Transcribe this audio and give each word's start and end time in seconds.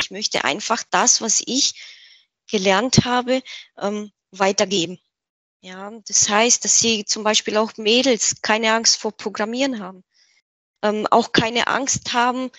Ich 0.00 0.10
möchte 0.10 0.44
einfach 0.44 0.82
das, 0.90 1.20
was 1.20 1.40
ich 1.46 1.74
gelernt 2.50 3.04
habe, 3.04 3.42
ähm, 3.78 4.10
weitergeben. 4.32 4.98
Ja, 5.62 5.92
das 6.08 6.28
heißt, 6.28 6.64
dass 6.64 6.80
sie 6.80 7.04
zum 7.04 7.22
Beispiel 7.22 7.56
auch 7.58 7.76
Mädels 7.76 8.42
keine 8.42 8.72
Angst 8.72 8.96
vor 8.96 9.12
Programmieren 9.16 9.78
haben, 9.78 10.02
ähm, 10.82 11.06
auch 11.10 11.30
keine 11.32 11.68
Angst 11.68 12.12
haben, 12.12 12.50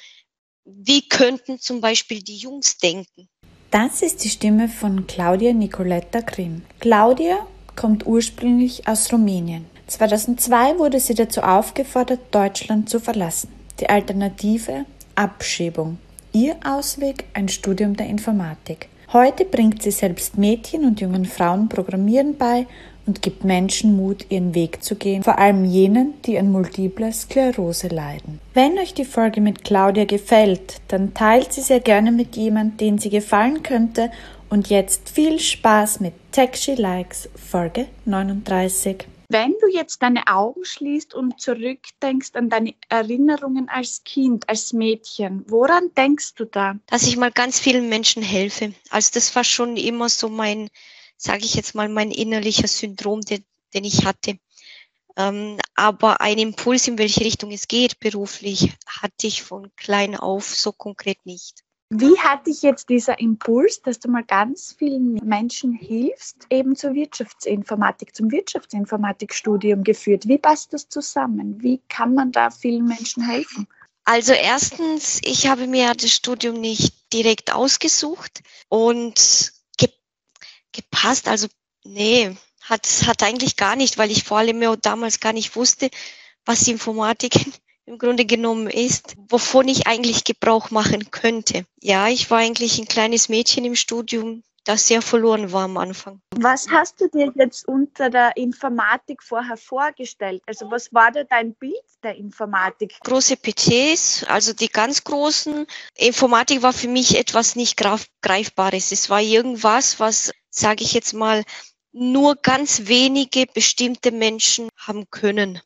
wie 0.66 1.08
könnten 1.08 1.60
zum 1.60 1.82
Beispiel 1.82 2.22
die 2.22 2.38
Jungs 2.38 2.78
denken. 2.78 3.28
Das 3.72 4.02
ist 4.02 4.24
die 4.24 4.30
Stimme 4.30 4.68
von 4.68 5.08
Claudia 5.08 5.54
Nicoletta 5.54 6.22
Grimm. 6.22 6.64
Claudia 6.80 7.48
kommt 7.76 8.06
ursprünglich 8.06 8.88
aus 8.88 9.12
Rumänien. 9.12 9.66
2002 9.88 10.78
wurde 10.78 11.00
sie 11.00 11.16
dazu 11.16 11.42
aufgefordert, 11.42 12.20
Deutschland 12.32 12.90
zu 12.90 13.00
verlassen. 13.00 13.50
Die 13.80 13.90
Alternative 13.90 14.86
Abschiebung. 15.16 15.98
Ihr 16.34 16.58
Ausweg 16.66 17.26
ein 17.34 17.50
Studium 17.50 17.96
der 17.96 18.08
Informatik. 18.08 18.88
Heute 19.14 19.44
bringt 19.44 19.84
sie 19.84 19.92
selbst 19.92 20.38
Mädchen 20.38 20.86
und 20.86 21.02
jungen 21.02 21.26
Frauen 21.26 21.68
Programmieren 21.68 22.38
bei 22.38 22.68
und 23.06 23.22
gibt 23.22 23.44
Menschen 23.44 23.96
Mut, 23.96 24.26
ihren 24.30 24.56
Weg 24.56 24.84
zu 24.84 24.96
gehen, 24.96 25.24
vor 25.24 25.40
allem 25.40 25.66
jenen, 25.66 26.14
die 26.26 26.38
an 26.38 26.52
multipler 26.52 27.12
Sklerose 27.12 27.88
leiden. 27.88 28.40
Wenn 28.54 28.78
euch 28.78 28.94
die 28.94 29.06
Folge 29.06 29.42
mit 29.42 29.64
Claudia 29.64 30.06
gefällt, 30.06 30.82
dann 30.88 31.14
teilt 31.14 31.54
sie 31.54 31.62
sehr 31.62 31.80
gerne 31.80 32.12
mit 32.12 32.36
jemandem, 32.36 32.78
den 32.78 32.98
sie 32.98 33.10
gefallen 33.10 33.64
könnte 33.64 34.12
und 34.50 34.70
jetzt 34.70 35.10
viel 35.10 35.40
Spaß 35.40 36.02
mit 36.02 36.14
Tech 36.32 36.56
She 36.56 36.76
Likes 36.76 37.30
Folge 37.36 37.88
39. 38.06 39.06
Wenn 39.30 39.56
du 39.62 39.68
jetzt 39.72 40.02
deine 40.04 40.28
Augen 40.28 40.66
schließt 40.66 41.14
und 41.16 41.40
zurückdenkst 41.40 42.32
an 42.34 42.50
deine 42.50 42.74
Erinnerungen 42.90 43.70
als 43.70 44.04
Kind, 44.04 44.50
als 44.50 44.74
Mädchen, 44.74 45.46
woran 45.48 45.90
denkst 45.96 46.36
du 46.36 46.44
da? 46.44 46.76
Dass 46.88 47.08
ich 47.08 47.16
mal 47.16 47.32
ganz 47.32 47.58
vielen 47.58 47.88
Menschen 47.88 48.22
helfe. 48.22 48.74
Also 48.90 49.12
das 49.14 49.34
war 49.34 49.46
schon 49.46 49.78
immer 49.78 50.10
so 50.10 50.28
mein, 50.28 50.68
sage 51.22 51.46
ich 51.46 51.54
jetzt 51.54 51.76
mal, 51.76 51.88
mein 51.88 52.12
innerlicher 52.12 52.68
Syndrom, 52.68 53.22
den, 53.22 53.46
den 53.74 53.84
ich 53.84 54.06
hatte. 54.06 54.40
Ähm, 55.18 55.58
aber 55.76 56.22
ein 56.22 56.38
Impuls, 56.38 56.88
in 56.88 56.98
welche 56.98 57.22
Richtung 57.22 57.52
es 57.52 57.68
geht 57.68 58.00
beruflich, 58.00 58.74
hatte 58.88 59.28
ich 59.28 59.44
von 59.44 59.72
klein 59.76 60.16
auf 60.16 60.46
so 60.46 60.72
konkret 60.72 61.26
nicht. 61.26 61.64
Wie 61.94 62.18
hat 62.20 62.48
dich 62.48 62.62
jetzt 62.62 62.88
dieser 62.90 63.20
Impuls, 63.20 63.82
dass 63.82 64.00
du 64.00 64.10
mal 64.10 64.24
ganz 64.24 64.74
vielen 64.78 65.16
Menschen 65.26 65.74
hilfst, 65.74 66.48
eben 66.50 66.76
zur 66.76 66.94
Wirtschaftsinformatik, 66.94 68.16
zum 68.16 68.32
Wirtschaftsinformatikstudium 68.32 69.84
geführt? 69.84 70.28
Wie 70.28 70.38
passt 70.38 70.72
das 70.72 70.88
zusammen? 70.88 71.62
Wie 71.62 71.82
kann 71.90 72.14
man 72.14 72.32
da 72.32 72.50
vielen 72.50 72.86
Menschen 72.86 73.24
helfen? 73.24 73.68
Also 74.06 74.32
erstens, 74.32 75.20
ich 75.24 75.48
habe 75.48 75.68
mir 75.68 75.94
das 75.94 76.12
Studium 76.12 76.60
nicht 76.60 77.14
direkt 77.14 77.54
ausgesucht 77.54 78.42
und 78.70 79.52
gepasst. 80.72 81.28
Also 81.28 81.48
nee, 81.84 82.36
hat, 82.62 82.88
hat 83.06 83.24
eigentlich 83.24 83.56
gar 83.56 83.76
nicht, 83.76 83.98
weil 83.98 84.12
ich 84.12 84.24
vor 84.24 84.38
allem 84.38 84.82
damals 84.82 85.20
gar 85.20 85.34
nicht 85.34 85.56
wusste, 85.56 85.90
was 86.46 86.68
Informatik 86.68 87.34
im 87.86 87.98
Grunde 87.98 88.26
genommen 88.26 88.68
ist, 88.68 89.16
wovon 89.30 89.68
ich 89.68 89.88
eigentlich 89.88 90.24
Gebrauch 90.24 90.72
machen 90.72 91.12
könnte. 91.12 91.66
Ja, 91.82 92.08
ich 92.08 92.30
war 92.30 92.40
eigentlich 92.40 92.80
ein 92.80 92.88
kleines 92.88 93.28
Mädchen 93.28 93.66
im 93.66 93.76
Studium, 93.76 94.44
das 94.64 94.88
sehr 94.88 95.02
verloren 95.02 95.52
war 95.52 95.64
am 95.64 95.78
Anfang. 95.78 96.22
Was 96.36 96.70
hast 96.70 97.02
du 97.02 97.10
dir 97.10 97.32
jetzt 97.36 97.68
unter 97.68 98.10
der 98.10 98.38
Informatik 98.38 99.24
vorher 99.24 99.58
vorgestellt? 99.58 100.44
Also 100.46 100.70
was 100.70 100.94
war 100.94 101.12
da 101.12 101.24
dein 101.24 101.56
Bild 101.56 101.74
der 102.04 102.16
Informatik? 102.16 102.96
Große 103.04 103.38
PCs, 103.38 104.26
also 104.26 104.54
die 104.54 104.68
ganz 104.68 105.04
großen. 105.04 105.66
Informatik 105.96 106.62
war 106.62 106.74
für 106.74 106.88
mich 106.88 107.18
etwas 107.18 107.56
nicht 107.56 107.76
greifbares. 108.22 108.92
Es 108.92 109.10
war 109.10 109.22
irgendwas, 109.22 110.00
was, 110.00 110.32
sage 110.52 110.84
ich 110.84 110.94
jetzt 110.94 111.14
mal, 111.14 111.44
nur 111.92 112.36
ganz 112.36 112.88
wenige 112.88 113.48
bestimmte 113.48 114.12
Menschen 114.12 114.70
haben 114.78 115.10
können. 115.10 115.60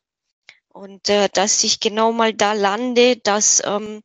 Und 0.70 1.10
äh, 1.10 1.30
dass 1.32 1.64
ich 1.64 1.80
genau 1.80 2.12
mal 2.12 2.34
da 2.34 2.54
lande, 2.54 3.18
das 3.18 3.62
ähm, 3.66 4.02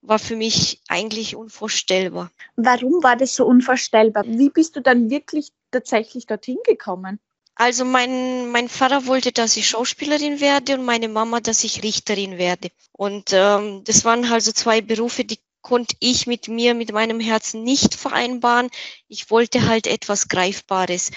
war 0.00 0.18
für 0.18 0.36
mich 0.36 0.80
eigentlich 0.88 1.36
unvorstellbar. 1.36 2.30
Warum 2.56 3.02
war 3.02 3.16
das 3.16 3.34
so 3.34 3.46
unvorstellbar? 3.46 4.24
Wie 4.26 4.50
bist 4.50 4.76
du 4.76 4.80
dann 4.80 5.10
wirklich 5.10 5.50
tatsächlich 5.70 6.26
dorthin 6.26 6.58
gekommen? 6.64 7.20
Also 7.54 7.84
mein, 7.84 8.50
mein 8.52 8.68
Vater 8.68 9.06
wollte, 9.06 9.32
dass 9.32 9.56
ich 9.56 9.68
Schauspielerin 9.68 10.40
werde 10.40 10.74
und 10.74 10.84
meine 10.84 11.08
Mama, 11.08 11.40
dass 11.40 11.64
ich 11.64 11.82
Richterin 11.82 12.38
werde. 12.38 12.68
Und 12.92 13.32
ähm, 13.32 13.82
das 13.84 14.04
waren 14.04 14.24
also 14.26 14.52
zwei 14.52 14.80
Berufe, 14.80 15.24
die 15.24 15.40
konnte 15.62 15.96
ich 16.00 16.26
mit 16.26 16.48
mir, 16.48 16.74
mit 16.74 16.92
meinem 16.92 17.20
Herzen 17.20 17.62
nicht 17.62 17.94
vereinbaren. 17.94 18.70
Ich 19.08 19.30
wollte 19.30 19.66
halt 19.66 19.86
etwas 19.86 20.28
Greifbares. 20.28 21.10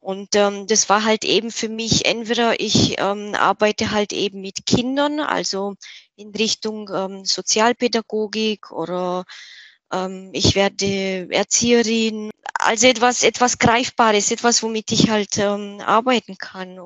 Und 0.00 0.36
ähm, 0.36 0.68
das 0.68 0.88
war 0.88 1.04
halt 1.04 1.24
eben 1.24 1.50
für 1.50 1.68
mich, 1.68 2.06
entweder 2.06 2.60
ich 2.60 2.96
ähm, 2.98 3.34
arbeite 3.34 3.90
halt 3.90 4.12
eben 4.12 4.40
mit 4.40 4.64
Kindern, 4.64 5.18
also 5.18 5.74
in 6.14 6.30
Richtung 6.30 6.88
ähm, 6.94 7.24
Sozialpädagogik 7.24 8.70
oder 8.70 9.24
ähm, 9.92 10.30
ich 10.32 10.54
werde 10.54 11.26
Erzieherin, 11.30 12.30
also 12.54 12.86
etwas, 12.86 13.22
etwas 13.24 13.58
Greifbares, 13.58 14.30
etwas, 14.30 14.62
womit 14.62 14.92
ich 14.92 15.10
halt 15.10 15.38
ähm, 15.38 15.80
arbeiten 15.84 16.38
kann. 16.38 16.78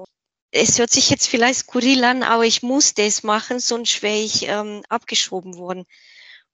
Es 0.50 0.78
hört 0.78 0.90
sich 0.90 1.10
jetzt 1.10 1.28
vielleicht 1.28 1.60
skurril 1.60 2.02
an, 2.04 2.22
aber 2.22 2.44
ich 2.44 2.62
musste 2.62 3.02
es 3.02 3.22
machen, 3.22 3.60
sonst 3.60 4.02
wäre 4.02 4.18
ich 4.18 4.48
ähm, 4.48 4.82
abgeschoben 4.88 5.56
worden. 5.56 5.84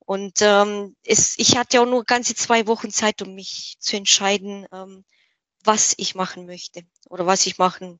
Und 0.06 0.40
ähm, 0.40 0.96
es, 1.04 1.36
ich 1.36 1.56
hatte 1.56 1.80
auch 1.80 1.86
nur 1.86 2.04
ganze 2.04 2.34
zwei 2.36 2.66
Wochen 2.68 2.90
Zeit, 2.90 3.22
um 3.22 3.34
mich 3.34 3.76
zu 3.80 3.96
entscheiden, 3.96 4.66
ähm, 4.72 5.04
was 5.64 5.94
ich 5.98 6.14
machen 6.14 6.46
möchte 6.46 6.84
oder 7.08 7.26
was 7.26 7.44
ich 7.44 7.58
machen, 7.58 7.98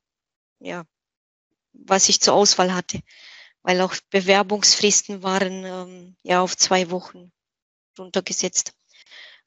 ja, 0.59 0.85
was 1.73 2.07
ich 2.07 2.21
zur 2.21 2.33
Auswahl 2.33 2.73
hatte, 2.73 3.01
weil 3.61 3.81
auch 3.81 3.93
Bewerbungsfristen 4.09 5.21
waren 5.21 5.65
ähm, 5.65 6.15
ja 6.23 6.41
auf 6.41 6.55
zwei 6.55 6.89
Wochen 6.91 7.33
runtergesetzt. 7.99 8.71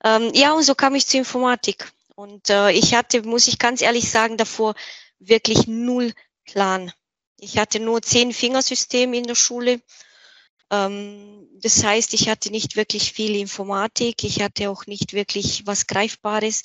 Ähm, 0.04 0.31
ja, 0.34 0.53
und 0.53 0.62
so 0.62 0.75
kam 0.75 0.94
ich 0.94 1.06
zur 1.06 1.20
Informatik. 1.20 1.91
Und 2.15 2.50
äh, 2.50 2.72
ich 2.72 2.94
hatte, 2.94 3.22
muss 3.22 3.49
ich 3.49 3.59
ganz 3.59 3.81
ehrlich 3.81 4.10
sagen, 4.10 4.37
davor 4.37 4.75
wirklich 5.19 5.66
null 5.66 6.12
Plan. 6.44 6.93
Ich 7.38 7.56
hatte 7.56 7.81
nur 7.81 8.03
zehn 8.03 8.34
Fingersystem 8.34 9.15
in 9.15 9.25
der 9.25 9.34
Schule. 9.34 9.81
Ähm, 10.70 11.48
das 11.62 11.82
heißt, 11.84 12.14
ich 12.14 12.28
hatte 12.28 12.50
nicht 12.50 12.76
wirklich 12.76 13.12
viel 13.12 13.36
Informatik. 13.36 14.25
Ich 14.25 14.42
hatte 14.42 14.70
auch 14.70 14.86
nicht 14.86 15.12
wirklich 15.12 15.66
was 15.66 15.86
Greifbares. 15.86 16.62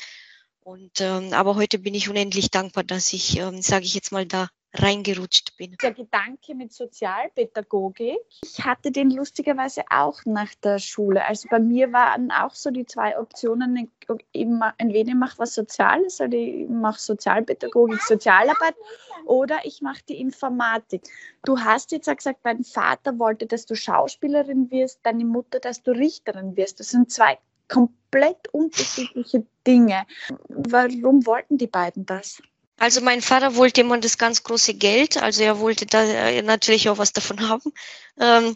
Und 0.61 0.99
ähm, 0.99 1.33
aber 1.33 1.55
heute 1.55 1.79
bin 1.79 1.93
ich 1.93 2.09
unendlich 2.09 2.49
dankbar, 2.49 2.83
dass 2.83 3.13
ich, 3.13 3.38
ähm, 3.38 3.61
sage 3.61 3.85
ich 3.85 3.93
jetzt 3.93 4.11
mal, 4.11 4.25
da 4.25 4.49
reingerutscht 4.81 5.56
bin. 5.58 5.75
Der 5.81 5.94
Gedanke 5.94 6.56
mit 6.56 6.74
Sozialpädagogik, 6.74 8.19
ich 8.44 8.63
hatte 8.63 8.91
den 8.91 9.12
lustigerweise 9.12 9.84
auch 9.90 10.19
nach 10.25 10.53
der 10.63 10.80
Schule. 10.80 11.25
Also 11.25 11.47
bei 11.50 11.59
mir 11.59 11.91
waren 11.94 12.31
auch 12.31 12.53
so 12.53 12.72
die 12.72 12.85
zwei 12.85 13.18
Optionen, 13.18 13.90
entweder 14.78 15.09
ich 15.09 15.16
mache 15.16 15.40
was 15.40 15.56
Soziales 15.56 16.19
oder 16.22 16.38
ich 16.38 16.68
mache 16.69 17.00
Sozialpädagogik, 17.00 18.02
Sozialarbeit 18.02 18.75
oder 19.25 19.58
ich 19.64 19.81
mache 19.81 20.02
die 20.08 20.19
Informatik. 20.19 21.03
Du 21.44 21.59
hast 21.59 21.91
jetzt 21.91 22.09
auch 22.09 22.18
gesagt, 22.18 22.40
dein 22.44 22.64
Vater 22.64 23.18
wollte, 23.19 23.46
dass 23.46 23.66
du 23.66 23.75
Schauspielerin 23.75 24.72
wirst, 24.72 25.00
deine 25.03 25.25
Mutter, 25.25 25.59
dass 25.59 25.84
du 25.84 25.91
Richterin 25.91 26.56
wirst. 26.56 26.80
Das 26.80 26.90
sind 26.90 27.11
zwei 27.11 27.38
komplett 27.67 28.47
unterschiedliche 28.53 29.46
Dinge. 29.66 30.05
Warum 30.49 31.26
wollten 31.26 31.58
die 31.58 31.67
beiden 31.67 32.05
das? 32.05 32.41
Also 32.77 33.01
mein 33.01 33.22
Vater 33.22 33.55
wollte 33.55 33.81
immer 33.81 33.97
das 33.99 34.17
ganz 34.17 34.43
große 34.43 34.73
Geld, 34.73 35.17
also 35.17 35.43
er 35.43 35.59
wollte 35.59 35.85
da 35.85 36.03
äh, 36.03 36.41
natürlich 36.41 36.89
auch 36.89 36.97
was 36.97 37.13
davon 37.13 37.47
haben. 37.47 37.72
Ähm, 38.19 38.55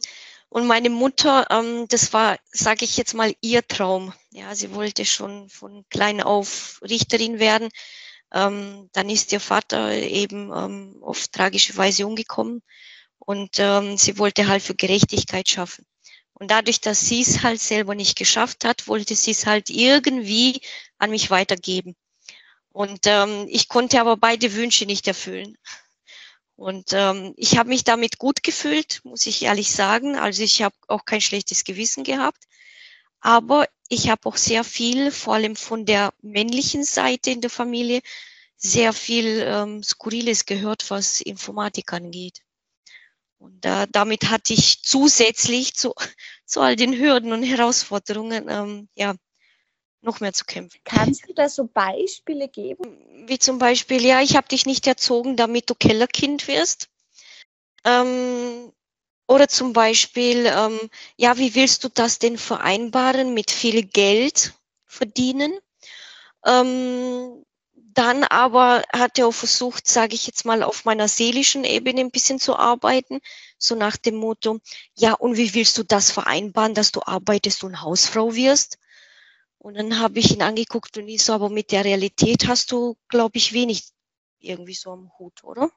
und 0.50 0.68
meine 0.68 0.89
Mutter, 0.89 1.48
ähm, 1.51 1.88
das 1.88 2.12
war, 2.12 2.38
sage 2.51 2.83
ich 2.86 2.98
jetzt 2.98 3.13
mal, 3.13 3.33
ihr 3.42 3.66
Traum. 3.68 4.13
Ja, 4.31 4.56
sie 4.56 4.74
wollte 4.74 5.06
schon 5.06 5.50
von 5.50 5.86
klein 5.89 6.21
auf 6.21 6.81
Richterin 6.81 7.39
werden. 7.39 7.69
Ähm, 8.33 8.89
dann 8.94 9.10
ist 9.10 9.31
ihr 9.31 9.39
Vater 9.39 9.92
eben 9.94 10.51
auf 11.01 11.27
tragische 11.30 11.75
Weise 11.77 12.06
umgekommen 12.06 12.62
und 13.19 13.56
sie 13.56 14.18
wollte 14.18 14.48
halt 14.48 14.63
für 14.63 14.75
Gerechtigkeit 14.75 15.50
schaffen. 15.50 15.86
Und 16.33 16.51
dadurch, 16.51 16.80
dass 16.81 17.01
sie 17.01 17.21
es 17.21 17.44
halt 17.44 17.60
selber 17.60 17.95
nicht 17.95 18.18
geschafft 18.18 18.66
hat, 18.66 18.88
wollte 18.88 19.16
sie 19.16 19.31
es 19.31 19.45
halt 19.45 19.69
irgendwie 19.69 20.62
an 20.98 21.10
mich 21.12 21.30
weitergeben. 21.31 21.95
Und 22.71 23.01
ähm, 23.06 23.48
ich 23.50 23.68
konnte 23.68 24.00
aber 24.00 24.18
beide 24.18 24.54
Wünsche 24.54 24.86
nicht 24.86 25.07
erfüllen. 25.07 25.57
Und 26.56 26.92
ähm, 26.92 27.33
ich 27.38 27.57
habe 27.57 27.69
mich 27.69 27.83
damit 27.83 28.18
gut 28.18 28.44
gefühlt, 28.44 29.00
muss 29.04 29.25
ich 29.25 29.44
ehrlich 29.44 29.71
sagen. 29.71 30.18
Also 30.18 30.44
ich 30.44 30.62
habe 30.62 30.75
auch 30.88 31.06
kein 31.06 31.21
schlechtes 31.21 31.63
Gewissen 31.63 32.04
gehabt. 32.04 32.44
Aber 33.21 33.68
ich 33.88 34.10
habe 34.10 34.27
auch 34.27 34.38
sehr 34.38 34.63
viel, 34.63 35.12
vor 35.12 35.36
allem 35.36 35.56
von 35.56 35.86
der 35.86 36.13
männlichen 36.21 36.83
Seite 36.83 37.31
in 37.31 37.42
der 37.42 37.50
Familie, 37.50 38.01
sehr 38.57 38.94
viel 38.94 39.42
ähm, 39.45 39.83
Skurriles 39.83 40.45
gehört, 40.45 40.89
was 40.89 41.21
Informatik 41.21 41.94
angeht. 41.94 42.42
Und 43.38 43.66
äh, 43.66 43.88
damit 43.89 44.30
hatte 44.30 44.54
ich 44.54 44.83
zusätzlich 44.83 45.75
zu, 45.75 45.94
zu 46.45 46.60
all 46.62 46.75
den 46.75 46.94
Hürden 46.94 47.31
und 47.31 47.44
Herausforderungen 47.44 48.48
ähm, 48.50 48.89
ja 48.95 49.16
noch 50.01 50.19
mehr 50.19 50.34
zu 50.34 50.46
kämpfen. 50.46 50.80
Kannst 50.84 51.28
du 51.28 51.34
da 51.34 51.50
so 51.50 51.66
Beispiele 51.66 52.48
geben? 52.48 53.28
Wie 53.28 53.40
zum 53.40 53.60
Beispiel, 53.60 54.06
ja, 54.06 54.22
ich 54.22 54.36
habe 54.36 54.48
dich 54.48 54.66
nicht 54.66 54.88
erzogen, 54.88 55.36
damit 55.36 55.69
du 55.69 55.75
Kellerkind 55.75 56.48
wirst. 56.48 56.90
Ähm, 57.84 58.72
oder 59.28 59.48
zum 59.48 59.74
Beispiel, 59.74 60.46
ähm, 60.48 60.80
ja, 61.18 61.38
wie 61.38 61.54
willst 61.56 61.84
du 61.84 61.90
das 61.90 62.19
denn 62.19 62.38
vereinbaren 62.38 63.34
mit 63.34 63.51
viel 63.51 63.84
Geld 63.84 64.54
verdienen? 64.86 65.54
Ähm, 66.45 67.45
dann 67.94 68.24
aber 68.24 68.84
hat 68.94 69.19
er 69.19 69.28
auch 69.28 69.34
versucht, 69.34 69.88
sage 69.88 70.16
ich 70.16 70.25
jetzt 70.25 70.45
mal, 70.45 70.63
auf 70.63 70.86
meiner 70.86 71.07
seelischen 71.07 71.63
Ebene 71.63 72.02
ein 72.02 72.12
bisschen 72.12 72.40
zu 72.40 72.56
arbeiten, 72.56 73.19
so 73.57 73.75
nach 73.75 73.98
dem 73.98 74.16
Motto, 74.16 74.60
ja, 74.95 75.13
und 75.13 75.38
wie 75.38 75.54
willst 75.54 75.78
du 75.78 75.84
das 75.84 76.10
vereinbaren, 76.10 76.74
dass 76.74 76.92
du 76.92 77.02
arbeitest 77.02 77.63
und 77.63 77.81
Hausfrau 77.81 78.34
wirst? 78.36 78.78
Und 79.60 79.76
dann 79.76 80.00
habe 80.00 80.20
ich 80.20 80.32
ihn 80.32 80.42
angeguckt 80.42 80.98
und 80.98 81.08
ich 81.08 81.24
so, 81.24 81.34
aber 81.34 81.50
mit 81.50 81.72
der 81.72 81.84
Realität 81.86 82.48
hast 82.48 82.72
du, 82.72 82.98
glaube 83.10 83.38
ich, 83.38 83.54
wenig 83.54 83.84
irgendwie 84.40 84.74
so 84.74 84.92
am 84.92 85.12
Hut, 85.20 85.44
oder? 85.44 85.70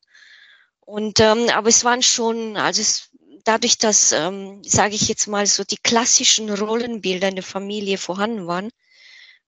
Und 0.81 1.21
ähm, 1.21 1.49
aber 1.51 1.69
es 1.69 1.85
waren 1.85 2.03
schon, 2.03 2.57
also 2.57 2.81
es, 2.81 3.11
dadurch, 3.45 3.79
dass, 3.79 4.13
ähm, 4.13 4.63
sage 4.65 4.95
ich 4.95 5.09
jetzt 5.09 5.27
mal, 5.27 5.47
so 5.47 5.65
die 5.65 5.77
klassischen 5.77 6.49
Rollenbilder 6.49 7.29
in 7.29 7.35
der 7.35 7.45
Familie 7.45 7.99
vorhanden 7.99 8.47
waren, 8.47 8.71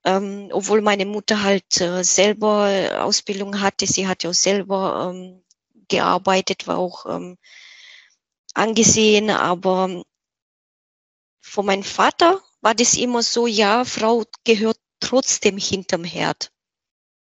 ähm, 0.03 0.49
obwohl 0.51 0.81
meine 0.81 1.05
Mutter 1.05 1.41
halt 1.43 1.79
äh, 1.79 2.03
selber 2.03 3.03
Ausbildung 3.03 3.61
hatte, 3.61 3.87
sie 3.87 4.07
hat 4.07 4.23
ja 4.23 4.29
auch 4.31 4.33
selber 4.33 5.13
ähm, 5.13 5.43
gearbeitet, 5.87 6.67
war 6.67 6.77
auch 6.77 7.05
ähm, 7.05 7.37
angesehen, 8.53 9.29
aber 9.29 10.03
von 11.41 11.65
meinem 11.65 11.83
Vater 11.83 12.41
war 12.65 12.73
das 12.73 12.95
immer 12.95 13.21
so, 13.21 13.45
ja, 13.45 13.85
Frau 13.85 14.23
gehört 14.43 14.79
trotzdem 14.99 15.55
hinterm 15.55 16.03
Herd. 16.03 16.51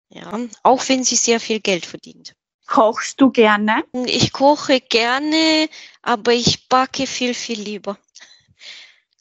Ja, 0.08 0.40
auch 0.64 0.88
wenn 0.88 1.04
sie 1.04 1.18
sehr 1.18 1.42
viel 1.42 1.60
Geld 1.60 1.86
verdient. 1.86 2.34
Kochst 2.66 3.20
du 3.20 3.30
gerne? 3.30 3.84
Ich 4.06 4.32
koche 4.32 4.80
gerne, 4.80 5.68
aber 6.02 6.32
ich 6.32 6.70
backe 6.70 7.06
viel, 7.08 7.34
viel 7.34 7.60
lieber. 7.60 7.98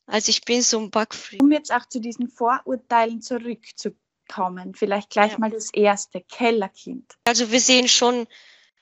Also 0.07 0.31
ich 0.31 0.45
bin 0.45 0.63
so 0.63 0.79
ein 0.79 0.93
Backfreak. 0.93 1.43
Um 1.43 1.51
jetzt 1.51 1.73
auch 1.73 1.89
zu 1.89 2.01
diesen 2.01 2.29
Vorurteilen 2.29 3.21
zurückzukommen, 3.21 4.77
vielleicht 4.77 5.11
gleich 5.11 5.33
ja. 5.33 5.39
mal 5.39 5.51
das 5.51 5.75
erste, 5.75 6.21
Kellerkind. 6.21 7.17
Also 7.25 7.51
wir 7.51 7.61
sehen 7.61 7.89
schon 7.89 8.29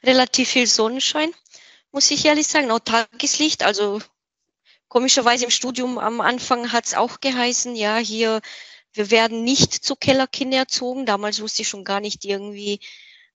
relativ 0.02 0.50
viel 0.50 0.66
Sonnenschein, 0.66 1.30
muss 1.90 2.10
ich 2.10 2.26
ehrlich 2.26 2.48
sagen, 2.48 2.70
auch 2.70 2.80
Tageslicht. 2.80 3.62
Also 3.62 4.02
komischerweise 4.90 5.44
im 5.46 5.50
Studium 5.50 5.98
am 5.98 6.20
Anfang 6.20 6.72
hat 6.72 6.84
es 6.84 6.94
auch 6.94 7.20
geheißen, 7.20 7.74
ja, 7.76 7.96
hier, 7.96 8.42
wir 8.92 9.10
werden 9.10 9.44
nicht 9.44 9.72
zu 9.72 9.96
Kellerkinder 9.96 10.58
erzogen. 10.58 11.06
Damals 11.06 11.40
wusste 11.40 11.62
ich 11.62 11.68
schon 11.68 11.84
gar 11.84 12.00
nicht 12.00 12.26
irgendwie, 12.26 12.80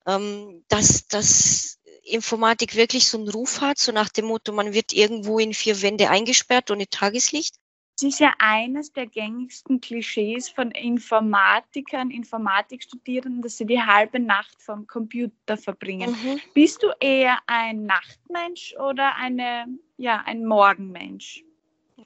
ähm, 0.05 0.63
dass, 0.67 1.07
dass 1.07 1.79
Informatik 2.03 2.75
wirklich 2.75 3.07
so 3.07 3.17
einen 3.17 3.29
Ruf 3.29 3.61
hat, 3.61 3.79
so 3.79 3.91
nach 3.91 4.09
dem 4.09 4.25
Motto, 4.25 4.51
man 4.51 4.73
wird 4.73 4.93
irgendwo 4.93 5.39
in 5.39 5.53
vier 5.53 5.81
Wände 5.81 6.09
eingesperrt 6.09 6.69
ohne 6.69 6.87
Tageslicht. 6.87 7.55
Es 7.97 8.03
ist 8.03 8.19
ja 8.19 8.33
eines 8.39 8.91
der 8.91 9.07
gängigsten 9.07 9.79
Klischees 9.79 10.49
von 10.49 10.71
Informatikern, 10.71 12.11
Informatikstudierenden, 12.11 13.41
dass 13.41 13.55
sie 13.55 13.65
die 13.65 13.81
halbe 13.81 14.19
Nacht 14.19 14.61
vom 14.61 14.85
Computer 14.85 15.55
verbringen. 15.55 16.11
Mhm. 16.11 16.41
Bist 16.53 16.83
du 16.83 16.91
eher 16.99 17.39
ein 17.47 17.85
Nachtmensch 17.85 18.75
oder 18.75 19.15
eine, 19.15 19.67
ja, 19.95 20.21
ein 20.25 20.45
Morgenmensch? 20.45 21.45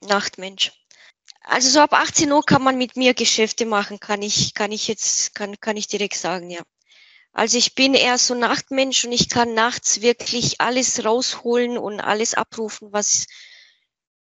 Nachtmensch. 0.07 0.73
Also 1.41 1.69
so 1.69 1.79
ab 1.79 1.93
18 1.93 2.31
Uhr 2.31 2.43
kann 2.43 2.61
man 2.61 2.77
mit 2.77 2.95
mir 2.95 3.15
Geschäfte 3.15 3.65
machen, 3.65 3.99
kann 3.99 4.21
ich, 4.21 4.53
kann 4.53 4.71
ich 4.71 4.87
jetzt, 4.87 5.33
kann, 5.33 5.59
kann 5.59 5.75
ich 5.75 5.87
direkt 5.87 6.15
sagen, 6.15 6.51
ja. 6.51 6.61
Also 7.33 7.57
ich 7.57 7.73
bin 7.73 7.95
eher 7.95 8.19
so 8.19 8.35
Nachtmensch 8.35 9.05
und 9.05 9.11
ich 9.11 9.29
kann 9.29 9.55
nachts 9.55 10.01
wirklich 10.01 10.61
alles 10.61 11.03
rausholen 11.03 11.79
und 11.79 11.99
alles 11.99 12.35
abrufen, 12.35 12.91
was 12.91 13.25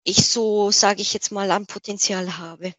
ich 0.06 0.28
so, 0.28 0.70
sage 0.70 1.02
ich 1.02 1.12
jetzt 1.12 1.32
mal, 1.32 1.50
an 1.50 1.66
Potenzial 1.66 2.38
habe. 2.38 2.72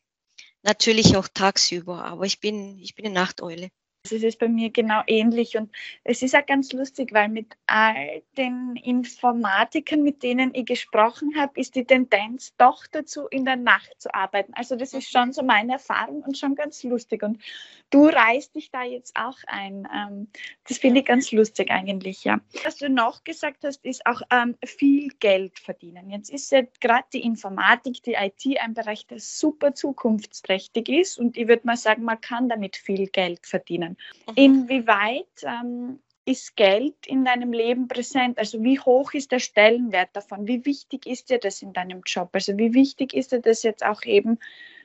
Natürlich 0.64 1.18
auch 1.18 1.28
tagsüber, 1.28 2.06
aber 2.06 2.26
ich 2.26 2.40
bin, 2.40 2.80
ich 2.80 2.96
bin 2.96 3.06
eine 3.06 3.16
Nachteule. 3.16 3.70
Es 4.12 4.24
ist 4.24 4.40
bei 4.40 4.48
mir 4.48 4.70
genau 4.70 5.02
ähnlich 5.08 5.58
und 5.58 5.72
es 6.04 6.22
ist 6.22 6.36
auch 6.36 6.46
ganz 6.46 6.72
lustig, 6.74 7.14
weil 7.14 7.30
mit 7.30 7.56
all 7.68 8.22
den 8.38 8.76
Informatikern, 8.76 10.04
mit 10.04 10.24
denen 10.24 10.54
ich 10.54 10.66
gesprochen 10.66 11.34
habe, 11.38 11.60
ist 11.60 11.76
die 11.76 11.86
Tendenz 11.86 12.54
doch 12.58 12.86
dazu, 12.88 13.28
in 13.28 13.46
der 13.46 13.56
Nacht 13.56 13.94
zu 13.98 14.14
arbeiten. 14.14 14.54
Also 14.54 14.76
das 14.76 14.94
ist 14.94 15.10
schon 15.10 15.34
so 15.34 15.44
meine 15.44 15.74
Erfahrung 15.74 16.24
und 16.24 16.38
schon 16.38 16.56
ganz 16.56 16.84
lustig. 16.84 17.24
Und 17.24 17.42
du 17.90 18.06
reißt 18.06 18.56
dich 18.56 18.72
da 18.72 18.84
jetzt 18.84 19.16
auch 19.16 19.38
ein. 19.48 19.88
Ähm, 19.94 20.28
das 20.68 20.78
finde 20.78 21.02
ich 21.02 21.06
ganz 21.06 21.32
lustig 21.32 21.72
eigentlich, 21.72 22.24
ja. 22.24 22.40
Was 22.64 22.78
du 22.78 22.90
noch 22.90 23.24
gesagt 23.24 23.64
hast, 23.64 23.84
ist 23.86 24.06
auch 24.06 24.22
ähm, 24.32 24.56
viel 24.66 25.10
Geld 25.20 25.60
verdienen. 25.60 26.10
Jetzt 26.10 26.30
ist 26.30 26.52
ja 26.52 26.62
gerade 26.80 27.08
die 27.14 27.24
Informatik, 27.24 28.04
die 28.04 28.14
IT 28.14 28.60
ein 28.60 28.74
Bereich, 28.74 29.06
der 29.08 29.20
super 29.20 29.74
zukunftsträchtig 29.74 30.90
ist 30.90 31.18
und 31.18 31.38
ich 31.38 31.48
würde 31.48 31.66
mal 31.66 31.78
sagen, 31.78 32.04
man 32.04 32.20
kann 32.22 32.50
damit 32.50 32.76
viel 32.76 33.08
Geld 33.08 33.46
verdienen. 33.46 33.97
Mhm. 34.28 34.34
Inwieweit 34.36 35.44
ähm, 35.44 36.00
ist 36.26 36.56
Geld 36.58 36.96
in 37.06 37.24
deinem 37.24 37.54
Leben 37.54 37.88
präsent? 37.88 38.38
Also 38.38 38.62
wie 38.62 38.80
hoch 38.80 39.14
ist 39.14 39.32
der 39.32 39.40
Stellenwert 39.40 40.10
davon? 40.14 40.48
Wie 40.48 40.66
wichtig 40.66 41.06
ist 41.06 41.30
dir 41.30 41.40
das 41.40 41.62
in 41.62 41.74
deinem 41.74 42.02
Job? 42.06 42.30
Also 42.34 42.58
wie 42.58 42.74
wichtig 42.74 43.14
ist 43.14 43.32
dir 43.32 43.40
das 43.40 43.64
jetzt 43.64 43.86
auch 43.86 44.04
eben 44.04 44.38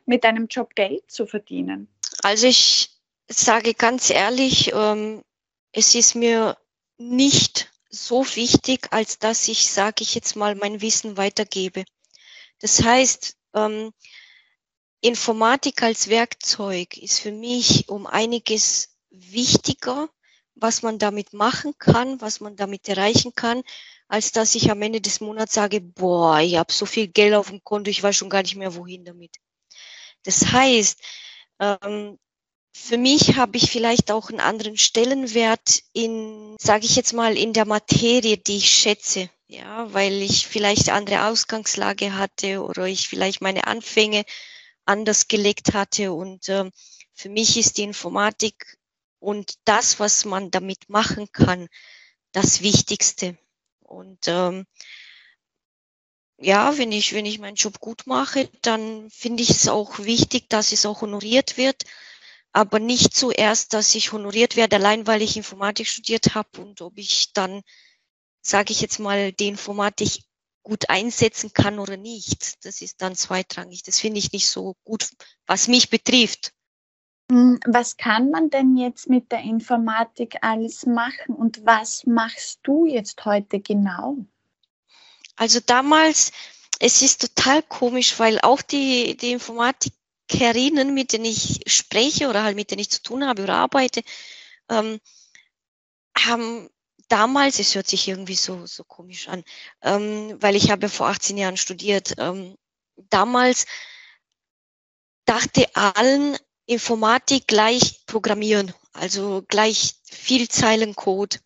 mit 0.07 0.25
deinem 0.25 0.47
Job 0.47 0.75
Geld 0.75 1.11
zu 1.11 1.27
verdienen? 1.27 1.89
Also 2.23 2.47
ich 2.47 2.91
sage 3.29 3.75
ganz 3.75 4.11
ehrlich, 4.11 4.73
ähm, 4.73 5.23
es 5.73 5.95
ist 5.95 6.15
mir 6.15 6.57
nicht 6.99 7.73
so 7.89 8.25
wichtig, 8.37 8.89
als 8.93 9.19
dass 9.19 9.49
ich, 9.49 9.71
sage 9.71 10.03
ich 10.03 10.15
jetzt 10.15 10.37
mal, 10.37 10.55
mein 10.55 10.81
Wissen 10.81 11.17
weitergebe. 11.17 11.85
Das 12.61 12.83
heißt, 12.83 13.37
ähm, 13.55 13.93
Informatik 15.01 15.83
als 15.83 16.09
Werkzeug 16.09 16.97
ist 16.97 17.19
für 17.19 17.33
mich 17.33 17.89
um 17.89 18.07
einiges 18.07 18.92
wichtiger, 19.13 20.09
was 20.55 20.83
man 20.83 20.99
damit 20.99 21.33
machen 21.33 21.75
kann, 21.79 22.21
was 22.21 22.41
man 22.41 22.57
damit 22.57 22.89
erreichen 22.89 23.33
kann, 23.35 23.63
als 24.09 24.33
dass 24.33 24.55
ich 24.55 24.71
am 24.71 24.83
Ende 24.83 25.01
des 25.01 25.21
Monats 25.21 25.55
sage, 25.55 25.81
boah, 25.81 26.41
ich 26.41 26.57
habe 26.57 26.73
so 26.73 26.87
viel 26.87 27.09
Geld 27.09 27.35
auf 27.35 27.49
dem 27.49 27.65
Konto, 27.65 27.91
ich 27.91 28.03
weiß 28.03 28.17
schon 28.17 28.31
gar 28.31 28.43
nicht 28.43 28.57
mehr, 28.57 28.75
wohin 28.75 29.05
damit. 29.05 29.37
Das 30.25 30.53
heißt, 30.53 31.01
ähm, 31.61 32.19
für 32.75 32.97
mich 32.97 33.37
habe 33.37 33.57
ich 33.57 33.71
vielleicht 33.71 34.11
auch 34.11 34.31
einen 34.31 34.41
anderen 34.41 34.77
Stellenwert 34.77 35.83
in, 35.93 36.57
sage 36.59 36.87
ich 36.87 36.97
jetzt 36.97 37.13
mal, 37.13 37.37
in 37.37 37.53
der 37.53 37.67
Materie, 37.67 38.39
die 38.39 38.57
ich 38.57 38.71
schätze. 38.71 39.31
Ja, 39.47 39.93
weil 39.93 40.23
ich 40.23 40.47
vielleicht 40.47 40.89
andere 40.89 41.27
Ausgangslage 41.27 42.17
hatte 42.17 42.63
oder 42.63 42.87
ich 42.87 43.09
vielleicht 43.09 43.43
meine 43.43 43.67
Anfänge 43.67 44.25
anders 44.87 45.29
gelegt 45.29 45.75
hatte. 45.75 46.13
Und 46.13 46.49
äh, 46.49 46.71
für 47.13 47.29
mich 47.29 47.59
ist 47.59 47.77
die 47.77 47.83
Informatik 47.83 48.79
und 49.23 49.55
das, 49.65 50.01
was 50.01 50.25
man 50.25 50.51
damit 50.51 50.89
machen 50.89 51.31
kann, 51.33 51.69
das 52.33 52.61
Wichtigste. 52.61 53.39
Und 53.81 54.27
ähm, 54.27 54.67
ja, 56.39 56.77
wenn 56.77 56.91
ich, 56.91 57.13
wenn 57.13 57.25
ich 57.25 57.39
meinen 57.39 57.55
Job 57.55 57.79
gut 57.79 58.07
mache, 58.07 58.51
dann 58.63 59.09
finde 59.11 59.45
ich 59.45 59.51
es 59.51 59.69
auch 59.69 60.01
wichtig, 60.01 60.51
dass 60.51 60.73
es 60.73 60.87
auch 60.87 61.03
honoriert 61.03 61.57
wird. 61.57 61.85
Aber 62.53 62.81
nicht 62.81 63.15
zuerst, 63.15 63.73
dass 63.75 63.95
ich 63.95 64.13
honoriert 64.13 64.57
werde, 64.57 64.77
allein 64.77 65.07
weil 65.07 65.23
ich 65.23 65.37
Informatik 65.37 65.87
studiert 65.87 66.35
habe 66.35 66.61
und 66.61 66.83
ob 66.83 66.99
ich 66.99 67.33
dann, 67.33 67.63
sage 68.43 68.73
ich 68.73 68.81
jetzt 68.81 68.99
mal, 68.99 69.33
die 69.33 69.49
Informatik 69.49 70.25
gut 70.63 70.91
einsetzen 70.91 71.53
kann 71.53 71.79
oder 71.79 71.97
nicht. 71.97 72.65
Das 72.65 72.83
ist 72.83 73.01
dann 73.01 73.15
zweitrangig. 73.15 73.83
Das 73.85 74.01
finde 74.01 74.19
ich 74.19 74.33
nicht 74.33 74.49
so 74.49 74.75
gut, 74.85 75.09
was 75.47 75.69
mich 75.69 75.91
betrifft. 75.91 76.53
Hm, 77.33 77.59
was 77.65 77.97
kann 77.97 78.31
man 78.31 78.51
denn 78.51 78.77
jetzt 78.77 79.09
mit 79.09 79.33
der 79.33 79.41
Informatik 79.41 80.37
alles 80.43 80.85
machen 80.85 81.35
und 81.35 81.65
was 81.65 82.05
machst 82.05 82.61
du 82.63 82.85
jetzt 82.85 83.25
heute 83.25 83.59
genau? 83.59 84.19
Also 85.37 85.59
damals, 85.65 86.31
es 86.79 87.01
ist 87.01 87.23
total 87.23 87.63
komisch, 87.63 88.19
weil 88.19 88.39
auch 88.43 88.61
die, 88.61 89.17
die 89.17 89.33
Informatikerinnen, 89.33 90.93
mit 90.93 91.15
denen 91.15 91.25
ich 91.25 91.63
spreche 91.67 92.29
oder 92.29 92.45
halt 92.45 92.55
mit 92.55 92.71
denen 92.71 92.81
ich 92.81 92.91
zu 92.91 93.03
tun 93.03 93.27
habe 93.27 93.45
oder 93.45 93.55
arbeite, 93.55 94.03
ähm, 94.69 95.01
haben 96.15 96.69
damals, 97.09 97.59
es 97.59 97.75
hört 97.75 97.87
sich 97.87 98.09
irgendwie 98.09 98.35
so, 98.35 98.67
so 98.67 98.85
komisch 98.85 99.29
an, 99.29 99.43
ähm, 99.81 100.37
weil 100.39 100.55
ich 100.55 100.71
habe 100.71 100.91
vor 100.91 101.09
18 101.09 101.39
Jahren 101.39 101.57
studiert, 101.57 102.13
ähm, 102.19 102.59
damals 103.09 103.65
dachte 105.25 105.75
allen, 105.75 106.37
Informatik 106.67 107.47
gleich 107.47 108.05
Programmieren, 108.07 108.73
also 108.93 109.43
gleich 109.49 109.95
viel 110.05 110.49
Zeilencode. 110.49 111.41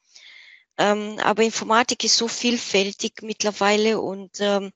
Ähm, 0.78 1.18
aber 1.23 1.42
Informatik 1.42 2.04
ist 2.04 2.16
so 2.16 2.28
vielfältig 2.28 3.23
mittlerweile 3.23 4.00
und 4.00 4.32
ähm, 4.40 4.73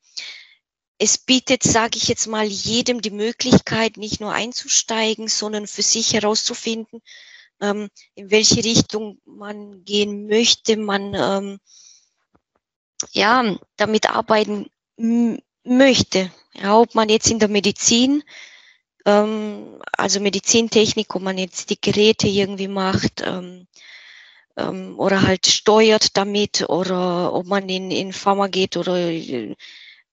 es 0.97 1.19
bietet, 1.19 1.63
sage 1.63 1.97
ich 1.97 2.09
jetzt 2.09 2.27
mal, 2.27 2.47
jedem 2.47 3.01
die 3.01 3.11
Möglichkeit, 3.11 3.97
nicht 3.97 4.21
nur 4.21 4.33
einzusteigen, 4.33 5.29
sondern 5.29 5.67
für 5.67 5.83
sich 5.83 6.13
herauszufinden, 6.13 7.01
ähm, 7.61 7.89
in 8.15 8.31
welche 8.31 8.63
Richtung 8.63 9.19
man 9.25 9.85
gehen 9.85 10.27
möchte, 10.27 10.77
man 10.77 11.15
ähm, 11.15 11.59
ja 13.13 13.57
damit 13.77 14.11
arbeiten 14.11 14.71
möchte. 15.65 16.31
Ja, 16.53 16.79
ob 16.79 16.95
man 16.95 17.09
jetzt 17.09 17.31
in 17.31 17.39
der 17.39 17.49
Medizin, 17.49 18.23
ähm, 19.07 19.81
also 19.93 20.21
Medizintechnik, 20.21 21.15
ob 21.15 21.23
man 21.23 21.39
jetzt 21.39 21.71
die 21.71 21.81
Geräte 21.81 22.29
irgendwie 22.29 22.69
macht 22.69 23.23
ähm, 23.25 23.67
ähm, 24.57 24.99
oder 24.99 25.23
halt 25.23 25.47
steuert 25.47 26.17
damit 26.17 26.69
oder 26.69 27.33
ob 27.33 27.47
man 27.47 27.69
in, 27.69 27.91
in 27.91 28.13
Pharma 28.13 28.49
geht 28.49 28.77
oder 28.77 28.97
äh, 28.97 29.55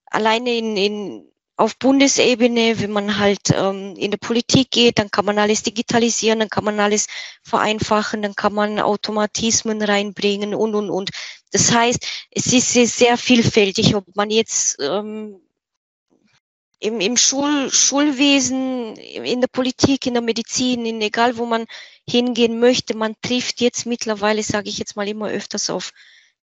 alleine 0.06 0.56
in, 0.56 0.76
in 0.76 1.28
auf 1.58 1.76
Bundesebene, 1.76 2.78
wenn 2.78 2.92
man 2.92 3.18
halt 3.18 3.50
ähm, 3.52 3.96
in 3.96 4.12
der 4.12 4.18
Politik 4.18 4.70
geht, 4.70 5.00
dann 5.00 5.10
kann 5.10 5.24
man 5.24 5.40
alles 5.40 5.64
digitalisieren, 5.64 6.38
dann 6.38 6.50
kann 6.50 6.62
man 6.62 6.78
alles 6.78 7.08
vereinfachen, 7.42 8.22
dann 8.22 8.36
kann 8.36 8.54
man 8.54 8.78
Automatismen 8.78 9.82
reinbringen 9.82 10.54
und 10.54 10.76
und 10.76 10.88
und. 10.88 11.10
Das 11.50 11.72
heißt, 11.72 12.06
es 12.30 12.52
ist 12.52 12.72
sehr, 12.72 12.86
sehr 12.86 13.18
vielfältig, 13.18 13.96
ob 13.96 14.04
man 14.14 14.30
jetzt 14.30 14.78
ähm, 14.80 15.40
im, 16.80 17.00
im 17.00 17.16
Schul, 17.16 17.70
Schulwesen, 17.70 18.96
in 18.96 19.40
der 19.40 19.48
Politik, 19.48 20.06
in 20.06 20.14
der 20.14 20.22
Medizin, 20.22 20.86
in 20.86 21.00
egal 21.00 21.36
wo 21.36 21.44
man 21.44 21.66
hingehen 22.08 22.60
möchte, 22.60 22.96
man 22.96 23.16
trifft 23.20 23.60
jetzt 23.60 23.86
mittlerweile, 23.86 24.42
sage 24.42 24.68
ich 24.68 24.78
jetzt 24.78 24.96
mal 24.96 25.08
immer 25.08 25.28
öfters 25.28 25.70
auf 25.70 25.92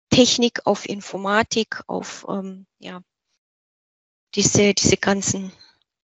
Technik, 0.10 0.66
auf 0.66 0.88
Informatik, 0.88 1.82
auf 1.88 2.26
ähm, 2.30 2.66
ja, 2.80 3.02
diese, 4.36 4.74
diese 4.74 4.98
ganzen 4.98 5.52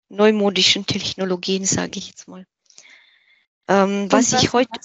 neumodischen 0.10 0.86
Technologien, 0.86 1.66
sage 1.66 2.00
ich 2.00 2.08
jetzt 2.08 2.28
mal. 2.28 2.46
Ähm, 3.68 4.12
was, 4.12 4.32
was 4.32 4.44
ich 4.44 4.54
heute, 4.54 4.80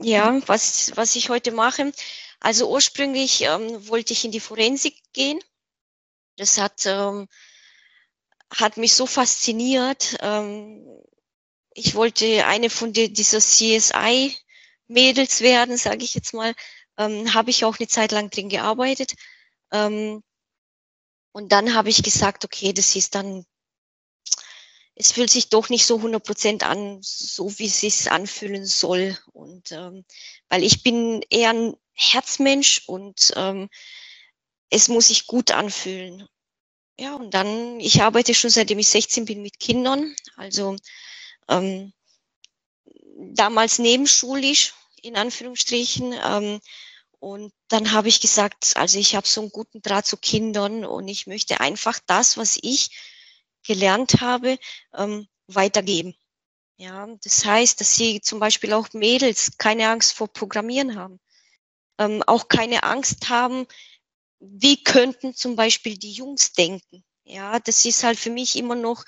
ja, 0.00 0.40
was, 0.46 0.92
was 0.96 1.16
ich 1.16 1.28
heute 1.28 1.52
mache, 1.52 1.92
also 2.40 2.70
ursprünglich 2.70 3.42
ähm, 3.42 3.88
wollte 3.88 4.12
ich 4.12 4.24
in 4.24 4.30
die 4.30 4.40
Forensik 4.40 5.02
gehen. 5.12 5.40
Das 6.36 6.58
hat, 6.58 6.84
ähm, 6.86 7.28
hat 8.50 8.76
mich 8.76 8.94
so 8.94 9.06
fasziniert. 9.06 10.16
Ähm, 10.20 10.86
ich 11.74 11.94
wollte 11.94 12.46
eine 12.46 12.70
von 12.70 12.92
die, 12.92 13.12
dieser 13.12 13.40
CSI-Mädels 13.40 15.40
werden, 15.40 15.76
sage 15.76 16.04
ich 16.04 16.14
jetzt 16.14 16.32
mal. 16.32 16.54
Ähm, 16.98 17.34
Habe 17.34 17.50
ich 17.50 17.64
auch 17.64 17.78
eine 17.78 17.88
Zeit 17.88 18.12
lang 18.12 18.30
drin 18.30 18.48
gearbeitet. 18.48 19.14
Ähm, 19.72 20.22
und 21.32 21.52
dann 21.52 21.74
habe 21.74 21.90
ich 21.90 22.02
gesagt, 22.02 22.44
okay, 22.44 22.72
das 22.72 22.96
ist 22.96 23.14
dann, 23.14 23.44
es 24.94 25.12
fühlt 25.12 25.30
sich 25.30 25.50
doch 25.50 25.68
nicht 25.68 25.84
so 25.84 25.96
100 25.96 26.24
Prozent 26.24 26.64
an, 26.64 26.98
so 27.02 27.58
wie 27.58 27.66
es 27.66 27.80
sich 27.80 28.10
anfühlen 28.10 28.64
soll. 28.64 29.18
Und 29.32 29.72
ähm, 29.72 30.04
weil 30.48 30.64
ich 30.64 30.82
bin 30.82 31.22
eher 31.28 31.50
ein 31.50 31.76
Herzmensch 31.92 32.82
und 32.86 33.32
ähm, 33.36 33.68
es 34.70 34.88
muss 34.88 35.08
sich 35.08 35.26
gut 35.26 35.50
anfühlen. 35.50 36.26
Ja, 36.98 37.14
und 37.14 37.32
dann, 37.34 37.78
ich 37.78 38.02
arbeite 38.02 38.34
schon 38.34 38.50
seitdem 38.50 38.78
ich 38.78 38.88
16 38.88 39.26
bin 39.26 39.42
mit 39.42 39.60
Kindern, 39.60 40.14
also 40.36 40.76
ähm, 41.48 41.92
damals 43.34 43.78
nebenschulisch, 43.78 44.74
in 45.02 45.16
Anführungsstrichen. 45.16 46.14
Ähm, 46.24 46.60
und 47.18 47.52
dann 47.68 47.92
habe 47.92 48.08
ich 48.08 48.20
gesagt, 48.20 48.72
also 48.76 48.98
ich 48.98 49.14
habe 49.14 49.26
so 49.26 49.40
einen 49.42 49.50
guten 49.50 49.82
Draht 49.82 50.06
zu 50.06 50.16
Kindern 50.16 50.84
und 50.84 51.08
ich 51.08 51.26
möchte 51.26 51.60
einfach 51.60 51.98
das, 52.06 52.36
was 52.36 52.58
ich 52.62 52.90
gelernt 53.66 54.20
habe, 54.20 54.58
ähm, 54.94 55.26
weitergeben. 55.48 56.14
Ja, 56.78 57.08
das 57.24 57.44
heißt, 57.44 57.80
dass 57.80 57.94
sie 57.94 58.20
zum 58.20 58.38
Beispiel 58.38 58.72
auch 58.72 58.92
Mädels 58.92 59.56
keine 59.58 59.88
Angst 59.88 60.12
vor 60.12 60.28
Programmieren 60.28 60.96
haben, 60.96 61.20
ähm, 61.98 62.22
auch 62.26 62.48
keine 62.48 62.82
Angst 62.82 63.28
haben, 63.30 63.66
wie 64.40 64.82
könnten 64.82 65.34
zum 65.34 65.56
Beispiel 65.56 65.96
die 65.96 66.12
Jungs 66.12 66.52
denken. 66.52 67.04
Ja, 67.24 67.58
das 67.58 67.84
ist 67.84 68.04
halt 68.04 68.18
für 68.18 68.30
mich 68.30 68.56
immer 68.56 68.74
noch, 68.74 69.04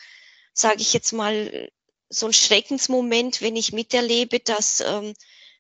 sage 0.53 0.81
ich 0.81 0.93
jetzt 0.93 1.13
mal, 1.13 1.71
so 2.09 2.27
ein 2.27 2.33
Schreckensmoment, 2.33 3.43
wenn 3.43 3.57
ich 3.57 3.73
miterlebe, 3.73 4.41
dass 4.41 4.81
ähm, 4.81 5.15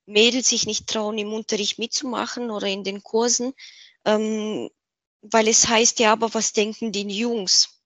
Mädels 0.07 0.49
sich 0.49 0.67
nicht 0.67 0.87
trauen, 0.87 1.19
im 1.19 1.33
Unterricht 1.33 1.79
mitzumachen 1.79 2.51
oder 2.51 2.67
in 2.67 2.85
den 2.85 3.03
Kursen, 3.03 3.53
ähm, 4.05 4.71
weil 5.21 5.49
es 5.49 5.69
heißt 5.69 5.99
ja, 5.99 6.13
aber 6.13 6.33
was 6.33 6.53
denken 6.53 6.93
die 6.93 7.03
Jungs? 7.03 7.81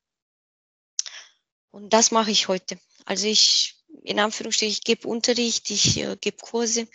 Und 1.70 1.92
das 1.92 2.10
mache 2.10 2.30
ich 2.30 2.48
heute. 2.48 2.78
Also 3.04 3.26
ich, 3.26 3.76
in 4.04 4.20
Anführungsstrichen, 4.20 4.72
ich 4.72 4.84
gebe 4.84 5.08
Unterricht, 5.08 5.70
ich 5.70 5.98
äh, 5.98 6.16
gebe 6.20 6.36
Kurse, 6.36 6.86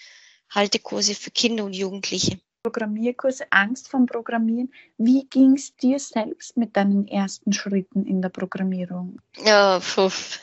halte 0.50 0.80
Kurse 0.80 1.16
für 1.16 1.32
Kinder 1.32 1.66
und 1.66 1.74
Jugendliche. 1.74 2.40
Programmierkurse, 2.68 3.46
Angst 3.50 3.88
vom 3.88 4.08
Programmieren. 4.08 4.74
Wie 4.98 5.26
ging 5.30 5.56
es 5.56 5.74
dir 5.78 6.00
selbst 6.00 6.58
mit 6.58 6.76
deinen 6.76 7.08
ersten 7.08 7.54
Schritten 7.54 8.06
in 8.06 8.22
der 8.22 8.28
Programmierung? 8.28 9.22
Ja, 9.42 9.80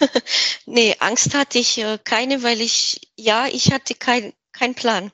nee, 0.66 0.96
Angst 1.00 1.34
hatte 1.34 1.58
ich 1.58 1.76
äh, 1.76 1.98
keine, 2.02 2.42
weil 2.42 2.62
ich, 2.62 3.12
ja, 3.16 3.46
ich 3.46 3.72
hatte 3.72 3.94
kein, 3.94 4.32
kein 4.52 4.74
Plan. 4.74 5.12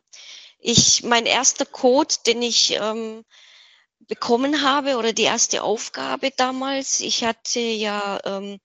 Ich, 0.61 1.03
mein 1.03 1.27
erster 1.27 1.67
Code, 1.67 2.15
den 2.27 2.43
ich 2.43 2.77
ähm, 2.81 3.25
bekommen 4.07 4.63
habe 4.63 4.97
oder 4.97 5.13
die 5.13 5.25
erste 5.25 5.65
Aufgabe 5.65 6.31
damals, 6.37 7.01
ich 7.01 7.25
hatte 7.25 7.59
ja, 7.59 8.21
ähm, 8.25 8.61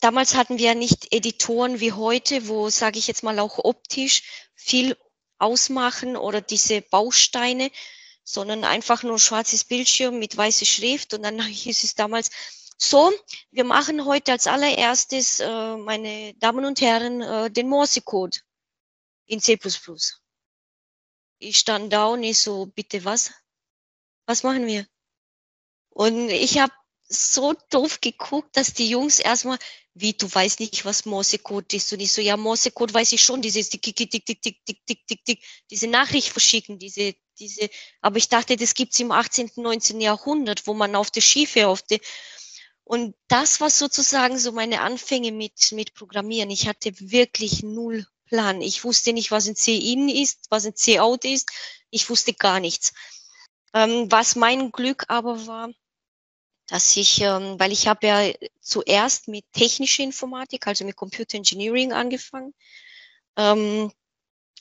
damals 0.00 0.34
hatten 0.34 0.58
wir 0.58 0.66
ja 0.66 0.74
nicht 0.74 1.14
Editoren 1.14 1.78
wie 1.78 1.92
heute, 1.92 2.48
wo, 2.48 2.68
sage 2.68 2.98
ich 2.98 3.06
jetzt 3.06 3.22
mal, 3.22 3.38
auch 3.38 3.58
optisch 3.58 4.22
viel 4.56 4.96
ausmachen 5.44 6.16
oder 6.16 6.40
diese 6.40 6.80
Bausteine, 6.82 7.70
sondern 8.24 8.64
einfach 8.64 9.02
nur 9.02 9.18
schwarzes 9.18 9.64
Bildschirm 9.64 10.18
mit 10.18 10.36
weißer 10.36 10.66
Schrift 10.66 11.14
und 11.14 11.22
dann 11.22 11.40
hieß 11.42 11.84
es 11.84 11.94
damals, 11.94 12.30
so, 12.76 13.12
wir 13.52 13.64
machen 13.64 14.04
heute 14.04 14.32
als 14.32 14.46
allererstes, 14.46 15.40
äh, 15.40 15.76
meine 15.76 16.34
Damen 16.34 16.64
und 16.64 16.80
Herren, 16.80 17.22
äh, 17.22 17.50
den 17.50 17.68
Morse-Code 17.68 18.38
in 19.26 19.40
C++. 19.40 19.58
Ich 21.38 21.58
stand 21.58 21.92
da 21.92 22.06
und 22.06 22.22
ich 22.24 22.38
so, 22.38 22.66
bitte 22.66 23.04
was? 23.04 23.32
Was 24.26 24.42
machen 24.42 24.66
wir? 24.66 24.86
Und 25.90 26.30
ich 26.30 26.58
habe 26.58 26.72
so 27.08 27.54
doof 27.70 28.00
geguckt, 28.00 28.56
dass 28.56 28.74
die 28.74 28.88
Jungs 28.88 29.20
erstmal, 29.20 29.58
wie, 29.94 30.12
du 30.12 30.32
weißt 30.32 30.60
nicht, 30.60 30.84
was 30.84 31.04
Morsecode 31.04 31.72
ist. 31.74 31.92
Und 31.92 32.00
ich 32.00 32.12
so, 32.12 32.20
ja, 32.20 32.36
Morsecode 32.36 32.92
weiß 32.92 33.12
ich 33.12 33.22
schon, 33.22 33.42
dieses 33.42 33.68
tick, 33.68 33.82
tick, 33.82 33.96
tick, 33.96 34.10
tick, 34.10 34.42
tick, 34.42 34.64
tick, 34.64 34.86
tick, 34.86 35.06
tick, 35.06 35.24
tick, 35.24 35.44
diese 35.70 35.86
Nachricht 35.86 36.28
verschicken, 36.28 36.78
diese, 36.78 37.14
diese, 37.38 37.70
aber 38.00 38.18
ich 38.18 38.28
dachte, 38.28 38.56
das 38.56 38.74
gibt's 38.74 38.98
im 39.00 39.12
18., 39.12 39.52
19. 39.56 40.00
Jahrhundert, 40.00 40.66
wo 40.66 40.74
man 40.74 40.96
auf 40.96 41.10
der 41.10 41.20
Schiffe, 41.20 41.68
auf 41.68 41.82
der, 41.82 42.00
und 42.84 43.14
das 43.28 43.60
war 43.60 43.70
sozusagen 43.70 44.38
so 44.38 44.52
meine 44.52 44.82
Anfänge 44.82 45.32
mit, 45.32 45.72
mit 45.72 45.94
Programmieren. 45.94 46.50
Ich 46.50 46.68
hatte 46.68 46.92
wirklich 46.98 47.62
null 47.62 48.06
Plan. 48.26 48.60
Ich 48.60 48.84
wusste 48.84 49.12
nicht, 49.12 49.30
was 49.30 49.46
ein 49.46 49.56
C-In 49.56 50.08
ist, 50.08 50.46
was 50.50 50.66
ein 50.66 50.74
C-Out 50.74 51.24
ist. 51.24 51.50
Ich 51.90 52.10
wusste 52.10 52.34
gar 52.34 52.60
nichts. 52.60 52.92
Ähm, 53.72 54.10
was 54.10 54.36
mein 54.36 54.70
Glück 54.70 55.04
aber 55.08 55.46
war, 55.46 55.70
dass 56.74 56.96
ich, 56.96 57.20
ähm, 57.20 57.58
weil 57.58 57.72
ich 57.72 57.86
habe 57.86 58.06
ja 58.06 58.32
zuerst 58.60 59.28
mit 59.28 59.44
technischer 59.52 60.02
Informatik, 60.02 60.66
also 60.66 60.84
mit 60.84 60.96
Computer 60.96 61.36
Engineering 61.36 61.92
angefangen. 61.92 62.52
Ähm, 63.36 63.92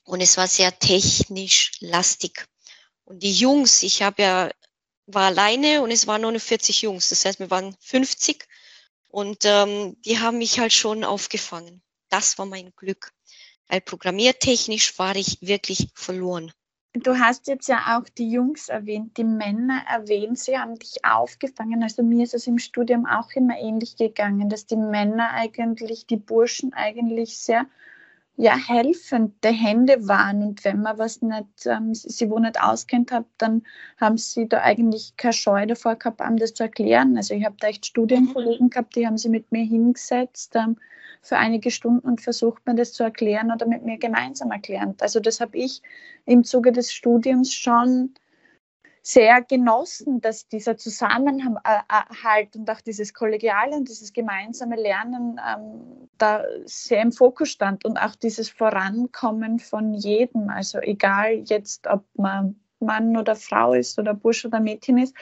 und 0.05 0.21
es 0.21 0.37
war 0.37 0.47
sehr 0.47 0.77
technisch 0.77 1.71
lastig. 1.79 2.45
Und 3.05 3.23
die 3.23 3.33
Jungs, 3.33 3.81
ich 3.81 4.03
habe 4.03 4.21
ja, 4.21 4.51
war 5.07 5.23
alleine 5.23 5.81
und 5.81 5.91
es 5.91 6.05
waren 6.05 6.21
nur 6.21 6.39
40 6.39 6.83
Jungs. 6.83 7.09
Das 7.09 7.25
heißt, 7.25 7.39
wir 7.39 7.49
waren 7.49 7.75
50 7.79 8.45
und 9.09 9.39
ähm, 9.45 9.99
die 10.03 10.19
haben 10.19 10.37
mich 10.37 10.59
halt 10.59 10.73
schon 10.73 11.03
aufgefangen. 11.03 11.81
Das 12.09 12.37
war 12.37 12.45
mein 12.45 12.71
Glück 12.75 13.11
weil 13.67 13.81
programmiertechnisch 13.81 14.99
war 14.99 15.15
ich 15.15 15.41
wirklich 15.41 15.87
verloren. 15.95 16.51
Du 16.93 17.17
hast 17.17 17.47
jetzt 17.47 17.67
ja 17.67 17.97
auch 17.97 18.07
die 18.07 18.29
Jungs 18.29 18.69
erwähnt, 18.69 19.17
die 19.17 19.23
Männer 19.23 19.81
erwähnt, 19.89 20.37
sie 20.37 20.59
haben 20.59 20.77
dich 20.77 21.03
aufgefangen. 21.03 21.81
Also 21.81 22.03
mir 22.03 22.23
ist 22.23 22.35
es 22.35 22.45
im 22.45 22.59
Studium 22.59 23.07
auch 23.07 23.31
immer 23.33 23.57
ähnlich 23.57 23.97
gegangen, 23.97 24.47
dass 24.47 24.67
die 24.67 24.77
Männer 24.77 25.31
eigentlich, 25.31 26.05
die 26.05 26.17
Burschen 26.17 26.71
eigentlich 26.73 27.39
sehr 27.39 27.65
ja, 28.35 28.55
helfende 28.55 29.49
Hände 29.49 30.07
waren. 30.07 30.43
Und 30.43 30.63
wenn 30.63 30.81
man 30.81 30.99
was 30.99 31.23
nicht, 31.23 31.65
ähm, 31.65 31.95
sie 31.95 32.29
wo 32.29 32.37
nicht 32.37 32.61
auskennt 32.61 33.11
hat, 33.11 33.25
dann 33.39 33.63
haben 33.99 34.17
sie 34.17 34.47
da 34.47 34.61
eigentlich 34.61 35.17
keine 35.17 35.33
Scheu 35.33 35.65
davor 35.65 35.95
gehabt, 35.95 36.21
einem 36.21 36.37
das 36.37 36.53
zu 36.53 36.63
erklären. 36.63 37.17
Also 37.17 37.33
ich 37.33 37.43
habe 37.43 37.55
da 37.59 37.67
echt 37.67 37.87
Studienkollegen 37.87 38.69
gehabt, 38.69 38.95
die 38.95 39.07
haben 39.07 39.17
sie 39.17 39.29
mit 39.29 39.51
mir 39.51 39.63
hingesetzt 39.63 40.55
ähm, 40.55 40.77
für 41.23 41.37
einige 41.37 41.71
Stunden 41.71 42.07
und 42.07 42.21
versucht 42.21 42.65
mir 42.67 42.75
das 42.75 42.93
zu 42.93 43.03
erklären 43.03 43.51
oder 43.51 43.65
mit 43.65 43.83
mir 43.83 43.97
gemeinsam 43.97 44.51
erklären. 44.51 44.95
Also 44.99 45.19
das 45.19 45.39
habe 45.39 45.57
ich 45.57 45.81
im 46.25 46.43
Zuge 46.43 46.71
des 46.71 46.93
Studiums 46.93 47.53
schon 47.53 48.13
sehr 49.01 49.41
genossen, 49.41 50.21
dass 50.21 50.47
dieser 50.47 50.77
Zusammenhalt 50.77 52.55
und 52.55 52.69
auch 52.69 52.81
dieses 52.81 53.13
kollegiale 53.13 53.75
und 53.75 53.89
dieses 53.89 54.13
gemeinsame 54.13 54.75
Lernen 54.75 55.39
ähm, 55.45 56.09
da 56.17 56.43
sehr 56.65 57.01
im 57.01 57.11
Fokus 57.11 57.49
stand 57.49 57.83
und 57.83 57.97
auch 57.97 58.15
dieses 58.15 58.49
Vorankommen 58.49 59.59
von 59.59 59.93
jedem, 59.93 60.49
also 60.49 60.79
egal 60.79 61.43
jetzt, 61.45 61.87
ob 61.87 62.05
man 62.15 62.55
Mann 62.79 63.17
oder 63.17 63.35
Frau 63.35 63.73
ist 63.73 63.97
oder 63.97 64.13
Bursch 64.13 64.45
oder 64.45 64.59
Mädchen 64.59 64.97
ist. 64.97 65.15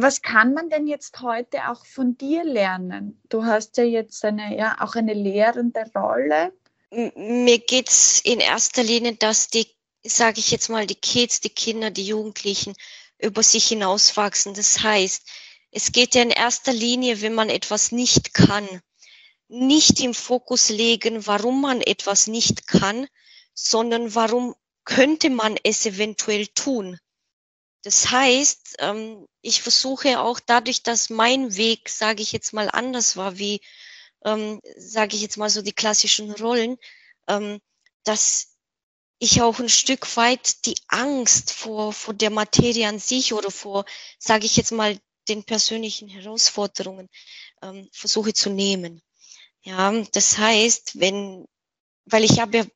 Was 0.00 0.22
kann 0.22 0.54
man 0.54 0.70
denn 0.70 0.86
jetzt 0.86 1.20
heute 1.20 1.68
auch 1.68 1.84
von 1.84 2.16
dir 2.16 2.44
lernen? 2.44 3.20
Du 3.28 3.44
hast 3.44 3.76
ja 3.76 3.84
jetzt 3.84 4.24
eine, 4.24 4.56
ja, 4.56 4.76
auch 4.80 4.94
eine 4.94 5.14
lehrende 5.14 5.84
Rolle. 5.94 6.52
Mir 6.90 7.58
geht 7.58 7.88
es 7.88 8.20
in 8.24 8.40
erster 8.40 8.82
Linie, 8.82 9.14
dass 9.16 9.48
die 9.48 9.66
sage 10.04 10.40
ich 10.40 10.50
jetzt 10.50 10.68
mal, 10.68 10.86
die 10.86 10.94
Kids, 10.94 11.40
die 11.40 11.50
Kinder, 11.50 11.90
die 11.90 12.06
Jugendlichen 12.06 12.74
über 13.18 13.42
sich 13.42 13.68
hinauswachsen. 13.68 14.54
Das 14.54 14.82
heißt, 14.82 15.26
es 15.70 15.92
geht 15.92 16.14
ja 16.14 16.22
in 16.22 16.30
erster 16.30 16.72
Linie, 16.72 17.20
wenn 17.20 17.34
man 17.34 17.50
etwas 17.50 17.92
nicht 17.92 18.34
kann, 18.34 18.66
nicht 19.48 20.00
im 20.00 20.14
Fokus 20.14 20.68
legen, 20.68 21.26
warum 21.26 21.60
man 21.60 21.80
etwas 21.80 22.26
nicht 22.26 22.66
kann, 22.66 23.06
sondern 23.54 24.14
warum 24.14 24.54
könnte 24.84 25.30
man 25.30 25.56
es 25.62 25.84
eventuell 25.84 26.46
tun. 26.48 26.98
Das 27.82 28.10
heißt, 28.10 28.76
ähm, 28.80 29.26
ich 29.40 29.62
versuche 29.62 30.20
auch 30.20 30.40
dadurch, 30.40 30.82
dass 30.82 31.10
mein 31.10 31.56
Weg, 31.56 31.88
sage 31.88 32.22
ich 32.22 32.32
jetzt 32.32 32.52
mal, 32.52 32.68
anders 32.70 33.16
war, 33.16 33.38
wie, 33.38 33.60
ähm, 34.24 34.60
sage 34.76 35.16
ich 35.16 35.22
jetzt 35.22 35.36
mal 35.36 35.50
so 35.50 35.62
die 35.62 35.72
klassischen 35.72 36.32
Rollen, 36.32 36.76
ähm, 37.28 37.60
dass 38.04 38.56
ich 39.20 39.42
auch 39.42 39.58
ein 39.58 39.68
Stück 39.68 40.16
weit 40.16 40.64
die 40.66 40.76
Angst 40.88 41.52
vor, 41.52 41.92
vor 41.92 42.14
der 42.14 42.30
Materie 42.30 42.88
an 42.88 42.98
sich 42.98 43.32
oder 43.32 43.50
vor, 43.50 43.84
sage 44.18 44.46
ich 44.46 44.56
jetzt 44.56 44.72
mal, 44.72 44.98
den 45.28 45.44
persönlichen 45.44 46.08
Herausforderungen 46.08 47.08
ähm, 47.62 47.88
versuche 47.92 48.32
zu 48.32 48.50
nehmen. 48.50 49.02
Ja, 49.62 49.92
das 50.12 50.38
heißt, 50.38 51.00
wenn, 51.00 51.46
weil 52.06 52.24
ich 52.24 52.40
habe 52.40 52.58
ja 52.58 52.66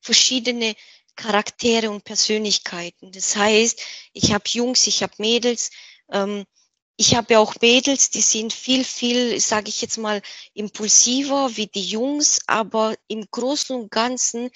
verschiedene 0.00 0.74
Charaktere 1.18 1.90
und 1.90 2.04
Persönlichkeiten. 2.04 3.10
Das 3.12 3.36
heißt, 3.36 3.80
ich 4.12 4.32
habe 4.32 4.44
Jungs, 4.46 4.86
ich 4.86 5.02
habe 5.02 5.12
Mädels. 5.18 5.70
Ähm, 6.10 6.44
ich 6.96 7.14
habe 7.14 7.34
ja 7.34 7.40
auch 7.40 7.54
Mädels, 7.60 8.10
die 8.10 8.22
sind 8.22 8.52
viel, 8.52 8.84
viel, 8.84 9.38
sage 9.40 9.68
ich 9.68 9.82
jetzt 9.82 9.98
mal, 9.98 10.22
impulsiver 10.54 11.56
wie 11.56 11.66
die 11.66 11.84
Jungs, 11.84 12.40
aber 12.46 12.94
im 13.08 13.26
Großen 13.30 13.76
und 13.76 13.90
Ganzen 13.90 14.50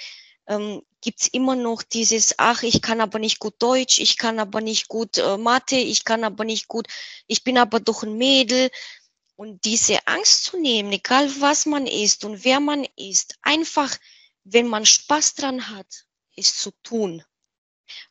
ähm, 0.47 0.83
gibt's 1.01 1.29
immer 1.29 1.57
noch 1.57 1.83
dieses, 1.83 2.35
ach, 2.39 2.63
ich 2.63 2.81
kann 2.81 3.01
aber 3.01 3.19
nicht 3.19 3.39
gut 3.41 3.55
Deutsch, 3.59 3.99
ich 3.99 4.17
kann 4.17 4.39
aber 4.39 4.61
nicht 4.61 4.89
gut 4.89 5.19
äh, 5.19 5.37
Mathe, 5.37 5.77
ich 5.77 6.05
kann 6.05 6.25
aber 6.25 6.45
nicht 6.45 6.69
gut, 6.69 6.87
ich 7.27 7.45
bin 7.45 7.59
aber 7.59 7.81
doch 7.81 8.03
ein 8.05 8.17
Mädel. 8.17 8.71
Und 9.35 9.65
diese 9.65 10.07
Angst 10.07 10.45
zu 10.45 10.59
nehmen, 10.59 10.93
egal 10.93 11.29
was 11.41 11.67
man 11.67 11.87
ist 11.87 12.25
und 12.25 12.45
wer 12.45 12.61
man 12.61 12.87
ist, 12.97 13.37
einfach, 13.43 13.97
wenn 14.45 14.69
man 14.69 14.87
Spaß 14.87 15.35
dran 15.35 15.71
hat, 15.71 16.07
ist 16.37 16.59
zu 16.59 16.71
tun. 16.83 17.25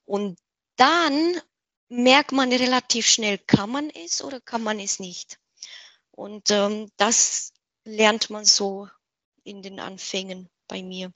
Und 0.05 0.39
dann 0.75 1.41
merkt 1.89 2.31
man 2.31 2.51
relativ 2.51 3.07
schnell, 3.07 3.37
kann 3.37 3.69
man 3.69 3.89
es 3.89 4.23
oder 4.23 4.39
kann 4.39 4.63
man 4.63 4.79
es 4.79 4.99
nicht. 4.99 5.39
Und 6.11 6.51
ähm, 6.51 6.89
das 6.97 7.53
lernt 7.83 8.29
man 8.29 8.45
so 8.45 8.87
in 9.43 9.61
den 9.61 9.79
Anfängen 9.79 10.49
bei 10.67 10.83
mir. 10.83 11.11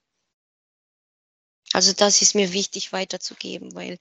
Also 1.73 1.93
das 1.93 2.21
ist 2.21 2.35
mir 2.35 2.53
wichtig 2.53 2.93
weiterzugeben, 2.93 3.75
weil 3.75 3.99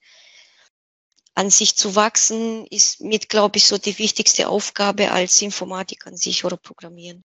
an 1.34 1.50
sich 1.50 1.76
zu 1.76 1.96
wachsen 1.96 2.66
ist 2.66 3.00
mit, 3.00 3.28
glaube 3.28 3.58
ich, 3.58 3.66
so 3.66 3.78
die 3.78 3.98
wichtigste 3.98 4.48
Aufgabe 4.48 5.10
als 5.10 5.42
Informatik 5.42 6.06
an 6.06 6.16
sich 6.16 6.44
oder 6.44 6.56
Programmieren. 6.56 7.24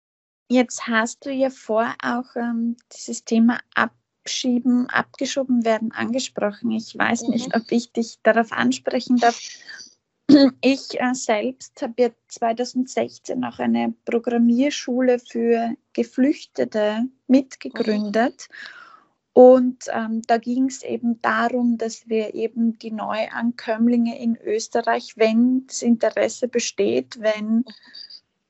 Jetzt 0.49 0.87
hast 0.87 1.25
du 1.25 1.31
ja 1.31 1.51
vor 1.51 1.95
auch 2.03 2.37
ähm, 2.37 2.77
dieses 2.93 3.25
Thema 3.25 3.61
Abschieben, 4.25 4.89
abgeschoben 4.89 5.65
werden 5.65 5.91
angesprochen. 5.93 6.71
Ich 6.71 6.97
weiß 6.97 7.23
mhm. 7.23 7.31
nicht, 7.31 7.57
ob 7.57 7.63
ich 7.71 7.93
dich 7.93 8.19
darauf 8.23 8.53
ansprechen 8.53 9.17
darf. 9.17 9.39
Ich 10.63 10.99
äh, 10.99 11.13
selbst 11.13 11.83
habe 11.83 11.95
ja 11.99 12.09
2016 12.29 13.45
auch 13.45 13.59
eine 13.59 13.93
Programmierschule 14.07 15.19
für 15.19 15.75
Geflüchtete 15.93 17.07
mitgegründet. 17.27 18.49
Mhm. 18.49 18.57
Und 19.35 19.85
ähm, 19.91 20.23
da 20.27 20.37
ging 20.39 20.67
es 20.67 20.83
eben 20.83 21.21
darum, 21.23 21.79
dass 21.79 22.09
wir 22.09 22.35
eben 22.35 22.79
die 22.79 22.93
Neuankömmlinge 22.93 24.19
in 24.19 24.37
Österreich, 24.37 25.15
wenn 25.17 25.67
das 25.67 25.83
Interesse 25.83 26.49
besteht, 26.49 27.21
wenn 27.21 27.65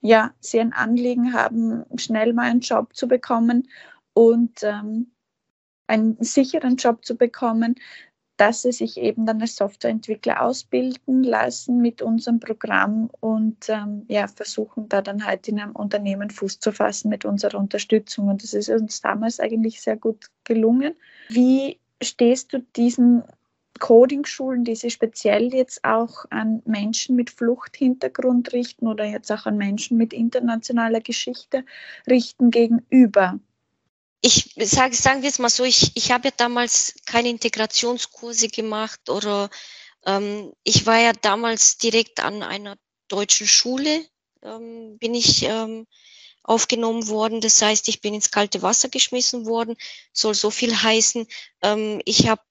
ja, 0.00 0.34
sie 0.40 0.58
ein 0.58 0.72
Anliegen 0.72 1.32
haben, 1.32 1.84
schnell 1.96 2.32
mal 2.32 2.50
einen 2.50 2.60
Job 2.60 2.94
zu 2.96 3.06
bekommen 3.06 3.68
und 4.12 4.62
ähm, 4.64 5.11
einen 5.86 6.16
sicheren 6.20 6.76
Job 6.76 7.04
zu 7.04 7.16
bekommen, 7.16 7.76
dass 8.36 8.62
sie 8.62 8.72
sich 8.72 8.96
eben 8.96 9.26
dann 9.26 9.40
als 9.40 9.56
Softwareentwickler 9.56 10.42
ausbilden 10.42 11.22
lassen 11.22 11.78
mit 11.80 12.02
unserem 12.02 12.40
Programm 12.40 13.10
und 13.20 13.68
ähm, 13.68 14.04
ja, 14.08 14.26
versuchen 14.26 14.88
da 14.88 15.02
dann 15.02 15.24
halt 15.24 15.46
in 15.48 15.60
einem 15.60 15.76
Unternehmen 15.76 16.30
Fuß 16.30 16.58
zu 16.58 16.72
fassen 16.72 17.08
mit 17.08 17.24
unserer 17.24 17.58
Unterstützung. 17.58 18.28
Und 18.28 18.42
das 18.42 18.54
ist 18.54 18.68
uns 18.68 19.00
damals 19.00 19.38
eigentlich 19.38 19.80
sehr 19.80 19.96
gut 19.96 20.26
gelungen. 20.44 20.94
Wie 21.28 21.78
stehst 22.02 22.52
du 22.52 22.60
diesen 22.74 23.22
Coding-Schulen, 23.78 24.64
die 24.64 24.76
sich 24.76 24.94
speziell 24.94 25.52
jetzt 25.54 25.84
auch 25.84 26.24
an 26.30 26.62
Menschen 26.64 27.16
mit 27.16 27.30
Fluchthintergrund 27.30 28.52
richten 28.52 28.86
oder 28.86 29.04
jetzt 29.04 29.30
auch 29.30 29.46
an 29.46 29.56
Menschen 29.56 29.96
mit 29.96 30.12
internationaler 30.12 31.00
Geschichte 31.00 31.64
richten, 32.08 32.50
gegenüber? 32.50 33.38
Ich 34.22 34.54
sage, 34.56 34.94
sagen 34.94 35.22
wir 35.22 35.28
es 35.28 35.40
mal 35.40 35.50
so, 35.50 35.64
ich, 35.64 35.92
ich 35.96 36.12
habe 36.12 36.28
ja 36.28 36.34
damals 36.36 36.94
keine 37.06 37.28
Integrationskurse 37.28 38.48
gemacht 38.48 39.10
oder 39.10 39.50
ähm, 40.06 40.52
ich 40.62 40.86
war 40.86 40.98
ja 40.98 41.12
damals 41.12 41.76
direkt 41.78 42.20
an 42.20 42.42
einer 42.42 42.76
deutschen 43.08 43.48
Schule, 43.48 44.06
ähm, 44.42 44.96
bin 44.98 45.14
ich 45.14 45.42
ähm, 45.42 45.86
aufgenommen 46.44 47.08
worden. 47.08 47.40
Das 47.40 47.60
heißt, 47.60 47.88
ich 47.88 48.00
bin 48.00 48.14
ins 48.14 48.30
kalte 48.30 48.62
Wasser 48.62 48.88
geschmissen 48.88 49.44
worden. 49.46 49.76
Soll 50.12 50.34
so 50.34 50.50
viel 50.50 50.74
heißen, 50.74 51.26
ähm, 51.62 52.00
ich 52.04 52.28
habe 52.28 52.42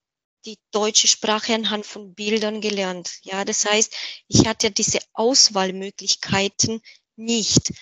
die 0.46 0.58
deutsche 0.72 1.08
Sprache 1.08 1.54
anhand 1.54 1.86
von 1.86 2.14
Bildern 2.16 2.62
gelernt. 2.62 3.20
Ja, 3.24 3.46
das 3.46 3.66
heißt, 3.66 3.96
ich 4.28 4.48
hatte 4.48 4.72
diese 4.72 5.00
Auswahlmöglichkeiten 5.14 6.82
nicht, 7.16 7.74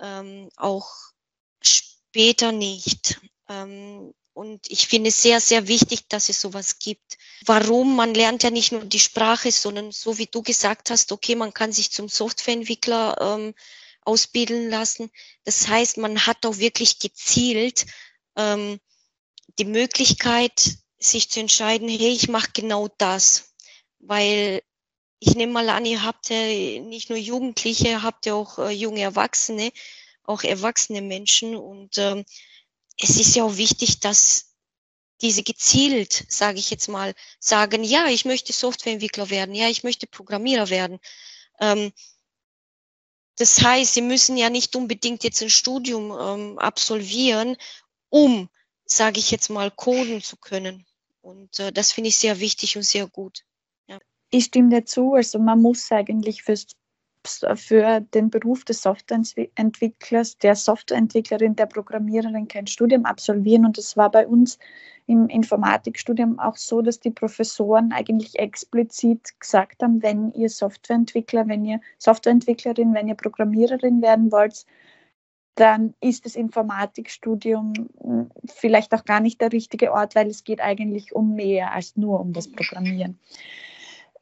ähm, 0.00 0.48
auch 0.56 0.88
später 1.60 2.52
nicht. 2.52 3.20
Ähm, 3.48 4.14
und 4.32 4.68
ich 4.68 4.88
finde 4.88 5.08
es 5.08 5.22
sehr, 5.22 5.40
sehr 5.40 5.68
wichtig, 5.68 6.08
dass 6.08 6.28
es 6.28 6.40
sowas 6.40 6.80
gibt. 6.80 7.18
Warum? 7.46 7.94
Man 7.94 8.14
lernt 8.14 8.42
ja 8.42 8.50
nicht 8.50 8.72
nur 8.72 8.84
die 8.84 8.98
Sprache, 8.98 9.52
sondern 9.52 9.92
so 9.92 10.18
wie 10.18 10.26
du 10.26 10.42
gesagt 10.42 10.90
hast, 10.90 11.12
okay, 11.12 11.36
man 11.36 11.54
kann 11.54 11.72
sich 11.72 11.92
zum 11.92 12.08
Softwareentwickler 12.08 13.16
ähm, 13.20 13.54
ausbilden 14.04 14.68
lassen. 14.70 15.10
Das 15.44 15.68
heißt, 15.68 15.98
man 15.98 16.26
hat 16.26 16.44
auch 16.46 16.58
wirklich 16.58 16.98
gezielt 16.98 17.86
ähm, 18.36 18.80
die 19.58 19.64
Möglichkeit, 19.64 20.78
sich 20.98 21.30
zu 21.30 21.38
entscheiden, 21.38 21.88
hey, 21.88 22.10
ich 22.10 22.28
mache 22.28 22.50
genau 22.52 22.88
das. 22.98 23.54
Weil 24.00 24.62
ich 25.20 25.36
nehme 25.36 25.52
mal 25.52 25.68
an, 25.68 25.86
ihr 25.86 26.02
habt 26.02 26.28
ja 26.28 26.80
nicht 26.80 27.08
nur 27.08 27.18
Jugendliche, 27.18 27.88
ihr 27.88 28.02
habt 28.02 28.26
ja 28.26 28.34
auch 28.34 28.58
äh, 28.58 28.70
junge 28.70 29.00
Erwachsene, 29.00 29.72
auch 30.24 30.42
erwachsene 30.42 31.02
Menschen 31.02 31.54
und 31.54 31.98
ähm, 31.98 32.24
es 33.00 33.18
ist 33.18 33.34
ja 33.36 33.44
auch 33.44 33.56
wichtig, 33.56 34.00
dass 34.00 34.54
diese 35.20 35.42
gezielt, 35.42 36.24
sage 36.28 36.58
ich 36.58 36.70
jetzt 36.70 36.88
mal, 36.88 37.14
sagen, 37.38 37.84
ja, 37.84 38.06
ich 38.08 38.24
möchte 38.24 38.52
Softwareentwickler 38.52 39.30
werden, 39.30 39.54
ja, 39.54 39.68
ich 39.68 39.84
möchte 39.84 40.06
Programmierer 40.06 40.70
werden. 40.70 40.98
Ähm, 41.60 41.92
das 43.36 43.62
heißt, 43.62 43.94
sie 43.94 44.02
müssen 44.02 44.36
ja 44.36 44.50
nicht 44.50 44.76
unbedingt 44.76 45.24
jetzt 45.24 45.42
ein 45.42 45.50
Studium 45.50 46.12
ähm, 46.12 46.58
absolvieren, 46.58 47.56
um, 48.10 48.48
sage 48.84 49.18
ich 49.18 49.30
jetzt 49.30 49.50
mal, 49.50 49.70
coden 49.70 50.22
zu 50.22 50.36
können. 50.36 50.86
Und 51.20 51.58
äh, 51.58 51.72
das 51.72 51.90
finde 51.90 52.08
ich 52.08 52.16
sehr 52.16 52.38
wichtig 52.38 52.76
und 52.76 52.84
sehr 52.84 53.08
gut. 53.08 53.44
Ja. 53.88 53.98
Ich 54.30 54.44
stimme 54.44 54.68
dazu. 54.70 55.14
Also 55.14 55.38
man 55.38 55.60
muss 55.60 55.90
eigentlich 55.90 56.42
fürs 56.42 56.66
für 57.26 58.00
den 58.00 58.30
Beruf 58.30 58.64
des 58.64 58.82
Softwareentwicklers, 58.82 60.38
der 60.38 60.54
Softwareentwicklerin, 60.54 61.56
der 61.56 61.66
Programmiererin 61.66 62.48
kein 62.48 62.66
Studium 62.66 63.04
absolvieren. 63.04 63.64
Und 63.64 63.78
es 63.78 63.96
war 63.96 64.10
bei 64.10 64.26
uns 64.26 64.58
im 65.06 65.28
Informatikstudium 65.28 66.38
auch 66.38 66.56
so, 66.56 66.82
dass 66.82 67.00
die 67.00 67.10
Professoren 67.10 67.92
eigentlich 67.92 68.38
explizit 68.38 69.38
gesagt 69.38 69.82
haben, 69.82 70.02
wenn 70.02 70.32
ihr 70.32 70.48
Softwareentwickler, 70.48 71.46
wenn 71.48 71.64
ihr 71.64 71.80
Softwareentwicklerin, 71.98 72.94
wenn 72.94 73.08
ihr 73.08 73.14
Programmiererin 73.14 74.00
werden 74.00 74.32
wollt, 74.32 74.64
dann 75.56 75.94
ist 76.00 76.24
das 76.24 76.36
Informatikstudium 76.36 77.88
hm, 78.02 78.30
vielleicht 78.46 78.92
auch 78.92 79.04
gar 79.04 79.20
nicht 79.20 79.40
der 79.40 79.52
richtige 79.52 79.92
Ort, 79.92 80.14
weil 80.14 80.28
es 80.28 80.44
geht 80.44 80.60
eigentlich 80.60 81.14
um 81.14 81.34
mehr 81.34 81.72
als 81.72 81.96
nur 81.96 82.20
um 82.20 82.32
das 82.32 82.50
Programmieren. 82.50 83.18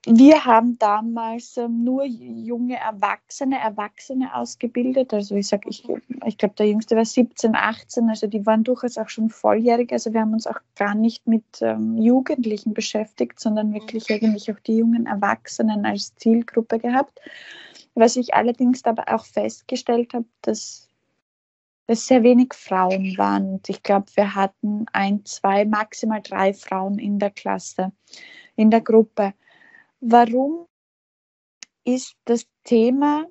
Wir 0.05 0.45
haben 0.45 0.79
damals 0.79 1.57
ähm, 1.57 1.85
nur 1.85 2.05
junge 2.05 2.77
Erwachsene, 2.77 3.61
Erwachsene 3.61 4.35
ausgebildet. 4.35 5.15
Also 5.15 5.37
ich 5.37 5.47
sage, 5.47 5.69
ich, 5.69 5.87
ich 6.27 6.39
glaube, 6.39 6.57
der 6.57 6.67
Jüngste 6.67 6.97
war 6.97 7.05
17, 7.05 7.55
18, 7.55 8.09
also 8.09 8.27
die 8.27 8.45
waren 8.45 8.65
durchaus 8.65 8.99
auch 8.99 9.09
schon 9.09 9.31
volljährig. 9.31 9.93
Also 9.93 10.13
wir 10.13 10.23
haben 10.23 10.33
uns 10.33 10.49
auch 10.49 10.59
gar 10.75 10.97
nicht 10.97 11.29
mit 11.29 11.45
ähm, 11.61 11.99
Jugendlichen 11.99 12.75
beschäftigt, 12.75 13.39
sondern 13.39 13.73
wirklich 13.73 14.11
eigentlich 14.11 14.51
auch 14.51 14.59
die 14.61 14.79
jungen 14.79 15.07
Erwachsenen 15.07 15.87
als 15.87 16.17
Zielgruppe 16.17 16.81
gehabt. 16.81 17.21
Was 17.95 18.17
ich 18.17 18.35
allerdings 18.35 18.83
dabei 18.83 19.07
auch 19.07 19.25
festgestellt 19.25 20.15
habe, 20.15 20.27
dass 20.41 20.89
es 21.87 22.07
sehr 22.09 22.25
wenig 22.25 22.55
Frauen 22.55 23.17
waren. 23.19 23.55
Und 23.55 23.69
ich 23.69 23.85
glaube, 23.85 24.07
wir 24.15 24.35
hatten 24.35 24.87
ein, 24.93 25.25
zwei, 25.25 25.65
maximal 25.65 26.23
drei 26.23 26.55
Frauen 26.55 26.99
in 26.99 27.21
der 27.21 27.31
Klasse, 27.31 27.93
in 28.57 28.71
der 28.71 28.81
Gruppe. 28.81 29.35
Warum 30.05 30.67
ist 31.85 32.17
das 32.25 32.45
Thema 32.65 33.25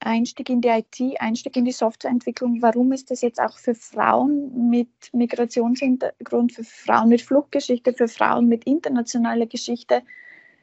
Einstieg 0.00 0.48
in 0.48 0.62
die 0.62 0.68
IT, 0.68 1.20
Einstieg 1.20 1.56
in 1.56 1.66
die 1.66 1.72
Softwareentwicklung, 1.72 2.62
warum 2.62 2.92
ist 2.92 3.10
das 3.10 3.20
jetzt 3.20 3.38
auch 3.38 3.58
für 3.58 3.74
Frauen 3.74 4.70
mit 4.70 4.88
Migrationshintergrund, 5.12 6.52
für 6.52 6.64
Frauen 6.64 7.10
mit 7.10 7.20
Fluchtgeschichte, 7.20 7.92
für 7.92 8.08
Frauen 8.08 8.48
mit 8.48 8.64
internationaler 8.64 9.44
Geschichte 9.44 10.02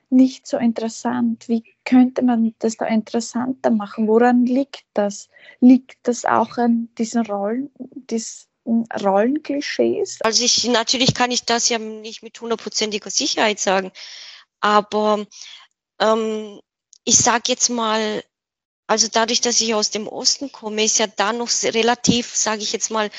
nicht 0.10 0.48
so 0.48 0.58
interessant? 0.58 1.48
Wie 1.48 1.64
könnte 1.86 2.24
man 2.24 2.56
das 2.58 2.78
da 2.78 2.88
interessanter 2.88 3.70
machen? 3.70 4.08
Woran 4.08 4.48
liegt 4.48 4.86
das? 4.96 5.30
Liegt 5.60 6.00
das 6.02 6.26
auch 6.26 6.58
an 6.58 6.90
diesen 6.98 7.28
Rollen, 7.28 7.70
diesen 7.78 8.48
Rollenklischees? 9.04 10.18
Also 10.24 10.46
ich, 10.46 10.68
natürlich 10.68 11.14
kann 11.14 11.30
ich 11.30 11.46
das 11.46 11.70
ja 11.70 11.78
nicht 11.78 12.24
mit 12.24 12.42
hundertprozentiger 12.42 13.12
Sicherheit 13.12 13.60
sagen, 13.60 13.92
aber 14.64 15.28
ähm, 16.00 16.62
ich 17.04 17.18
sage 17.18 17.44
jetzt 17.48 17.70
mal, 17.70 18.24
also 18.88 19.10
dadurch, 19.12 19.42
dass 19.42 19.60
ich 19.60 19.76
aus 19.76 19.92
dem 19.92 20.08
Osten 20.08 20.54
komme, 20.54 20.86
ist 20.86 21.00
ja 21.00 21.08
da 21.08 21.34
noch 21.34 21.50
relativ, 21.64 22.34
sage 22.34 22.64
ich 22.64 22.72
jetzt 22.72 22.90
mal, 22.90 23.12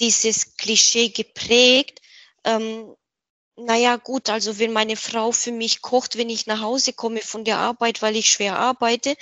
dieses 0.00 0.56
Klischee 0.56 1.10
geprägt. 1.10 2.00
Ähm, 2.44 2.94
naja, 3.56 3.96
gut, 3.96 4.30
also 4.30 4.58
wenn 4.58 4.72
meine 4.72 4.96
Frau 4.96 5.32
für 5.32 5.52
mich 5.52 5.82
kocht, 5.82 6.16
wenn 6.16 6.30
ich 6.30 6.46
nach 6.46 6.62
Hause 6.62 6.94
komme 6.94 7.20
von 7.20 7.44
der 7.44 7.58
Arbeit, 7.58 8.00
weil 8.00 8.16
ich 8.16 8.30
schwer 8.30 8.58
arbeite, 8.58 9.16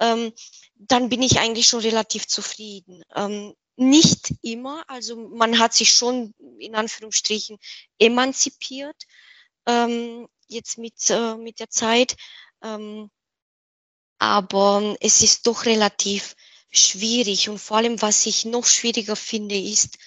ähm, 0.00 0.32
dann 0.74 1.08
bin 1.08 1.22
ich 1.22 1.38
eigentlich 1.38 1.68
schon 1.68 1.80
relativ 1.80 2.26
zufrieden. 2.26 3.04
Ähm, 3.14 3.54
nicht 3.76 4.34
immer, 4.42 4.82
also 4.88 5.16
man 5.16 5.60
hat 5.60 5.72
sich 5.72 5.92
schon 5.92 6.34
in 6.58 6.74
Anführungsstrichen 6.74 7.58
emanzipiert, 7.98 8.96
ähm, 9.66 10.26
jetzt 10.50 10.78
mit, 10.78 11.10
äh, 11.10 11.36
mit 11.36 11.60
der 11.60 11.70
Zeit, 11.70 12.16
ähm, 12.62 13.10
aber 14.18 14.96
es 15.00 15.22
ist 15.22 15.46
doch 15.46 15.64
relativ 15.64 16.36
schwierig 16.70 17.48
und 17.48 17.58
vor 17.58 17.78
allem, 17.78 18.00
was 18.02 18.26
ich 18.26 18.44
noch 18.44 18.66
schwieriger 18.66 19.16
finde, 19.16 19.58
ist, 19.58 19.98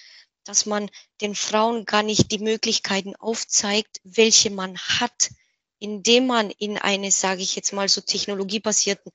dass 0.43 0.65
man 0.65 0.89
den 1.21 1.35
Frauen 1.35 1.85
gar 1.85 2.03
nicht 2.03 2.31
die 2.31 2.39
Möglichkeiten 2.39 3.15
aufzeigt, 3.15 3.99
welche 4.03 4.49
man 4.49 4.77
hat, 4.77 5.31
indem 5.79 6.27
man 6.27 6.51
in 6.51 6.77
eine, 6.77 7.11
sage 7.11 7.41
ich 7.41 7.55
jetzt 7.55 7.73
mal 7.73 7.89
so 7.89 8.01
technologiebasierten 8.01 9.11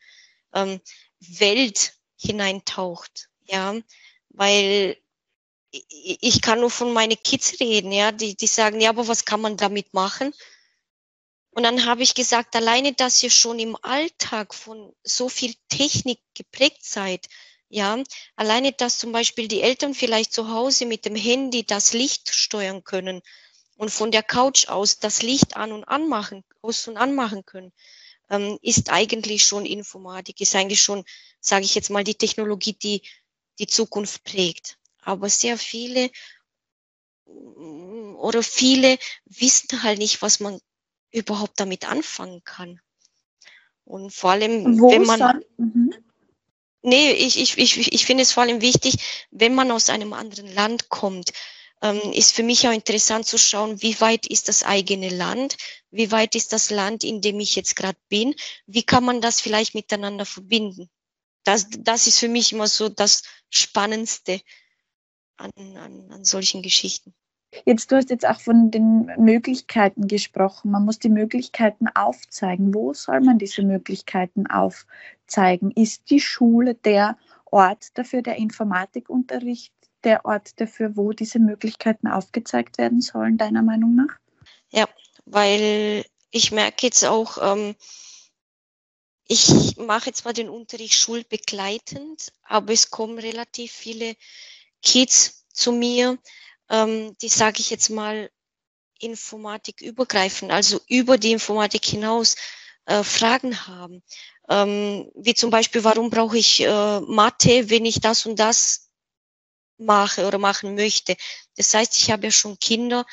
ähm, 0.55 0.81
Welt 1.21 1.95
hineintaucht. 2.17 3.29
Ja, 3.47 3.75
weil 4.31 4.97
ich 5.71 6.41
kann 6.41 6.61
nur 6.61 6.71
von 6.71 6.93
meinen 6.93 7.23
Kids 7.23 7.61
reden, 7.61 7.93
ja, 7.93 8.13
die, 8.13 8.37
die 8.37 8.47
sagen, 8.47 8.81
ja, 8.81 8.91
aber 8.91 9.07
was 9.07 9.25
kann 9.25 9.41
man 9.41 9.57
damit 9.57 9.93
machen? 9.93 10.33
Und 11.59 11.65
dann 11.65 11.87
habe 11.87 12.05
ich 12.05 12.15
gesagt, 12.15 12.55
alleine, 12.55 12.93
dass 12.93 13.21
ihr 13.21 13.31
schon 13.31 13.59
im 13.59 13.77
Alltag 13.83 14.55
von 14.55 14.95
so 15.03 15.29
viel 15.29 15.57
Technik 15.69 16.21
geprägt 16.33 16.85
seid, 16.85 17.27
ja, 17.69 18.01
alleine, 18.37 18.71
dass 18.71 18.99
zum 18.99 19.11
Beispiel 19.11 19.49
die 19.49 19.63
Eltern 19.63 19.93
vielleicht 19.93 20.33
zu 20.33 20.53
Hause 20.53 20.87
mit 20.87 21.05
dem 21.05 21.17
Handy 21.17 21.65
das 21.65 21.95
Licht 21.95 22.33
steuern 22.33 22.85
können 22.85 23.23
und 23.77 23.91
von 23.91 24.13
der 24.13 24.23
Couch 24.23 24.69
aus 24.69 25.01
das 25.01 25.23
Licht 25.23 25.57
an 25.57 25.73
und 25.73 25.83
anmachen, 25.83 26.45
aus 26.63 26.87
und 26.87 26.97
anmachen 26.97 27.45
können, 27.45 27.73
ähm, 28.31 28.61
ist 28.63 28.91
eigentlich 28.91 29.45
schon 29.45 29.67
Informatik, 29.67 30.41
ist 30.41 30.55
eigentlich 30.55 30.81
schon, 30.81 31.05
sage 31.41 31.65
ich 31.65 31.75
jetzt 31.75 31.91
mal, 31.91 32.05
die 32.05 32.15
Technologie, 32.15 32.75
die 32.75 33.03
die 33.59 33.67
Zukunft 33.67 34.23
prägt. 34.23 34.79
Aber 35.01 35.29
sehr 35.29 35.59
viele 35.59 36.13
oder 37.27 38.45
viele 38.45 38.97
wissen 39.25 39.83
halt 39.83 39.99
nicht, 39.99 40.23
was 40.23 40.39
man 40.39 40.61
überhaupt 41.11 41.59
damit 41.61 41.89
anfangen 41.89 42.43
kann. 42.45 42.81
Und 43.85 44.13
vor 44.13 44.33
allem, 44.33 44.79
Wo 44.79 44.91
wenn 44.91 45.05
man, 45.05 45.43
mhm. 45.57 45.95
Nee, 46.83 47.13
ich, 47.13 47.39
ich, 47.41 47.59
ich, 47.59 47.93
ich 47.93 48.07
finde 48.07 48.23
es 48.23 48.33
vor 48.33 48.45
allem 48.45 48.61
wichtig, 48.61 49.27
wenn 49.31 49.55
man 49.55 49.71
aus 49.71 49.91
einem 49.91 50.13
anderen 50.13 50.53
Land 50.55 50.89
kommt, 50.89 51.33
ähm, 51.83 52.01
ist 52.13 52.35
für 52.35 52.43
mich 52.43 52.67
auch 52.69 52.73
interessant 52.73 53.27
zu 53.27 53.39
schauen, 53.39 53.83
wie 53.83 54.01
weit 54.01 54.27
ist 54.27 54.49
das 54.49 54.63
eigene 54.63 55.09
Land, 55.09 55.57
wie 55.91 56.11
weit 56.11 56.35
ist 56.35 56.53
das 56.53 56.71
Land, 56.71 57.05
in 57.05 57.21
dem 57.21 57.41
ich 57.41 57.57
jetzt 57.57 57.77
gerade 57.77 57.99
bin, 58.09 58.35
wie 58.67 58.83
kann 58.83 59.05
man 59.05 59.21
das 59.21 59.41
vielleicht 59.41 59.75
miteinander 59.75 60.25
verbinden. 60.25 60.89
Das, 61.45 61.67
das 61.79 62.07
ist 62.07 62.19
für 62.19 62.29
mich 62.29 62.53
immer 62.53 62.69
so 62.69 62.89
das 62.89 63.23
Spannendste 63.51 64.41
an, 65.37 65.51
an, 65.57 66.13
an 66.13 66.25
solchen 66.25 66.63
Geschichten. 66.63 67.15
Jetzt, 67.65 67.91
du 67.91 67.97
hast 67.97 68.11
jetzt 68.11 68.27
auch 68.27 68.41
von 68.41 68.71
den 68.71 69.11
Möglichkeiten 69.17 70.07
gesprochen. 70.07 70.71
Man 70.71 70.85
muss 70.85 70.99
die 70.99 71.09
Möglichkeiten 71.09 71.89
aufzeigen. 71.89 72.75
Wo 72.75 72.93
soll 72.93 73.21
man 73.21 73.39
diese 73.39 73.63
Möglichkeiten 73.63 74.47
aufzeigen? 74.47 75.71
Ist 75.71 76.11
die 76.11 76.21
Schule 76.21 76.75
der 76.75 77.17
Ort 77.47 77.97
dafür, 77.97 78.23
der 78.23 78.37
Informatikunterricht, 78.37 79.73
der 80.05 80.27
Ort 80.27 80.61
dafür, 80.61 80.97
wo 80.97 81.13
diese 81.13 81.39
Möglichkeiten 81.39 82.07
aufgezeigt 82.07 82.77
werden 82.77 83.01
sollen, 83.01 83.39
deiner 83.39 83.63
Meinung 83.63 83.95
nach? 83.95 84.19
Ja, 84.71 84.87
weil 85.25 86.05
ich 86.31 86.53
merke 86.53 86.87
jetzt 86.87 87.05
auch, 87.05 87.39
ähm, 87.41 87.75
ich 89.27 89.77
mache 89.77 90.13
zwar 90.13 90.33
den 90.33 90.49
Unterricht 90.49 90.95
schulbegleitend, 90.95 92.33
aber 92.43 92.73
es 92.73 92.91
kommen 92.91 93.19
relativ 93.19 93.73
viele 93.73 94.15
Kids 94.83 95.47
zu 95.53 95.73
mir, 95.73 96.19
ähm, 96.71 97.17
die 97.23 97.29
sage 97.29 97.61
ich 97.61 97.71
jetzt 97.71 97.91
mal 97.91 98.31
Informatik 99.01 99.81
übergreifen, 99.81 100.51
also 100.51 100.81
über 100.89 101.19
die 101.19 101.33
Informatik 101.33 101.85
hinaus 101.85 102.37
äh, 102.87 103.05
Fragen 103.05 103.67
haben. 103.67 104.03
Ähm, 104.49 105.11
wie 105.15 105.35
zum 105.35 105.51
Beispiel, 105.51 105.85
warum 105.85 106.11
brauche 106.11 106.39
ich 106.39 106.61
äh, 106.61 107.01
Mathe, 107.01 107.71
wenn 107.71 107.85
ich 107.85 108.01
das 108.01 108.27
und 108.27 108.39
das 108.39 108.89
mache 109.79 110.27
oder 110.27 110.39
machen 110.39 110.75
möchte. 110.75 111.17
Das 111.57 111.73
heißt, 111.73 111.97
ich 111.99 112.11
habe 112.11 112.27
ja 112.27 112.31
schon 112.31 112.59
Kinder, 112.59 113.07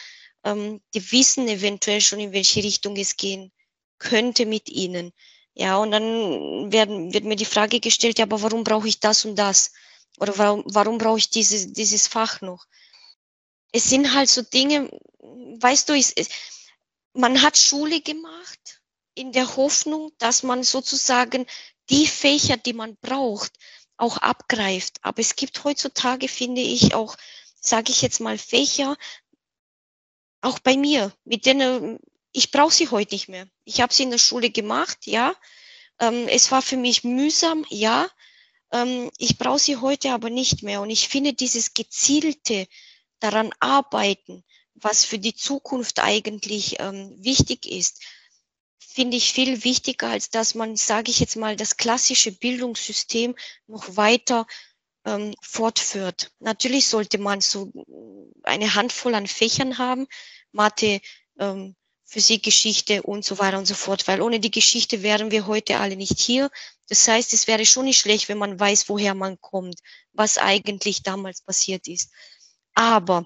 ähm, 0.44 0.82
die 0.94 1.12
wissen 1.12 1.48
eventuell 1.48 2.02
schon, 2.02 2.20
in 2.20 2.34
welche 2.34 2.64
Richtung 2.64 2.96
es 2.98 3.18
gehen 3.18 3.52
könnte 4.00 4.46
mit 4.46 4.70
ihnen. 4.70 5.12
Ja, 5.54 5.78
und 5.78 5.92
dann 5.92 6.72
werden, 6.72 7.14
wird 7.14 7.24
mir 7.24 7.36
die 7.36 7.46
Frage 7.46 7.80
gestellt, 7.80 8.20
ja, 8.20 8.26
aber 8.26 8.42
warum 8.42 8.64
brauche 8.64 8.88
ich 8.88 9.00
das 9.00 9.26
und 9.26 9.36
das? 9.38 9.72
Oder 10.20 10.38
warum, 10.38 10.64
warum 10.68 10.98
brauche 10.98 11.18
ich 11.18 11.30
dieses, 11.30 11.72
dieses 11.74 12.08
Fach 12.08 12.42
noch? 12.42 12.66
Es 13.76 13.90
sind 13.90 14.14
halt 14.14 14.30
so 14.30 14.42
Dinge, 14.42 14.90
weißt 15.20 15.90
du, 15.90 15.94
es, 15.98 16.14
man 17.12 17.42
hat 17.42 17.58
Schule 17.58 18.00
gemacht 18.00 18.82
in 19.16 19.34
der 19.34 19.58
Hoffnung, 19.58 20.14
dass 20.18 20.44
man 20.44 20.64
sozusagen 20.64 21.46
die 21.90 22.08
Fächer, 22.08 22.56
die 22.56 22.72
man 22.72 22.96
braucht, 22.96 23.52
auch 23.98 24.16
abgreift. 24.18 25.00
Aber 25.02 25.20
es 25.20 25.36
gibt 25.36 25.62
heutzutage, 25.66 26.30
finde 26.30 26.62
ich, 26.62 26.94
auch, 26.94 27.18
sage 27.60 27.92
ich 27.92 28.02
jetzt 28.02 28.22
mal, 28.22 28.38
Fächer, 28.38 28.96
auch 30.40 30.60
bei 30.60 30.78
mir, 30.78 31.12
mit 31.26 31.46
denen 31.46 32.00
ich 32.32 32.52
brauche 32.52 32.74
sie 32.74 32.90
heute 32.90 33.14
nicht 33.14 33.28
mehr. 33.28 33.46
Ich 33.66 33.82
habe 33.82 33.94
sie 33.94 34.04
in 34.04 34.12
der 34.12 34.20
Schule 34.20 34.52
gemacht, 34.52 35.00
ja. 35.06 35.36
Ähm, 36.00 36.30
es 36.30 36.50
war 36.50 36.62
für 36.62 36.78
mich 36.78 37.04
mühsam, 37.04 37.66
ja. 37.70 38.10
Ähm, 38.72 39.12
ich 39.18 39.38
brauche 39.38 39.60
sie 39.60 39.76
heute 39.78 40.14
aber 40.14 40.30
nicht 40.30 40.64
mehr. 40.64 40.80
Und 40.80 40.92
ich 40.92 41.10
finde 41.10 41.34
dieses 41.34 41.74
gezielte, 41.74 42.68
daran 43.26 43.52
arbeiten, 43.60 44.44
was 44.76 45.06
für 45.06 45.20
die 45.20 45.36
Zukunft 45.36 46.00
eigentlich 46.00 46.80
ähm, 46.80 47.16
wichtig 47.18 47.66
ist, 47.66 48.04
finde 48.80 49.18
ich 49.18 49.34
viel 49.34 49.64
wichtiger, 49.64 50.10
als 50.10 50.30
dass 50.30 50.56
man, 50.56 50.76
sage 50.76 51.12
ich 51.12 51.20
jetzt 51.20 51.36
mal, 51.36 51.56
das 51.56 51.78
klassische 51.78 52.32
Bildungssystem 52.32 53.36
noch 53.68 53.98
weiter 53.98 54.46
ähm, 55.06 55.34
fortführt. 55.42 56.32
Natürlich 56.40 56.88
sollte 56.88 57.18
man 57.18 57.42
so 57.42 57.72
eine 58.44 58.76
Handvoll 58.76 59.16
an 59.16 59.28
Fächern 59.28 59.78
haben, 59.78 60.08
Mathe, 60.52 61.02
ähm, 61.40 61.76
Physik, 62.08 62.44
Geschichte 62.44 63.02
und 63.02 63.26
so 63.26 63.40
weiter 63.40 63.58
und 63.58 63.66
so 63.66 63.74
fort, 63.74 64.08
weil 64.08 64.22
ohne 64.22 64.40
die 64.40 64.52
Geschichte 64.52 65.02
wären 65.02 65.32
wir 65.32 65.48
heute 65.48 65.80
alle 65.80 65.96
nicht 65.96 66.20
hier. 66.20 66.52
Das 66.88 67.08
heißt, 67.08 67.34
es 67.34 67.48
wäre 67.48 67.66
schon 67.66 67.86
nicht 67.86 67.98
schlecht, 67.98 68.30
wenn 68.30 68.38
man 68.38 68.60
weiß, 68.60 68.88
woher 68.90 69.16
man 69.16 69.42
kommt, 69.42 69.80
was 70.14 70.38
eigentlich 70.38 71.02
damals 71.02 71.42
passiert 71.42 71.88
ist. 71.88 72.12
Aber 72.76 73.26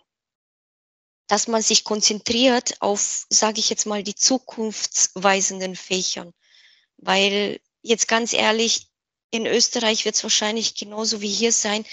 dass 1.28 1.48
man 1.48 1.62
sich 1.62 1.84
konzentriert 1.84 2.82
auf, 2.82 3.28
sage 3.30 3.60
ich 3.60 3.70
jetzt 3.70 3.86
mal, 3.86 4.02
die 4.02 4.16
zukunftsweisenden 4.16 5.76
Fächern. 5.76 6.34
Weil 6.98 7.60
jetzt 7.84 8.08
ganz 8.08 8.34
ehrlich, 8.34 8.90
in 9.32 9.46
Österreich 9.46 10.06
wird 10.06 10.16
es 10.16 10.24
wahrscheinlich 10.24 10.74
genauso 10.74 11.22
wie 11.22 11.30
hier 11.30 11.52
sein. 11.52 11.86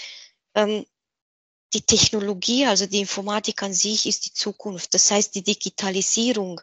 Ähm, 0.55 0.85
die 1.73 1.81
Technologie, 1.81 2.65
also 2.65 2.87
die 2.87 2.99
Informatik 2.99 3.61
an 3.61 3.73
sich, 3.73 4.07
ist 4.07 4.25
die 4.25 4.33
Zukunft. 4.33 4.93
Das 4.95 5.11
heißt, 5.11 5.35
die 5.35 5.43
Digitalisierung. 5.43 6.61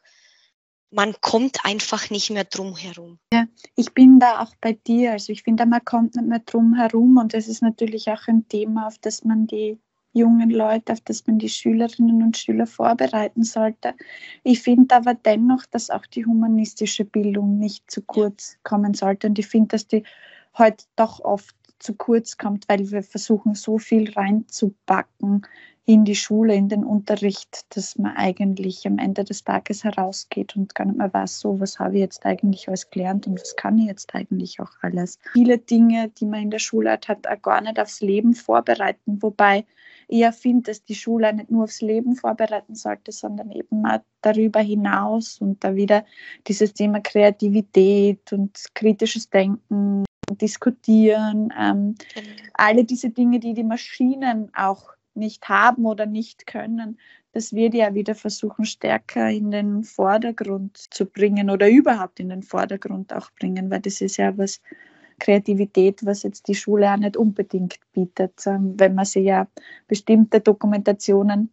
Man 0.91 1.21
kommt 1.21 1.65
einfach 1.65 2.11
nicht 2.11 2.31
mehr 2.31 2.45
drum 2.45 2.77
herum. 2.77 3.19
Ja, 3.33 3.47
ich 3.77 3.93
bin 3.95 4.19
da 4.19 4.43
auch 4.43 4.55
bei 4.61 4.73
dir. 4.73 5.13
Also 5.13 5.33
ich 5.33 5.43
finde, 5.43 5.67
man 5.67 5.85
kommt 5.85 6.17
nicht 6.17 6.27
mehr 6.27 6.41
drum 6.41 6.75
herum 6.75 7.19
und 7.19 7.35
das 7.35 7.49
ist 7.49 7.63
natürlich 7.63 8.09
auch 8.09 8.27
ein 8.27 8.49
Thema, 8.49 8.87
auf 8.87 8.99
das 8.99 9.25
man 9.25 9.47
die 9.47 9.79
jungen 10.15 10.51
Leute, 10.51 10.93
auf 10.93 11.01
das 11.03 11.27
man 11.27 11.39
die 11.39 11.49
Schülerinnen 11.49 12.23
und 12.23 12.37
Schüler 12.37 12.67
vorbereiten 12.67 13.43
sollte. 13.43 13.95
Ich 14.43 14.63
finde 14.63 14.95
aber 14.95 15.15
dennoch, 15.15 15.67
dass 15.67 15.91
auch 15.91 16.07
die 16.07 16.25
humanistische 16.25 17.05
Bildung 17.05 17.59
nicht 17.59 17.91
zu 17.91 18.01
kurz 18.01 18.57
kommen 18.63 18.95
sollte. 18.95 19.27
Und 19.27 19.39
ich 19.39 19.49
finde, 19.49 19.69
dass 19.69 19.87
die 19.87 20.05
heute 20.57 20.85
doch 20.97 21.21
oft 21.21 21.55
zu 21.81 21.95
kurz 21.95 22.39
kommt, 22.39 22.69
weil 22.69 22.91
wir 22.91 23.03
versuchen, 23.03 23.55
so 23.55 23.79
viel 23.79 24.11
reinzupacken 24.13 25.47
in 25.87 26.05
die 26.05 26.15
Schule, 26.15 26.55
in 26.55 26.69
den 26.69 26.83
Unterricht, 26.83 27.67
dass 27.77 27.99
man 27.99 28.17
eigentlich 28.17 28.87
am 28.87 28.99
Ende 28.99 29.23
des 29.23 29.45
Tages 29.45 29.85
herausgeht 29.85 30.57
und 30.57 30.75
gar 30.75 30.87
nicht 30.87 30.97
mehr 30.97 31.13
weiß, 31.13 31.41
so, 31.41 31.61
was 31.61 31.79
habe 31.79 31.97
ich 31.97 32.01
jetzt 32.01 32.25
eigentlich 32.25 32.69
alles 32.69 32.89
gelernt 32.89 33.27
und 33.27 33.39
was 33.39 33.55
kann 33.57 33.77
ich 33.77 33.89
jetzt 33.89 34.15
eigentlich 34.15 34.61
auch 34.61 34.71
alles. 34.81 35.19
Viele 35.35 35.59
Dinge, 35.59 36.09
die 36.09 36.25
man 36.25 36.45
in 36.45 36.51
der 36.51 36.59
Schule 36.59 36.93
hat, 36.93 37.09
hat 37.09 37.27
auch 37.27 37.43
gar 37.43 37.61
nicht 37.61 37.79
aufs 37.79 38.01
Leben 38.01 38.35
vorbereiten, 38.35 39.21
wobei 39.21 39.67
ja 40.09 40.33
finde, 40.33 40.71
dass 40.71 40.85
die 40.85 40.95
Schule 40.95 41.33
nicht 41.33 41.51
nur 41.51 41.65
aufs 41.65 41.81
Leben 41.81 42.17
vorbereiten 42.17 42.75
sollte, 42.75 43.13
sondern 43.13 43.51
eben 43.51 43.85
auch 43.87 44.01
darüber 44.21 44.61
hinaus 44.61 45.41
und 45.41 45.63
da 45.65 45.75
wieder 45.75 46.05
dieses 46.47 46.75
Thema 46.75 47.01
Kreativität 47.01 48.33
und 48.33 48.59
kritisches 48.75 49.29
Denken, 49.31 50.05
diskutieren, 50.31 51.53
ähm, 51.59 51.95
genau. 52.15 52.29
alle 52.55 52.85
diese 52.85 53.11
Dinge, 53.11 53.41
die 53.41 53.55
die 53.55 53.65
Maschinen 53.65 54.51
auch 54.55 54.91
nicht 55.15 55.49
haben 55.49 55.87
oder 55.87 56.07
nicht 56.07 56.47
können, 56.47 56.99
das 57.33 57.53
wird 57.53 57.75
ja 57.75 57.95
wieder 57.95 58.15
versuchen, 58.15 58.65
stärker 58.65 59.29
in 59.29 59.51
den 59.51 59.83
Vordergrund 59.83 60.77
zu 60.77 61.07
bringen 61.07 61.51
oder 61.51 61.69
überhaupt 61.69 62.21
in 62.21 62.29
den 62.29 62.43
Vordergrund 62.43 63.13
auch 63.13 63.31
bringen, 63.33 63.71
weil 63.71 63.81
das 63.81 64.01
ist 64.01 64.17
ja 64.17 64.37
was, 64.39 64.61
Kreativität, 65.19 66.05
was 66.05 66.23
jetzt 66.23 66.49
die 66.49 66.55
Schule 66.55 66.93
auch 66.93 66.97
nicht 66.97 67.17
unbedingt 67.17 67.79
bietet. 67.93 68.47
Ähm, 68.47 68.75
wenn 68.77 68.95
man 68.95 69.05
sich 69.05 69.25
ja 69.25 69.47
bestimmte 69.89 70.41
Dokumentationen 70.41 71.51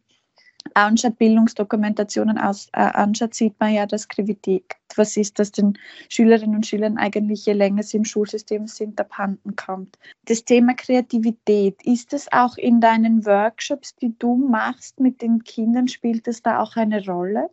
anschaut, 0.73 1.17
Bildungsdokumentationen 1.17 2.37
aus, 2.37 2.67
äh, 2.73 2.81
anschaut, 2.81 3.33
sieht 3.33 3.59
man 3.59 3.73
ja, 3.73 3.85
dass 3.85 4.07
Kreativität 4.07 4.65
was 4.97 5.17
ist, 5.17 5.39
das 5.39 5.51
den 5.51 5.77
Schülerinnen 6.09 6.55
und 6.55 6.67
Schülern 6.67 6.97
eigentlich, 6.97 7.45
je 7.45 7.53
länger 7.53 7.83
sie 7.83 7.97
im 7.97 8.05
Schulsystem 8.05 8.67
sind, 8.67 8.99
abhanden 8.99 9.55
kommt. 9.55 9.97
Das 10.25 10.43
Thema 10.43 10.73
Kreativität, 10.73 11.81
ist 11.83 12.13
es 12.13 12.31
auch 12.31 12.57
in 12.57 12.81
deinen 12.81 13.25
Workshops, 13.25 13.95
die 13.95 14.13
du 14.17 14.35
machst 14.35 14.99
mit 14.99 15.21
den 15.21 15.43
Kindern, 15.43 15.87
spielt 15.87 16.27
es 16.27 16.41
da 16.41 16.59
auch 16.59 16.75
eine 16.75 17.05
Rolle? 17.05 17.49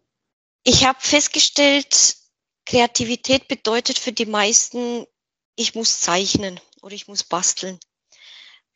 Ich 0.64 0.86
habe 0.86 0.98
festgestellt, 1.00 2.16
Kreativität 2.66 3.48
bedeutet 3.48 3.98
für 3.98 4.12
die 4.12 4.26
meisten 4.26 5.06
ich 5.58 5.74
muss 5.74 6.00
zeichnen 6.00 6.60
oder 6.82 6.94
ich 6.94 7.08
muss 7.08 7.24
basteln. 7.24 7.78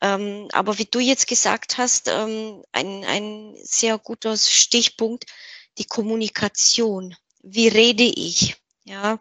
Ähm, 0.01 0.49
aber 0.51 0.77
wie 0.77 0.85
du 0.85 0.99
jetzt 0.99 1.27
gesagt 1.27 1.77
hast, 1.77 2.09
ähm, 2.09 2.63
ein, 2.73 3.05
ein 3.05 3.55
sehr 3.63 3.97
guter 3.97 4.35
Stichpunkt, 4.35 5.25
die 5.77 5.85
Kommunikation. 5.85 7.15
Wie 7.41 7.69
rede 7.69 8.03
ich? 8.03 8.57
Ja, 8.83 9.17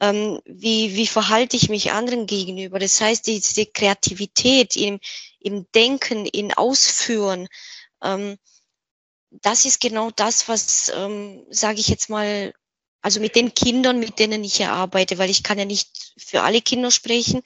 ähm, 0.00 0.40
wie, 0.46 0.96
wie 0.96 1.06
verhalte 1.06 1.56
ich 1.56 1.68
mich 1.68 1.92
anderen 1.92 2.26
gegenüber? 2.26 2.78
Das 2.78 2.98
heißt, 3.00 3.26
diese 3.26 3.66
Kreativität 3.66 4.74
im, 4.74 4.98
im 5.38 5.66
Denken, 5.74 6.24
in 6.24 6.54
Ausführen, 6.54 7.46
ähm, 8.02 8.38
das 9.30 9.66
ist 9.66 9.80
genau 9.80 10.10
das, 10.10 10.48
was, 10.48 10.90
ähm, 10.94 11.44
sage 11.50 11.80
ich 11.80 11.88
jetzt 11.88 12.08
mal, 12.08 12.54
also 13.02 13.20
mit 13.20 13.34
den 13.36 13.52
Kindern, 13.52 13.98
mit 13.98 14.18
denen 14.18 14.44
ich 14.44 14.58
ja 14.58 14.72
arbeite, 14.72 15.18
weil 15.18 15.28
ich 15.28 15.42
kann 15.42 15.58
ja 15.58 15.64
nicht 15.64 16.14
für 16.16 16.42
alle 16.42 16.62
Kinder 16.62 16.90
sprechen. 16.90 17.42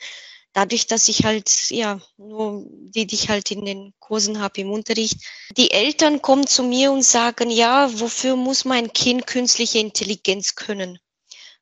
Dadurch, 0.53 0.87
dass 0.87 1.09
ich 1.09 1.25
halt, 1.25 1.51
ja, 1.71 2.01
nur 2.17 2.65
die, 2.69 3.07
die 3.07 3.15
ich 3.15 3.29
halt 3.29 3.51
in 3.51 3.65
den 3.65 3.93
Kursen 3.99 4.41
habe 4.41 4.61
im 4.61 4.71
Unterricht. 4.71 5.17
Die 5.57 5.71
Eltern 5.71 6.23
kommen 6.23 6.47
zu 6.47 6.63
mir 6.63 6.93
und 6.93 7.03
sagen, 7.03 7.51
ja, 7.51 7.91
wofür 8.01 8.37
muss 8.37 8.65
mein 8.65 8.93
Kind 8.93 9.27
künstliche 9.27 9.79
Intelligenz 9.79 10.55
können? 10.55 10.99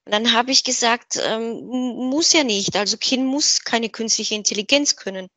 Und 0.05 0.13
dann 0.13 0.33
habe 0.33 0.51
ich 0.53 0.65
gesagt, 0.65 1.19
ähm, 1.25 1.65
muss 1.65 2.33
ja 2.33 2.45
nicht. 2.45 2.77
Also 2.77 2.97
Kind 2.97 3.25
muss 3.25 3.61
keine 3.63 3.89
künstliche 3.89 4.35
Intelligenz 4.35 4.97
können. 4.97 5.29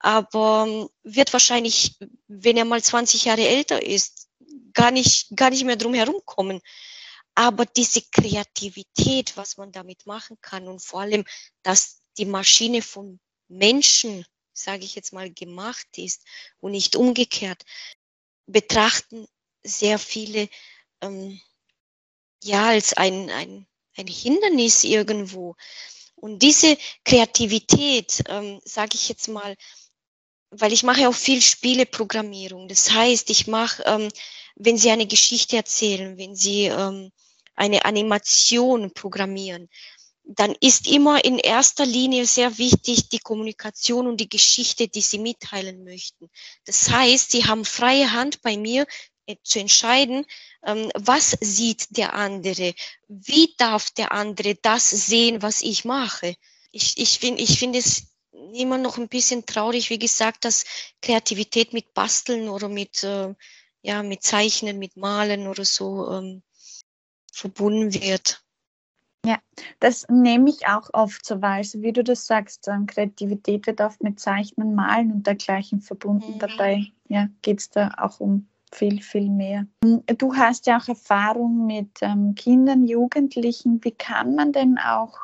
Aber 0.00 0.66
ähm, 0.68 0.88
wird 1.04 1.32
wahrscheinlich, 1.32 1.96
wenn 2.26 2.56
er 2.56 2.64
mal 2.64 2.82
20 2.82 3.24
Jahre 3.24 3.46
älter 3.46 3.82
ist, 3.82 4.28
gar 4.74 4.90
nicht, 4.90 5.28
gar 5.36 5.50
nicht 5.50 5.64
mehr 5.64 5.76
drum 5.76 5.94
herum 5.94 6.20
kommen. 6.24 6.60
Aber 7.38 7.66
diese 7.66 8.02
Kreativität, 8.02 9.36
was 9.36 9.58
man 9.58 9.70
damit 9.70 10.06
machen 10.06 10.36
kann 10.40 10.66
und 10.66 10.82
vor 10.82 11.02
allem, 11.02 11.24
dass 11.62 12.00
die 12.16 12.24
Maschine 12.24 12.82
von 12.82 13.20
Menschen, 13.46 14.26
sage 14.52 14.84
ich 14.84 14.96
jetzt 14.96 15.12
mal, 15.12 15.32
gemacht 15.32 15.86
ist 15.98 16.24
und 16.58 16.72
nicht 16.72 16.96
umgekehrt, 16.96 17.62
betrachten 18.46 19.28
sehr 19.62 20.00
viele 20.00 20.48
ähm, 21.00 21.40
ja 22.42 22.70
als 22.70 22.94
ein, 22.94 23.30
ein, 23.30 23.68
ein 23.96 24.08
Hindernis 24.08 24.82
irgendwo. 24.82 25.54
Und 26.16 26.40
diese 26.40 26.76
Kreativität, 27.04 28.20
ähm, 28.26 28.60
sage 28.64 28.96
ich 28.96 29.08
jetzt 29.08 29.28
mal, 29.28 29.56
weil 30.50 30.72
ich 30.72 30.82
mache 30.82 31.08
auch 31.08 31.14
viel 31.14 31.40
Spieleprogrammierung. 31.40 32.66
Das 32.66 32.90
heißt, 32.90 33.30
ich 33.30 33.46
mache, 33.46 33.84
ähm, 33.86 34.08
wenn 34.56 34.76
Sie 34.76 34.90
eine 34.90 35.06
Geschichte 35.06 35.56
erzählen, 35.56 36.18
wenn 36.18 36.34
Sie 36.34 36.64
ähm, 36.64 37.12
eine 37.58 37.84
Animation 37.84 38.92
programmieren, 38.92 39.68
dann 40.24 40.54
ist 40.60 40.86
immer 40.86 41.24
in 41.24 41.38
erster 41.38 41.86
Linie 41.86 42.26
sehr 42.26 42.58
wichtig 42.58 43.08
die 43.08 43.18
Kommunikation 43.18 44.06
und 44.06 44.18
die 44.20 44.28
Geschichte, 44.28 44.86
die 44.86 45.00
Sie 45.00 45.18
mitteilen 45.18 45.84
möchten. 45.84 46.28
Das 46.66 46.90
heißt, 46.90 47.30
Sie 47.30 47.46
haben 47.46 47.64
freie 47.64 48.12
Hand 48.12 48.42
bei 48.42 48.58
mir 48.58 48.86
äh, 49.26 49.36
zu 49.42 49.58
entscheiden, 49.58 50.26
ähm, 50.66 50.90
was 50.94 51.30
sieht 51.40 51.96
der 51.96 52.12
andere, 52.12 52.74
wie 53.08 53.54
darf 53.56 53.90
der 53.90 54.12
andere 54.12 54.54
das 54.56 54.90
sehen, 54.90 55.40
was 55.40 55.62
ich 55.62 55.86
mache. 55.86 56.34
Ich, 56.72 56.98
ich 56.98 57.18
finde 57.18 57.42
ich 57.42 57.58
finde 57.58 57.78
es 57.78 58.08
immer 58.52 58.76
noch 58.76 58.98
ein 58.98 59.08
bisschen 59.08 59.46
traurig, 59.46 59.88
wie 59.88 59.98
gesagt, 59.98 60.44
dass 60.44 60.64
Kreativität 61.00 61.72
mit 61.72 61.94
Basteln 61.94 62.50
oder 62.50 62.68
mit, 62.68 63.02
äh, 63.02 63.34
ja, 63.80 64.02
mit 64.02 64.22
Zeichnen, 64.22 64.78
mit 64.78 64.96
Malen 64.98 65.46
oder 65.46 65.64
so 65.64 66.10
ähm, 66.10 66.42
verbunden 67.32 67.94
wird. 67.94 68.42
Ja, 69.26 69.38
das 69.80 70.06
nehme 70.08 70.48
ich 70.50 70.66
auch 70.66 70.90
oft 70.92 71.26
so 71.26 71.42
wahr. 71.42 71.56
Also 71.56 71.82
wie 71.82 71.92
du 71.92 72.04
das 72.04 72.26
sagst, 72.26 72.68
ähm, 72.68 72.86
Kreativität 72.86 73.66
wird 73.66 73.80
oft 73.80 74.02
mit 74.02 74.20
Zeichnen, 74.20 74.74
Malen 74.74 75.12
und 75.12 75.26
dergleichen 75.26 75.80
verbunden. 75.80 76.34
Mhm. 76.34 76.38
Dabei 76.38 76.86
ja, 77.08 77.28
geht 77.42 77.60
es 77.60 77.70
da 77.70 77.90
auch 77.98 78.20
um 78.20 78.48
viel, 78.72 79.02
viel 79.02 79.28
mehr. 79.28 79.66
Du 79.80 80.34
hast 80.34 80.66
ja 80.66 80.78
auch 80.78 80.88
Erfahrung 80.88 81.66
mit 81.66 81.90
ähm, 82.00 82.34
Kindern, 82.34 82.86
Jugendlichen. 82.86 83.82
Wie 83.82 83.92
kann 83.92 84.34
man 84.34 84.52
denn 84.52 84.78
auch 84.78 85.18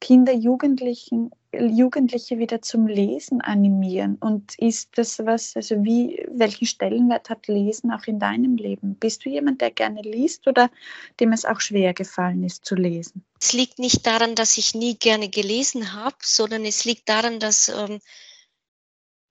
Kinder, 0.00 0.32
Jugendlichen 0.32 1.30
Jugendliche 1.52 2.38
wieder 2.38 2.62
zum 2.62 2.86
Lesen 2.86 3.40
animieren? 3.40 4.16
Und 4.16 4.58
ist 4.58 4.90
das 4.96 5.18
was, 5.18 5.56
also 5.56 5.82
wie, 5.84 6.24
welchen 6.30 6.66
Stellenwert 6.66 7.28
hat 7.28 7.48
Lesen 7.48 7.90
auch 7.90 8.06
in 8.06 8.18
deinem 8.18 8.56
Leben? 8.56 8.94
Bist 8.94 9.24
du 9.24 9.30
jemand, 9.30 9.60
der 9.60 9.70
gerne 9.70 10.02
liest 10.02 10.46
oder 10.46 10.70
dem 11.18 11.32
es 11.32 11.44
auch 11.44 11.60
schwer 11.60 11.92
gefallen 11.94 12.44
ist 12.44 12.64
zu 12.64 12.74
lesen? 12.74 13.24
Es 13.40 13.52
liegt 13.52 13.78
nicht 13.78 14.06
daran, 14.06 14.34
dass 14.34 14.58
ich 14.58 14.74
nie 14.74 14.96
gerne 14.96 15.28
gelesen 15.28 15.92
habe, 15.92 16.16
sondern 16.22 16.64
es 16.64 16.84
liegt 16.84 17.08
daran, 17.08 17.40
dass 17.40 17.68
ähm, 17.68 18.00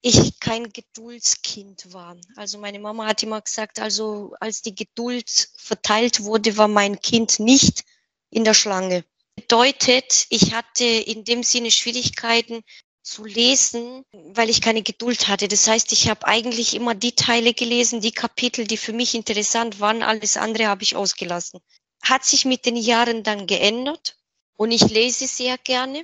ich 0.02 0.40
kein 0.40 0.72
Geduldskind 0.72 1.94
war. 1.94 2.18
Also 2.36 2.58
meine 2.58 2.80
Mama 2.80 3.06
hat 3.06 3.24
immer 3.24 3.42
gesagt, 3.42 3.80
also 3.80 4.34
als 4.40 4.62
die 4.62 4.76
Geduld 4.76 5.50
verteilt 5.56 6.24
wurde, 6.24 6.58
war 6.58 6.68
mein 6.68 7.00
Kind 7.02 7.40
nicht 7.40 7.86
in 8.30 8.44
der 8.44 8.54
Schlange. 8.54 9.04
Bedeutet, 9.40 10.26
ich 10.32 10.54
hatte 10.54 10.84
in 10.84 11.24
dem 11.24 11.44
Sinne 11.44 11.72
Schwierigkeiten 11.72 12.62
zu 13.04 13.24
lesen, 13.24 14.04
weil 14.12 14.50
ich 14.50 14.60
keine 14.60 14.84
Geduld 14.84 15.30
hatte. 15.30 15.48
Das 15.48 15.66
heißt, 15.66 15.94
ich 15.94 16.10
habe 16.10 16.28
eigentlich 16.28 16.76
immer 16.76 16.94
die 16.94 17.14
Teile 17.14 17.54
gelesen, 17.54 18.02
die 18.02 18.12
Kapitel, 18.12 18.68
die 18.68 18.76
für 18.76 18.92
mich 18.92 19.16
interessant 19.16 19.80
waren. 19.80 20.04
Alles 20.04 20.36
andere 20.36 20.68
habe 20.68 20.84
ich 20.84 20.98
ausgelassen. 20.98 21.62
Hat 22.04 22.26
sich 22.26 22.44
mit 22.44 22.66
den 22.66 22.76
Jahren 22.76 23.24
dann 23.24 23.48
geändert 23.48 24.18
und 24.58 24.72
ich 24.72 24.90
lese 24.90 25.26
sehr 25.26 25.58
gerne. 25.58 26.04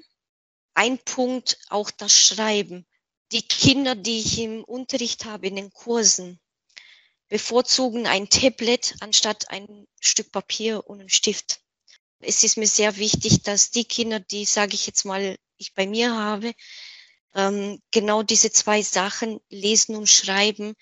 Ein 0.73 0.97
Punkt, 0.99 1.57
auch 1.67 1.91
das 1.91 2.17
Schreiben. 2.17 2.85
Die 3.33 3.41
Kinder, 3.41 3.95
die 3.95 4.21
ich 4.21 4.39
im 4.39 4.63
Unterricht 4.63 5.25
habe, 5.25 5.47
in 5.47 5.57
den 5.57 5.71
Kursen, 5.71 6.39
bevorzugen 7.27 8.07
ein 8.07 8.29
Tablet 8.29 8.95
anstatt 9.01 9.49
ein 9.49 9.87
Stück 9.99 10.31
Papier 10.31 10.87
und 10.87 11.01
einen 11.01 11.09
Stift. 11.09 11.64
Es 12.19 12.43
ist 12.43 12.57
mir 12.57 12.67
sehr 12.67 12.97
wichtig, 12.97 13.43
dass 13.43 13.71
die 13.71 13.85
Kinder, 13.85 14.19
die, 14.19 14.45
sage 14.45 14.73
ich 14.73 14.87
jetzt 14.87 15.05
mal, 15.05 15.37
ich 15.57 15.73
bei 15.73 15.87
mir 15.87 16.15
habe, 16.15 16.53
ähm, 17.33 17.81
genau 17.91 18.23
diese 18.23 18.51
zwei 18.51 18.81
Sachen, 18.81 19.39
Lesen 19.49 19.95
und 19.95 20.09
Schreiben, 20.09 20.73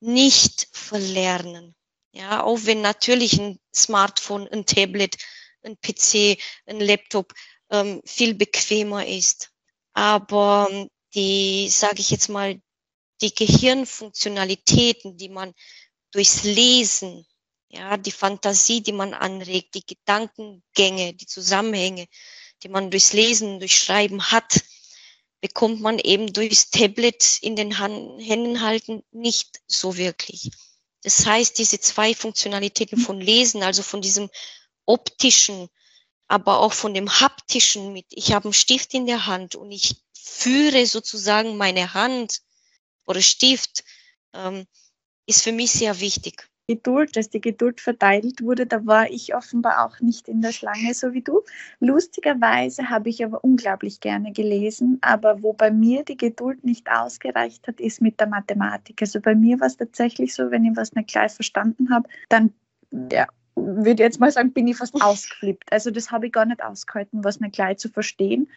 nicht 0.00 0.68
verlernen. 0.72 1.74
Ja, 2.12 2.42
auch 2.42 2.58
wenn 2.64 2.80
natürlich 2.80 3.38
ein 3.40 3.60
Smartphone, 3.74 4.48
ein 4.48 4.66
Tablet, 4.66 5.16
ein 5.62 5.76
PC, 5.80 6.38
ein 6.66 6.80
Laptop 6.80 7.32
ähm, 7.70 8.02
viel 8.04 8.34
bequemer 8.34 9.06
ist. 9.06 9.50
Aber 9.92 10.68
ähm, 10.70 10.88
die, 11.14 11.68
sage 11.68 12.00
ich 12.00 12.10
jetzt 12.10 12.28
mal, 12.28 12.60
die 13.20 13.34
Gehirnfunktionalitäten, 13.34 15.16
die 15.16 15.28
man 15.28 15.54
durchs 16.12 16.42
Lesen, 16.42 17.26
ja, 17.70 17.96
die 17.96 18.10
Fantasie, 18.10 18.82
die 18.82 18.92
man 18.92 19.14
anregt, 19.14 19.74
die 19.74 19.86
Gedankengänge, 19.86 21.14
die 21.14 21.26
Zusammenhänge, 21.26 22.08
die 22.62 22.68
man 22.68 22.90
durchs 22.90 23.12
Lesen, 23.12 23.60
durch 23.60 23.76
Schreiben 23.76 24.30
hat, 24.30 24.60
bekommt 25.40 25.80
man 25.80 25.98
eben 25.98 26.32
durchs 26.32 26.70
Tablet 26.70 27.38
in 27.40 27.56
den 27.56 27.78
Händen 27.78 28.60
halten 28.60 29.02
nicht 29.12 29.60
so 29.66 29.96
wirklich. 29.96 30.50
Das 31.02 31.24
heißt, 31.24 31.56
diese 31.56 31.80
zwei 31.80 32.14
Funktionalitäten 32.14 32.98
von 32.98 33.20
Lesen, 33.20 33.62
also 33.62 33.82
von 33.82 34.02
diesem 34.02 34.28
optischen, 34.84 35.68
aber 36.26 36.58
auch 36.58 36.72
von 36.72 36.92
dem 36.92 37.20
haptischen 37.20 37.92
mit, 37.92 38.06
ich 38.10 38.32
habe 38.32 38.46
einen 38.46 38.52
Stift 38.52 38.92
in 38.94 39.06
der 39.06 39.26
Hand 39.26 39.54
und 39.54 39.70
ich 39.70 39.94
führe 40.12 40.86
sozusagen 40.86 41.56
meine 41.56 41.94
Hand 41.94 42.42
oder 43.06 43.22
Stift, 43.22 43.84
ähm, 44.34 44.66
ist 45.26 45.42
für 45.42 45.52
mich 45.52 45.70
sehr 45.70 46.00
wichtig. 46.00 46.49
Geduld, 46.70 47.16
als 47.16 47.30
die 47.30 47.40
Geduld 47.40 47.80
verteilt 47.80 48.42
wurde, 48.42 48.64
da 48.64 48.86
war 48.86 49.10
ich 49.10 49.34
offenbar 49.34 49.84
auch 49.84 49.98
nicht 49.98 50.28
in 50.28 50.40
der 50.40 50.52
Schlange, 50.52 50.94
so 50.94 51.12
wie 51.12 51.20
du. 51.20 51.42
Lustigerweise 51.80 52.90
habe 52.90 53.08
ich 53.08 53.24
aber 53.24 53.42
unglaublich 53.42 53.98
gerne 53.98 54.30
gelesen, 54.32 54.98
aber 55.00 55.42
wo 55.42 55.52
bei 55.52 55.72
mir 55.72 56.04
die 56.04 56.16
Geduld 56.16 56.64
nicht 56.64 56.88
ausgereicht 56.88 57.66
hat, 57.66 57.80
ist 57.80 58.00
mit 58.00 58.20
der 58.20 58.28
Mathematik. 58.28 59.02
Also 59.02 59.20
bei 59.20 59.34
mir 59.34 59.58
war 59.58 59.66
es 59.66 59.78
tatsächlich 59.78 60.32
so, 60.32 60.52
wenn 60.52 60.64
ich 60.64 60.76
was 60.76 60.92
nicht 60.92 61.10
gleich 61.10 61.32
verstanden 61.32 61.90
habe, 61.90 62.08
dann 62.28 62.52
ja, 63.10 63.26
würde 63.56 64.04
jetzt 64.04 64.20
mal 64.20 64.30
sagen, 64.30 64.52
bin 64.52 64.68
ich 64.68 64.76
fast 64.76 64.94
ausgeflippt. 65.02 65.72
Also 65.72 65.90
das 65.90 66.12
habe 66.12 66.26
ich 66.26 66.32
gar 66.32 66.46
nicht 66.46 66.62
ausgehalten, 66.62 67.24
was 67.24 67.40
nicht 67.40 67.54
gleich 67.54 67.78
zu 67.78 67.88
verstehen 67.88 68.48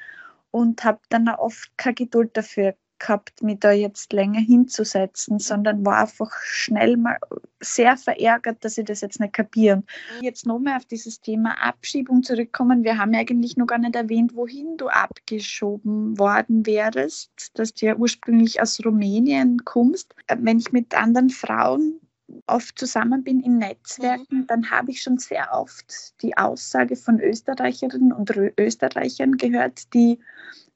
und 0.51 0.83
habe 0.83 0.99
dann 1.09 1.27
auch 1.29 1.39
oft 1.39 1.71
keine 1.77 1.95
Geduld 1.95 2.37
dafür 2.37 2.75
gehabt, 3.03 3.43
mich 3.43 3.59
da 3.59 3.71
jetzt 3.71 4.13
länger 4.13 4.39
hinzusetzen, 4.39 5.39
sondern 5.39 5.85
war 5.85 5.99
einfach 5.99 6.31
schnell 6.43 6.97
mal 6.97 7.17
sehr 7.59 7.97
verärgert, 7.97 8.63
dass 8.63 8.77
ich 8.77 8.85
das 8.85 9.01
jetzt 9.01 9.19
nicht 9.19 9.33
kapiere. 9.33 9.83
Jetzt 10.21 10.45
nochmal 10.45 10.77
auf 10.77 10.85
dieses 10.85 11.21
Thema 11.21 11.61
Abschiebung 11.61 12.23
zurückkommen. 12.23 12.83
Wir 12.83 12.97
haben 12.97 13.13
eigentlich 13.13 13.57
noch 13.57 13.67
gar 13.67 13.77
nicht 13.77 13.95
erwähnt, 13.95 14.35
wohin 14.35 14.77
du 14.77 14.87
abgeschoben 14.87 16.17
worden 16.17 16.65
wärst, 16.65 17.51
dass 17.55 17.73
du 17.73 17.85
ja 17.85 17.95
ursprünglich 17.95 18.61
aus 18.61 18.83
Rumänien 18.83 19.63
kommst. 19.65 20.15
Wenn 20.27 20.59
ich 20.59 20.71
mit 20.71 20.95
anderen 20.95 21.29
Frauen 21.29 21.99
oft 22.47 22.79
zusammen 22.79 23.23
bin 23.23 23.41
in 23.41 23.57
Netzwerken, 23.57 24.39
mhm. 24.39 24.47
dann 24.47 24.71
habe 24.71 24.91
ich 24.91 25.01
schon 25.01 25.17
sehr 25.17 25.49
oft 25.51 26.21
die 26.21 26.37
Aussage 26.37 26.95
von 26.95 27.19
Österreicherinnen 27.19 28.13
und 28.13 28.31
Österreichern 28.57 29.37
gehört, 29.37 29.93
die 29.93 30.19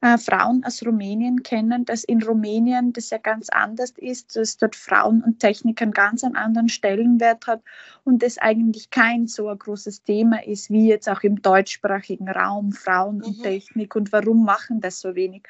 äh, 0.00 0.16
Frauen 0.16 0.64
aus 0.64 0.84
Rumänien 0.84 1.42
kennen, 1.42 1.84
dass 1.84 2.04
in 2.04 2.22
Rumänien 2.22 2.92
das 2.92 3.10
ja 3.10 3.18
ganz 3.18 3.48
anders 3.48 3.92
ist, 3.96 4.36
dass 4.36 4.56
dort 4.56 4.76
Frauen 4.76 5.22
und 5.24 5.40
Technik 5.40 5.82
einen 5.82 5.92
ganz 5.92 6.22
einen 6.22 6.36
anderen 6.36 6.68
Stellenwert 6.68 7.46
hat 7.46 7.62
und 8.04 8.22
das 8.22 8.38
eigentlich 8.38 8.90
kein 8.90 9.26
so 9.26 9.48
ein 9.48 9.58
großes 9.58 10.04
Thema 10.04 10.44
ist, 10.46 10.70
wie 10.70 10.88
jetzt 10.88 11.08
auch 11.08 11.22
im 11.22 11.42
deutschsprachigen 11.42 12.28
Raum 12.28 12.72
Frauen 12.72 13.18
mhm. 13.18 13.24
und 13.24 13.42
Technik 13.42 13.96
und 13.96 14.12
warum 14.12 14.44
machen 14.44 14.80
das 14.80 15.00
so 15.00 15.14
wenig. 15.14 15.42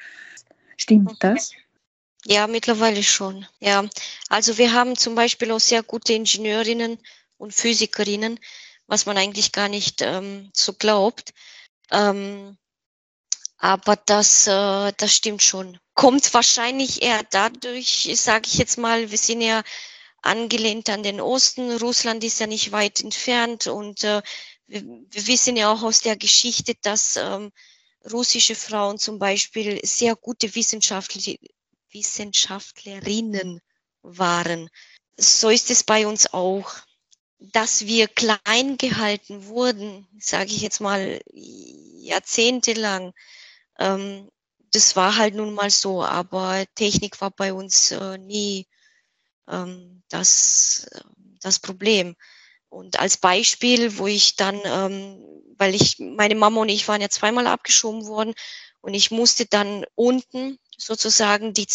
Stimmt 0.77 1.23
das? 1.23 1.51
Ja, 2.25 2.47
mittlerweile 2.47 3.03
schon. 3.03 3.45
Ja, 3.59 3.85
also 4.29 4.57
wir 4.57 4.73
haben 4.73 4.97
zum 4.97 5.15
Beispiel 5.15 5.51
auch 5.51 5.59
sehr 5.59 5.83
gute 5.83 6.13
Ingenieurinnen 6.13 6.97
und 7.37 7.53
Physikerinnen, 7.53 8.39
was 8.87 9.05
man 9.05 9.17
eigentlich 9.17 9.51
gar 9.51 9.69
nicht 9.69 10.01
ähm, 10.01 10.49
so 10.53 10.73
glaubt. 10.73 11.33
Ähm, 11.91 12.57
aber 13.59 13.97
das, 13.97 14.47
äh, 14.47 14.93
das 14.97 15.13
stimmt 15.13 15.43
schon. 15.43 15.77
Kommt 15.93 16.33
wahrscheinlich 16.33 17.01
eher 17.01 17.21
dadurch, 17.29 18.09
sage 18.15 18.47
ich 18.47 18.57
jetzt 18.57 18.77
mal, 18.77 19.11
wir 19.11 19.17
sind 19.17 19.41
ja 19.41 19.63
angelehnt 20.21 20.89
an 20.89 21.03
den 21.03 21.19
Osten. 21.19 21.77
Russland 21.77 22.23
ist 22.23 22.39
ja 22.39 22.47
nicht 22.47 22.71
weit 22.71 23.01
entfernt 23.01 23.67
und 23.67 24.03
äh, 24.05 24.21
wir, 24.67 24.83
wir 24.83 25.27
wissen 25.27 25.57
ja 25.57 25.71
auch 25.71 25.83
aus 25.83 25.99
der 25.99 26.15
Geschichte, 26.15 26.73
dass 26.81 27.17
ähm, 27.17 27.51
russische 28.09 28.55
Frauen 28.55 28.97
zum 28.97 29.19
Beispiel 29.19 29.79
sehr 29.83 30.15
gute 30.15 30.55
Wissenschaftliche, 30.55 31.37
Wissenschaftlerinnen 31.91 33.59
waren. 34.01 34.69
So 35.17 35.49
ist 35.49 35.69
es 35.69 35.83
bei 35.83 36.07
uns 36.07 36.33
auch. 36.33 36.71
Dass 37.41 37.85
wir 37.85 38.09
klein 38.09 38.77
gehalten 38.77 39.45
wurden, 39.45 40.07
sage 40.19 40.51
ich 40.51 40.61
jetzt 40.61 40.81
mal 40.81 41.21
jahrzehntelang, 41.33 43.13
ähm, 43.79 44.29
das 44.71 44.95
war 44.95 45.17
halt 45.17 45.35
nun 45.35 45.53
mal 45.53 45.69
so, 45.71 46.03
aber 46.03 46.65
Technik 46.75 47.19
war 47.21 47.31
bei 47.31 47.53
uns 47.53 47.91
äh, 47.91 48.17
nie 48.17 48.67
ähm, 49.47 50.03
das, 50.09 50.87
das 51.41 51.59
Problem. 51.59 52.15
Und 52.69 52.99
als 52.99 53.17
Beispiel, 53.17 53.97
wo 53.97 54.05
ich 54.07 54.35
dann, 54.35 54.59
ähm, 54.63 55.23
weil 55.57 55.73
ich, 55.73 55.97
meine 55.99 56.35
Mama 56.35 56.61
und 56.61 56.69
ich 56.69 56.87
waren 56.87 57.01
ja 57.01 57.09
zweimal 57.09 57.47
abgeschoben 57.47 58.05
worden 58.05 58.35
und 58.81 58.93
ich 58.93 59.09
musste 59.11 59.45
dann 59.45 59.85
unten 59.95 60.59
sozusagen 60.77 61.53
die, 61.53 61.67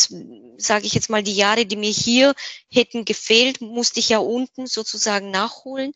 sage 0.57 0.87
ich 0.87 0.95
jetzt 0.95 1.11
mal, 1.11 1.23
die 1.23 1.35
Jahre, 1.35 1.67
die 1.67 1.77
mir 1.77 1.91
hier 1.91 2.35
hätten 2.71 3.05
gefehlt, 3.05 3.61
musste 3.61 4.01
ich 4.01 4.09
ja 4.09 4.19
unten 4.19 4.67
sozusagen 4.67 5.31
nachholen. 5.31 5.93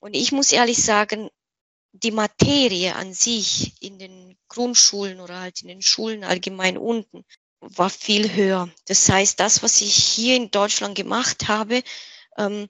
Und 0.00 0.14
ich 0.14 0.32
muss 0.32 0.52
ehrlich 0.52 0.82
sagen, 0.82 1.28
die 1.92 2.10
Materie 2.10 2.94
an 2.94 3.12
sich 3.12 3.82
in 3.82 3.98
den 3.98 4.36
Grundschulen 4.48 5.20
oder 5.20 5.40
halt 5.40 5.62
in 5.62 5.68
den 5.68 5.82
Schulen 5.82 6.24
allgemein 6.24 6.78
unten 6.78 7.24
war 7.60 7.90
viel 7.90 8.32
höher. 8.34 8.70
Das 8.86 9.08
heißt, 9.08 9.38
das, 9.38 9.62
was 9.62 9.80
ich 9.80 9.94
hier 9.94 10.36
in 10.36 10.50
Deutschland 10.50 10.94
gemacht 10.94 11.48
habe, 11.48 11.82
ähm, 12.38 12.68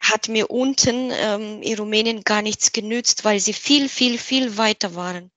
hat 0.00 0.28
mir 0.28 0.50
unten 0.50 1.10
ähm, 1.12 1.62
in 1.62 1.78
Rumänien 1.78 2.22
gar 2.22 2.42
nichts 2.42 2.72
genützt, 2.72 3.24
weil 3.24 3.40
sie 3.40 3.52
viel, 3.52 3.88
viel, 3.88 4.18
viel 4.18 4.56
weiter 4.56 4.94
waren. 4.94 5.30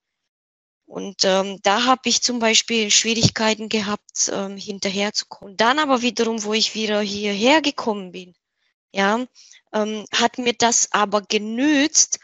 Und 0.88 1.24
ähm, 1.24 1.60
da 1.64 1.86
habe 1.86 2.10
ich 2.10 2.22
zum 2.22 2.40
Beispiel 2.40 2.92
Schwierigkeiten 2.92 3.70
gehabt, 3.70 4.32
ähm, 4.32 4.56
hinterherzukommen. 4.56 5.58
Dann 5.58 5.80
aber 5.80 6.02
wiederum, 6.02 6.44
wo 6.44 6.54
ich 6.54 6.76
wieder 6.76 7.02
hierher 7.02 7.62
gekommen 7.62 8.12
bin, 8.12 8.36
ja, 8.92 9.26
ähm, 9.74 10.06
hat 10.14 10.38
mir 10.38 10.54
das 10.54 10.92
aber 10.92 11.22
genützt, 11.22 12.20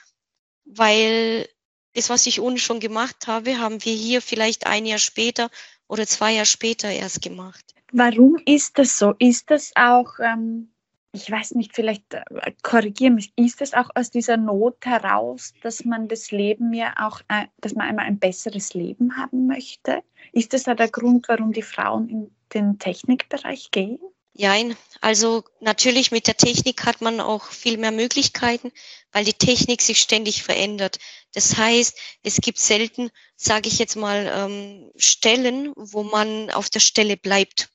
weil 0.65 1.47
das, 1.93 2.10
was 2.10 2.26
ich 2.26 2.39
ohne 2.39 2.58
schon 2.58 2.80
gemacht 2.80 3.28
habe, 3.28 3.60
haben 3.60 3.84
wir 3.84 3.93
hier 3.93 4.21
vielleicht 4.21 4.67
ein 4.67 4.86
Jahr 4.86 5.00
später 5.00 5.50
oder 5.88 6.08
zwei 6.08 6.34
Jahre 6.34 6.45
später 6.45 6.89
erst 6.89 7.21
gemacht. 7.21 7.74
Warum 7.91 8.38
ist 8.45 8.78
das 8.78 8.97
so? 8.97 9.13
Ist 9.19 9.52
das 9.52 9.74
auch, 9.76 10.13
ähm, 10.19 10.71
ich 11.12 11.30
weiß 11.30 11.56
nicht, 11.56 11.76
vielleicht 11.76 12.13
äh, 12.13 12.24
korrigiere 12.63 13.12
mich, 13.12 13.34
ist 13.36 13.60
das 13.60 13.74
auch 13.74 13.89
aus 13.95 14.10
dieser 14.10 14.38
Not 14.38 14.86
heraus, 14.86 15.54
dass 15.62 15.84
man 15.84 16.08
das 16.08 16.32
Leben 16.32 16.74
ja 16.74 16.93
auch, 16.97 17.19
äh, 17.28 17.47
dass 17.60 17.76
man 17.76 17.89
einmal 17.89 18.05
ein 18.05 18.20
besseres 18.20 18.74
Leben 18.74 19.18
haben 19.18 19.47
möchte? 19.47 20.01
Ist 20.32 20.53
das 20.53 20.64
da 20.64 20.74
der 20.74 20.89
Grund, 20.89 21.28
warum 21.28 21.51
die 21.51 21.62
Frauen 21.62 22.07
in 22.07 22.32
den 22.53 22.80
Technikbereich 22.80 23.72
gehen? 23.72 23.99
Jein, 24.34 24.77
also 25.01 25.43
natürlich 25.59 26.11
mit 26.11 26.25
der 26.27 26.38
Technik 26.38 26.86
hat 26.86 27.01
man 27.01 27.19
auch 27.19 27.47
viel 27.47 27.77
mehr 27.77 27.91
Möglichkeiten, 27.91 28.71
weil 29.11 29.25
die 29.25 29.34
Technik 29.34 29.82
sich 29.82 29.99
ständig 29.99 30.43
verändert. 30.43 30.99
Das 31.34 31.57
heißt, 31.57 31.97
es 32.23 32.38
gibt 32.38 32.57
selten, 32.57 33.11
sage 33.36 33.67
ich 33.67 33.77
jetzt 33.77 33.97
mal, 33.97 34.32
ähm, 34.34 34.91
Stellen, 34.95 35.73
wo 35.75 36.03
man 36.03 36.49
auf 36.49 36.69
der 36.69 36.79
Stelle 36.79 37.17
bleibt. 37.17 37.69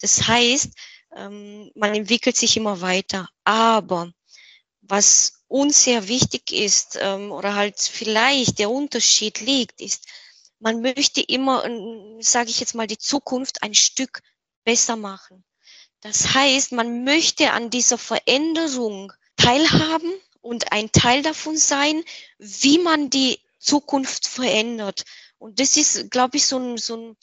Das 0.00 0.26
heißt, 0.26 0.70
ähm, 1.16 1.70
man 1.74 1.94
entwickelt 1.94 2.36
sich 2.36 2.56
immer 2.56 2.80
weiter. 2.80 3.28
Aber 3.44 4.12
was 4.80 5.44
uns 5.46 5.84
sehr 5.84 6.08
wichtig 6.08 6.52
ist 6.52 6.98
ähm, 7.00 7.30
oder 7.30 7.54
halt 7.54 7.78
vielleicht 7.78 8.58
der 8.58 8.70
Unterschied 8.70 9.40
liegt, 9.40 9.80
ist, 9.80 10.06
man 10.58 10.82
möchte 10.82 11.20
immer, 11.20 11.64
sage 12.20 12.50
ich 12.50 12.60
jetzt 12.60 12.74
mal, 12.74 12.86
die 12.86 12.98
Zukunft 12.98 13.62
ein 13.62 13.74
Stück 13.74 14.22
besser 14.64 14.96
machen. 14.96 15.44
Das 16.00 16.34
heißt, 16.34 16.72
man 16.72 17.04
möchte 17.04 17.52
an 17.52 17.70
dieser 17.70 17.98
Veränderung 17.98 19.12
teilhaben 19.36 20.12
und 20.40 20.72
ein 20.72 20.90
Teil 20.92 21.22
davon 21.22 21.56
sein, 21.56 22.02
wie 22.38 22.78
man 22.78 23.10
die 23.10 23.38
Zukunft 23.58 24.26
verändert. 24.26 25.04
Und 25.38 25.60
das 25.60 25.76
ist, 25.76 26.10
glaube 26.10 26.38
ich, 26.38 26.46
so 26.46 26.58
ein, 26.58 26.78
so 26.78 26.96
ein, 26.96 27.16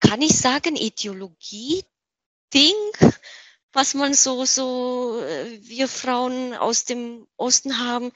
kann 0.00 0.22
ich 0.22 0.36
sagen, 0.36 0.76
Ideologie-Ding, 0.76 1.84
was 3.72 3.94
man 3.94 4.14
so, 4.14 4.44
so, 4.44 5.20
äh, 5.20 5.58
wir 5.62 5.88
Frauen 5.88 6.54
aus 6.54 6.84
dem 6.84 7.26
Osten 7.36 7.78
haben. 7.78 8.12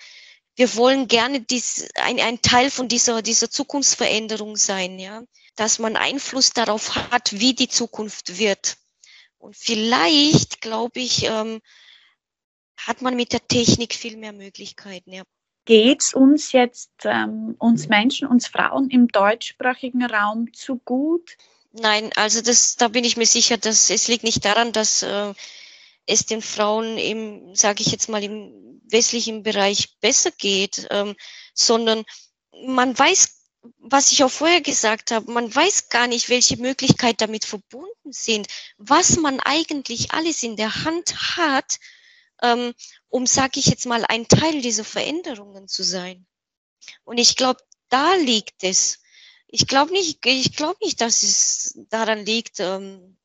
Wir 0.55 0.77
wollen 0.77 1.09
gerne 1.09 1.41
dies, 1.41 1.89
ein, 1.95 2.21
ein 2.21 2.41
Teil 2.43 2.71
von 2.71 2.89
dieser, 2.89 3.23
dieser 3.23 3.51
Zukunftsveränderung 3.51 4.57
sein, 4.57 4.99
ja. 4.99 5.25
Dass 5.57 5.81
man 5.81 5.97
Einfluss 5.97 6.53
darauf 6.53 6.95
hat, 6.95 7.33
wie 7.33 7.55
die 7.55 7.69
Zukunft 7.69 8.39
wird. 8.39 8.77
Und 9.39 9.57
vielleicht, 9.57 10.61
glaube 10.61 11.01
ich, 11.01 11.25
ähm, 11.25 11.61
hat 12.77 13.03
man 13.03 13.17
mit 13.17 13.33
der 13.33 13.47
Technik 13.47 13.95
viel 13.95 14.17
mehr 14.17 14.33
Möglichkeiten. 14.33 15.13
Ja. 15.13 15.23
Geht 15.65 16.03
es 16.03 16.15
uns 16.15 16.53
jetzt, 16.53 16.91
ähm, 17.05 17.55
uns 17.59 17.89
Menschen, 17.89 18.29
uns 18.29 18.47
Frauen 18.47 18.89
im 18.91 19.09
deutschsprachigen 19.09 20.05
Raum 20.05 20.53
zu 20.55 20.79
gut? 20.79 21.37
Nein, 21.73 22.11
also 22.17 22.41
das, 22.41 22.77
da 22.77 22.89
bin 22.89 23.05
ich 23.05 23.17
mir 23.17 23.27
sicher, 23.27 23.59
dass 23.59 23.91
es 23.91 24.09
liegt 24.09 24.25
nicht 24.25 24.45
daran, 24.45 24.73
dass 24.73 25.03
äh, 25.03 25.35
es 26.07 26.25
den 26.25 26.41
Frauen 26.41 26.97
im, 26.97 27.55
sage 27.55 27.83
ich 27.83 27.93
jetzt 27.93 28.09
mal, 28.09 28.23
im 28.25 28.81
westlichen 28.85 29.43
Bereich 29.43 29.99
besser 30.01 30.31
geht, 30.31 30.89
ähm, 30.91 31.15
sondern 31.53 32.05
man 32.65 32.99
weiß 32.99 33.38
was 33.79 34.13
ich 34.13 34.23
auch 34.23 34.31
vorher 34.31 34.61
gesagt 34.61 35.11
habe, 35.11 35.31
man 35.31 35.55
weiß 35.55 35.89
gar 35.89 36.07
nicht, 36.07 36.29
welche 36.29 36.57
Möglichkeiten 36.57 37.19
damit 37.19 37.45
verbunden 37.45 38.13
sind, 38.13 38.47
was 38.77 39.17
man 39.17 39.41
eigentlich 39.41 40.13
alles 40.13 40.43
in 40.43 40.57
der 40.57 40.85
Hand 40.85 41.37
hat, 41.37 41.79
ähm, 42.43 42.75
um, 43.09 43.27
sage 43.27 43.59
ich 43.59 43.67
jetzt 43.67 43.87
mal, 43.87 44.05
ein 44.05 44.29
Teil 44.29 44.61
dieser 44.63 44.85
Veränderungen 44.85 45.69
zu 45.69 45.83
sein. 45.83 46.27
Und 47.05 47.19
ich 47.19 47.37
glaube, 47.37 47.61
da 47.89 48.15
liegt 48.15 48.63
es. 48.63 49.01
Ich 49.47 49.67
glaube 49.67 49.93
nicht, 49.93 50.25
ich 50.25 50.55
glaube 50.55 50.79
nicht, 50.83 51.01
dass 51.01 51.23
es 51.23 51.79
daran 51.89 52.25
liegt, 52.25 52.61
ähm, 52.61 53.17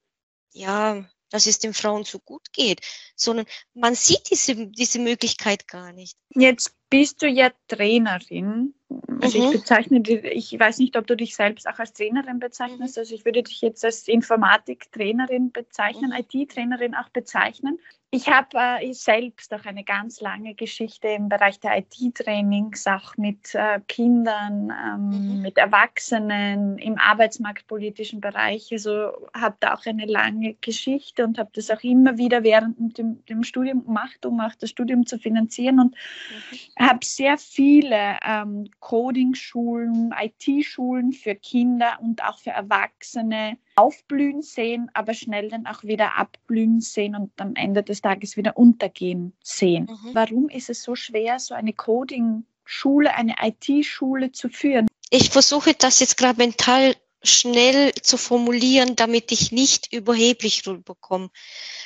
ja, 0.53 1.05
dass 1.29 1.47
es 1.47 1.59
den 1.59 1.73
Frauen 1.73 2.05
so 2.05 2.19
gut 2.19 2.53
geht, 2.53 2.81
sondern 3.15 3.45
man 3.73 3.95
sieht 3.95 4.29
diese, 4.29 4.67
diese 4.67 4.99
Möglichkeit 4.99 5.67
gar 5.67 5.91
nicht. 5.91 6.17
Jetzt 6.29 6.73
bist 6.93 7.23
du 7.23 7.27
ja 7.27 7.49
Trainerin. 7.67 8.75
Also 9.19 9.39
mhm. 9.39 9.45
ich 9.45 9.51
bezeichne, 9.51 9.99
ich 10.07 10.59
weiß 10.59 10.77
nicht, 10.77 10.95
ob 10.95 11.07
du 11.07 11.15
dich 11.15 11.35
selbst 11.35 11.67
auch 11.67 11.79
als 11.79 11.93
Trainerin 11.93 12.39
bezeichnest. 12.39 12.97
Mhm. 12.97 13.01
Also 13.01 13.15
ich 13.15 13.25
würde 13.25 13.41
dich 13.41 13.61
jetzt 13.61 13.83
als 13.83 14.07
Informatiktrainerin 14.07 15.51
bezeichnen, 15.51 16.11
mhm. 16.11 16.23
IT-Trainerin 16.41 16.93
auch 16.93 17.09
bezeichnen. 17.09 17.79
Ich 18.15 18.27
habe 18.27 18.49
äh, 18.53 18.93
selbst 18.93 19.51
auch 19.55 19.65
eine 19.65 19.83
ganz 19.83 20.21
lange 20.21 20.53
Geschichte 20.53 21.07
im 21.07 21.29
Bereich 21.29 21.59
der 21.59 21.79
IT-Trainings, 21.79 22.85
auch 22.85 23.17
mit 23.17 23.55
äh, 23.55 23.79
Kindern, 23.87 24.71
ähm, 24.71 25.37
mhm. 25.37 25.41
mit 25.41 25.57
Erwachsenen 25.57 26.77
im 26.77 26.99
arbeitsmarktpolitischen 26.99 28.21
Bereich. 28.21 28.69
Also 28.71 29.13
habe 29.33 29.55
da 29.61 29.73
auch 29.73 29.87
eine 29.87 30.05
lange 30.05 30.53
Geschichte 30.61 31.23
und 31.23 31.39
habe 31.39 31.49
das 31.53 31.71
auch 31.71 31.81
immer 31.81 32.19
wieder 32.19 32.43
während 32.43 32.99
dem, 32.99 33.25
dem 33.25 33.41
Studium 33.41 33.83
gemacht, 33.83 34.23
um 34.27 34.39
auch 34.41 34.53
das 34.59 34.69
Studium 34.69 35.07
zu 35.07 35.17
finanzieren 35.17 35.79
und 35.79 35.95
mhm. 35.95 36.82
Habe 36.83 37.05
sehr 37.05 37.37
viele 37.37 38.17
ähm, 38.25 38.69
Coding-Schulen, 38.79 40.13
IT-Schulen 40.19 41.11
für 41.11 41.35
Kinder 41.35 41.97
und 42.01 42.23
auch 42.23 42.39
für 42.39 42.51
Erwachsene 42.51 43.57
aufblühen 43.75 44.41
sehen, 44.41 44.89
aber 44.93 45.13
schnell 45.13 45.49
dann 45.49 45.65
auch 45.65 45.83
wieder 45.83 46.17
abblühen 46.17 46.81
sehen 46.81 47.15
und 47.15 47.31
am 47.39 47.55
Ende 47.55 47.83
des 47.83 48.01
Tages 48.01 48.37
wieder 48.37 48.57
untergehen 48.57 49.33
sehen. 49.43 49.89
Mhm. 49.89 50.09
Warum 50.13 50.49
ist 50.49 50.69
es 50.69 50.83
so 50.83 50.95
schwer, 50.95 51.39
so 51.39 51.53
eine 51.53 51.73
Coding-Schule, 51.73 53.13
eine 53.13 53.35
IT-Schule 53.41 54.31
zu 54.31 54.49
führen? 54.49 54.87
Ich 55.09 55.29
versuche 55.29 55.73
das 55.73 55.99
jetzt 55.99 56.17
gerade 56.17 56.37
mental 56.37 56.95
schnell 57.23 57.93
zu 57.93 58.17
formulieren, 58.17 58.95
damit 58.95 59.31
ich 59.31 59.51
nicht 59.51 59.93
überheblich 59.93 60.67
rüberkomme. 60.67 61.29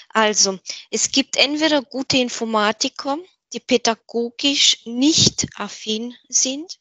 Also, 0.10 0.60
es 0.90 1.12
gibt 1.12 1.38
entweder 1.38 1.82
gute 1.82 2.18
Informatiker, 2.18 3.18
die 3.54 3.60
pädagogisch 3.60 4.86
nicht 4.86 5.46
affin 5.56 6.16
sind. 6.28 6.80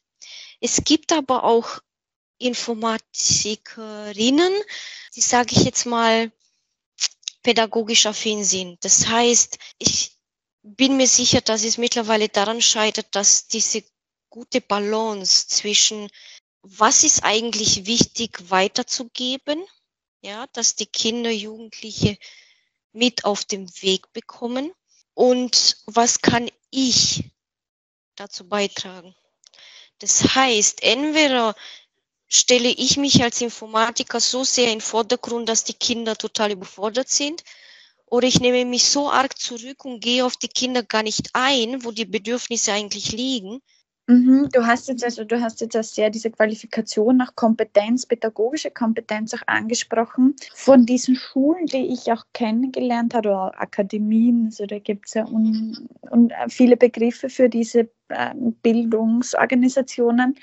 Es 0.59 0.83
gibt 0.83 1.13
aber 1.13 1.43
auch 1.43 1.79
Informatikerinnen, 2.39 4.53
die 5.15 5.21
sage 5.21 5.55
ich 5.55 5.63
jetzt 5.63 5.85
mal 5.85 6.31
pädagogisch 7.41 8.05
affin 8.05 8.43
sind. 8.43 8.83
Das 8.83 9.07
heißt, 9.07 9.57
ich 9.77 10.17
bin 10.61 10.97
mir 10.97 11.07
sicher, 11.07 11.41
dass 11.41 11.63
es 11.63 11.77
mittlerweile 11.77 12.29
daran 12.29 12.61
scheitert, 12.61 13.15
dass 13.15 13.47
diese 13.47 13.83
gute 14.29 14.61
Balance 14.61 15.47
zwischen 15.47 16.09
was 16.61 17.03
ist 17.03 17.23
eigentlich 17.23 17.85
wichtig 17.85 18.49
weiterzugeben, 18.49 19.65
ja, 20.21 20.47
dass 20.47 20.75
die 20.75 20.85
Kinder, 20.85 21.31
Jugendliche 21.31 22.17
mit 22.91 23.23
auf 23.23 23.45
dem 23.45 23.69
Weg 23.81 24.11
bekommen 24.11 24.73
und 25.17 25.77
was 25.87 26.21
kann 26.21 26.47
ich 26.69 27.31
dazu 28.15 28.47
beitragen. 28.47 29.15
Das 29.97 30.35
heißt, 30.35 30.83
entweder 30.83 31.55
stelle 32.27 32.69
ich 32.69 32.97
mich 32.97 33.23
als 33.23 33.41
Informatiker 33.41 34.19
so 34.19 34.43
sehr 34.43 34.65
in 34.65 34.73
den 34.73 34.81
Vordergrund, 34.81 35.49
dass 35.49 35.63
die 35.63 35.73
Kinder 35.73 36.15
total 36.15 36.51
überfordert 36.51 37.09
sind. 37.09 37.43
Oder 38.05 38.27
ich 38.27 38.39
nehme 38.41 38.63
mich 38.65 38.83
so 38.85 39.09
arg 39.09 39.39
zurück 39.39 39.85
und 39.85 40.01
gehe 40.01 40.23
auf 40.23 40.37
die 40.37 40.49
Kinder 40.49 40.83
gar 40.83 41.01
nicht 41.01 41.31
ein, 41.33 41.83
wo 41.83 41.89
die 41.89 42.05
Bedürfnisse 42.05 42.73
eigentlich 42.73 43.11
liegen. 43.11 43.59
Mhm, 44.09 44.47
du 44.53 44.65
hast 44.65 44.87
jetzt 44.87 45.03
also, 45.03 45.25
du 45.25 45.41
hast 45.41 45.59
jetzt 45.59 45.75
auch 45.75 45.83
sehr 45.83 46.09
diese 46.09 46.31
Qualifikation 46.31 47.17
nach 47.17 47.35
Kompetenz, 47.35 48.05
pädagogische 48.05 48.71
Kompetenz 48.71 49.33
auch 49.33 49.41
angesprochen. 49.47 50.33
Von 50.55 50.85
diesen 50.85 51.15
Schulen, 51.15 51.65
die 51.65 51.91
ich 51.91 52.09
auch 52.11 52.23
kennengelernt 52.33 53.13
habe, 53.13 53.29
oder 53.29 53.59
Akademien, 53.59 54.45
also 54.45 54.65
da 54.65 54.79
gibt 54.79 55.07
es 55.07 55.15
ja 55.15 55.25
un, 55.25 55.89
un, 56.09 56.31
viele 56.47 56.77
Begriffe 56.77 57.27
für 57.27 57.49
diese 57.49 57.89
äh, 58.07 58.33
Bildungsorganisationen 58.63 60.35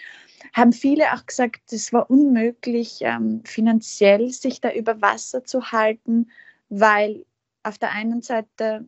haben 0.52 0.72
viele 0.72 1.12
auch 1.14 1.24
gesagt, 1.26 1.72
es 1.72 1.92
war 1.92 2.10
unmöglich, 2.10 2.98
ähm, 3.00 3.42
finanziell 3.44 4.30
sich 4.30 4.60
da 4.60 4.72
über 4.72 5.00
Wasser 5.00 5.44
zu 5.44 5.72
halten, 5.72 6.30
weil 6.68 7.24
auf 7.64 7.78
der 7.78 7.92
einen 7.92 8.22
Seite 8.22 8.86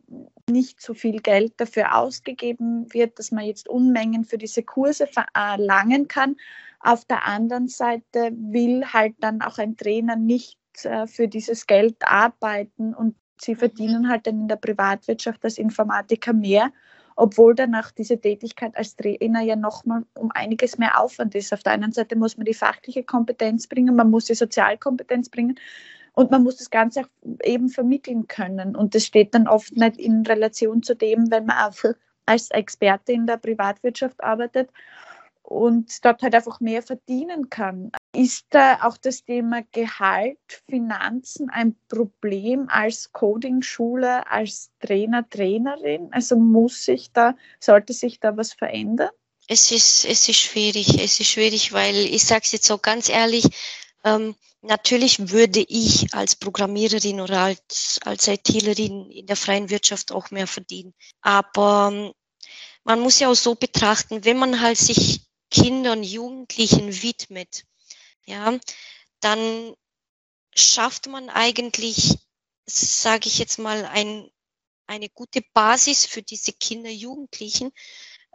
nicht 0.48 0.80
so 0.80 0.94
viel 0.94 1.20
Geld 1.20 1.54
dafür 1.56 1.96
ausgegeben 1.96 2.92
wird, 2.92 3.18
dass 3.18 3.32
man 3.32 3.44
jetzt 3.44 3.68
Unmengen 3.68 4.24
für 4.24 4.38
diese 4.38 4.62
Kurse 4.62 5.06
verlangen 5.06 6.08
kann. 6.08 6.36
Auf 6.80 7.04
der 7.04 7.26
anderen 7.26 7.68
Seite 7.68 8.30
will 8.32 8.84
halt 8.84 9.14
dann 9.20 9.40
auch 9.42 9.58
ein 9.58 9.76
Trainer 9.76 10.16
nicht 10.16 10.58
äh, 10.84 11.06
für 11.06 11.26
dieses 11.26 11.66
Geld 11.66 11.96
arbeiten 12.00 12.94
und 12.94 13.16
sie 13.40 13.54
verdienen 13.54 14.08
halt 14.08 14.26
dann 14.26 14.42
in 14.42 14.48
der 14.48 14.56
Privatwirtschaft 14.56 15.42
als 15.44 15.58
Informatiker 15.58 16.32
mehr 16.32 16.70
obwohl 17.16 17.54
danach 17.54 17.90
diese 17.92 18.20
Tätigkeit 18.20 18.76
als 18.76 18.94
Trainer 18.94 19.40
ja 19.40 19.56
nochmal 19.56 20.04
um 20.14 20.30
einiges 20.32 20.76
mehr 20.76 21.00
Aufwand 21.00 21.34
ist. 21.34 21.52
Auf 21.52 21.62
der 21.62 21.72
einen 21.72 21.92
Seite 21.92 22.14
muss 22.14 22.36
man 22.36 22.44
die 22.44 22.54
fachliche 22.54 23.02
Kompetenz 23.02 23.66
bringen, 23.66 23.96
man 23.96 24.10
muss 24.10 24.26
die 24.26 24.34
Sozialkompetenz 24.34 25.30
bringen 25.30 25.58
und 26.16 26.30
man 26.30 26.42
muss 26.42 26.56
das 26.56 26.70
Ganze 26.70 27.02
auch 27.02 27.08
eben 27.44 27.68
vermitteln 27.68 28.26
können. 28.26 28.74
Und 28.74 28.94
das 28.94 29.04
steht 29.04 29.34
dann 29.34 29.46
oft 29.46 29.76
nicht 29.76 29.98
in 29.98 30.26
Relation 30.26 30.82
zu 30.82 30.96
dem, 30.96 31.30
wenn 31.30 31.44
man 31.44 31.58
einfach 31.58 31.92
als 32.24 32.50
Experte 32.50 33.12
in 33.12 33.26
der 33.26 33.36
Privatwirtschaft 33.36 34.24
arbeitet 34.24 34.70
und 35.42 36.02
dort 36.04 36.22
halt 36.22 36.34
einfach 36.34 36.58
mehr 36.58 36.82
verdienen 36.82 37.50
kann. 37.50 37.92
Ist 38.14 38.46
da 38.48 38.80
auch 38.82 38.96
das 38.96 39.24
Thema 39.24 39.62
Gehalt, 39.72 40.38
Finanzen 40.68 41.50
ein 41.50 41.76
Problem 41.88 42.66
als 42.70 43.12
Coding-Schule, 43.12 44.28
als 44.30 44.70
Trainer, 44.80 45.28
Trainerin? 45.28 46.08
Also 46.12 46.36
muss 46.36 46.86
sich 46.86 47.12
da, 47.12 47.36
sollte 47.60 47.92
sich 47.92 48.20
da 48.20 48.38
was 48.38 48.54
verändern? 48.54 49.10
Es 49.48 49.70
ist, 49.70 50.06
es 50.06 50.26
ist 50.30 50.38
schwierig. 50.38 50.98
Es 50.98 51.20
ist 51.20 51.28
schwierig, 51.28 51.74
weil 51.74 51.94
ich 51.94 52.24
sage 52.24 52.42
es 52.44 52.52
jetzt 52.52 52.66
so 52.66 52.78
ganz 52.78 53.10
ehrlich, 53.10 53.44
ähm, 54.02 54.34
natürlich 54.66 55.30
würde 55.30 55.64
ich 55.68 56.12
als 56.14 56.36
Programmiererin 56.36 57.20
oder 57.20 57.40
als, 57.40 57.98
als 58.04 58.28
ITlerin 58.28 59.10
in 59.10 59.26
der 59.26 59.36
freien 59.36 59.70
Wirtschaft 59.70 60.12
auch 60.12 60.30
mehr 60.30 60.46
verdienen. 60.46 60.94
Aber 61.22 61.90
ähm, 61.92 62.12
man 62.84 63.00
muss 63.00 63.18
ja 63.18 63.28
auch 63.28 63.34
so 63.34 63.54
betrachten, 63.54 64.24
wenn 64.24 64.38
man 64.38 64.60
halt 64.60 64.78
sich 64.78 65.22
Kindern, 65.50 66.02
Jugendlichen 66.02 67.02
widmet, 67.02 67.64
ja, 68.26 68.58
dann 69.20 69.74
schafft 70.54 71.06
man 71.06 71.30
eigentlich, 71.30 72.18
sage 72.66 73.28
ich 73.28 73.38
jetzt 73.38 73.58
mal, 73.58 73.84
ein 73.86 74.28
eine 74.86 75.08
gute 75.08 75.42
Basis 75.52 76.06
für 76.06 76.22
diese 76.22 76.52
Kinder, 76.52 76.90
Jugendlichen, 76.90 77.72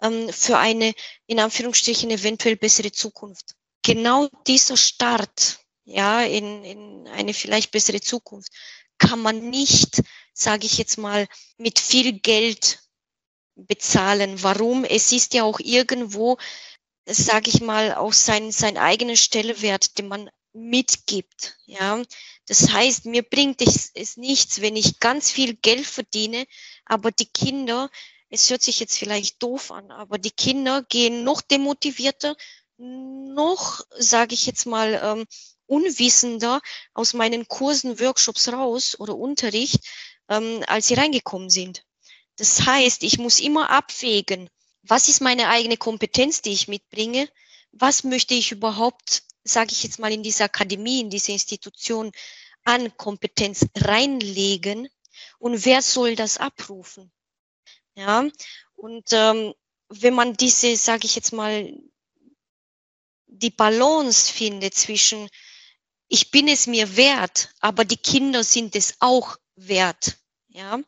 ähm, 0.02 0.32
für 0.32 0.58
eine, 0.58 0.94
in 1.28 1.40
Anführungsstrichen, 1.40 2.12
eventuell 2.12 2.58
bessere 2.58 2.92
Zukunft. 2.92 3.56
Genau 3.84 4.28
dieser 4.48 4.78
Start, 4.78 5.60
ja, 5.84 6.22
in, 6.24 6.64
in 6.64 7.08
eine 7.08 7.34
vielleicht 7.34 7.72
bessere 7.72 8.02
Zukunft, 8.02 8.52
kann 8.98 9.22
man 9.22 9.50
nicht, 9.50 10.02
sage 10.34 10.66
ich 10.66 10.78
jetzt 10.78 10.98
mal, 10.98 11.28
mit 11.58 11.80
viel 11.80 12.20
Geld 12.20 12.80
bezahlen. 13.56 14.42
Warum? 14.44 14.86
Es 14.86 15.12
ist 15.12 15.34
ja 15.34 15.44
auch 15.44 15.60
irgendwo, 15.60 16.38
sage 17.06 17.50
ich 17.50 17.62
mal, 17.62 17.96
auch 17.96 18.14
sein, 18.14 18.52
sein 18.52 18.78
eigener 18.78 19.16
Stellewert, 19.16 19.98
den 19.98 20.08
man 20.08 20.30
mitgibt. 20.54 21.58
Ja, 21.66 22.02
das 22.48 22.72
heißt, 22.72 23.06
mir 23.06 23.24
bringt 23.24 23.62
es, 23.62 23.92
es 23.94 24.18
nichts, 24.18 24.62
wenn 24.62 24.76
ich 24.76 25.00
ganz 25.00 25.32
viel 25.32 25.56
Geld 25.56 25.86
verdiene, 25.86 26.46
aber 26.86 27.12
die 27.12 27.28
Kinder, 27.28 27.90
es 28.30 28.50
hört 28.50 28.62
sich 28.62 28.80
jetzt 28.80 28.98
vielleicht 28.98 29.42
doof 29.42 29.72
an, 29.72 29.92
aber 29.92 30.18
die 30.18 30.32
Kinder 30.32 30.84
gehen 30.84 31.24
noch 31.24 31.42
demotivierter, 31.42 32.36
noch, 32.78 33.82
sage 33.98 34.34
ich 34.34 34.46
jetzt 34.46 34.66
mal, 34.66 35.00
ähm, 35.04 35.26
unwissender 35.72 36.62
aus 36.94 37.14
meinen 37.14 37.48
Kursen, 37.48 38.00
Workshops 38.00 38.50
raus 38.50 39.00
oder 39.00 39.16
Unterricht, 39.16 39.80
ähm, 40.28 40.64
als 40.68 40.88
sie 40.88 40.96
reingekommen 40.96 41.50
sind. 41.50 41.86
Das 42.36 42.66
heißt, 42.66 43.04
ich 43.04 43.18
muss 43.18 43.40
immer 43.40 43.70
abwägen, 43.70 44.50
was 44.84 45.08
ist 45.08 45.22
meine 45.22 45.48
eigene 45.48 45.78
Kompetenz, 45.78 46.42
die 46.42 46.52
ich 46.52 46.68
mitbringe, 46.68 47.30
was 47.72 48.04
möchte 48.04 48.34
ich 48.34 48.52
überhaupt, 48.52 49.24
sage 49.46 49.72
ich 49.72 49.84
jetzt 49.84 50.00
mal, 50.00 50.12
in 50.12 50.24
diese 50.24 50.44
Akademie, 50.44 51.00
in 51.00 51.10
diese 51.10 51.32
Institution 51.32 52.12
an 52.64 52.96
Kompetenz 52.98 53.66
reinlegen 53.78 54.90
und 55.40 55.64
wer 55.66 55.82
soll 55.82 56.16
das 56.16 56.38
abrufen? 56.38 57.12
Ja, 57.96 58.28
und 58.74 59.08
ähm, 59.12 59.54
wenn 59.88 60.14
man 60.14 60.34
diese, 60.34 60.76
sage 60.76 61.06
ich 61.06 61.16
jetzt 61.16 61.32
mal, 61.32 61.74
die 63.28 63.50
Balance 63.50 64.32
findet 64.32 64.74
zwischen 64.74 65.30
ich 66.12 66.30
bin 66.30 66.50
es 66.50 66.68
mir 66.68 66.98
wert, 66.98 67.54
aber 67.62 67.86
die 67.86 67.98
Kinder 67.98 68.44
sind 68.44 68.76
es 68.76 68.96
auch 69.00 69.38
wert, 69.56 70.18
ja, 70.50 70.82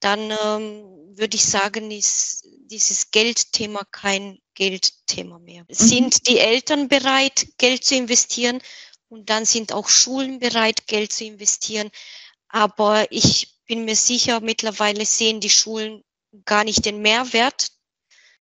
dann 0.00 0.32
ähm, 0.32 1.16
würde 1.16 1.36
ich 1.36 1.44
sagen, 1.44 1.92
ist 1.92 2.44
dieses 2.66 3.12
Geldthema 3.12 3.84
kein 3.92 4.40
Geldthema 4.54 5.38
mehr. 5.38 5.62
Mhm. 5.62 5.74
Sind 5.74 6.26
die 6.26 6.38
Eltern 6.38 6.88
bereit, 6.88 7.56
Geld 7.56 7.84
zu 7.84 7.94
investieren 7.94 8.60
und 9.08 9.30
dann 9.30 9.44
sind 9.44 9.72
auch 9.72 9.88
Schulen 9.88 10.40
bereit, 10.40 10.88
Geld 10.88 11.12
zu 11.12 11.24
investieren. 11.24 11.92
Aber 12.48 13.06
ich 13.12 13.60
bin 13.66 13.84
mir 13.84 13.94
sicher, 13.94 14.40
mittlerweile 14.40 15.06
sehen 15.06 15.38
die 15.38 15.50
Schulen 15.50 16.02
gar 16.46 16.64
nicht 16.64 16.84
den 16.84 17.00
Mehrwert 17.00 17.70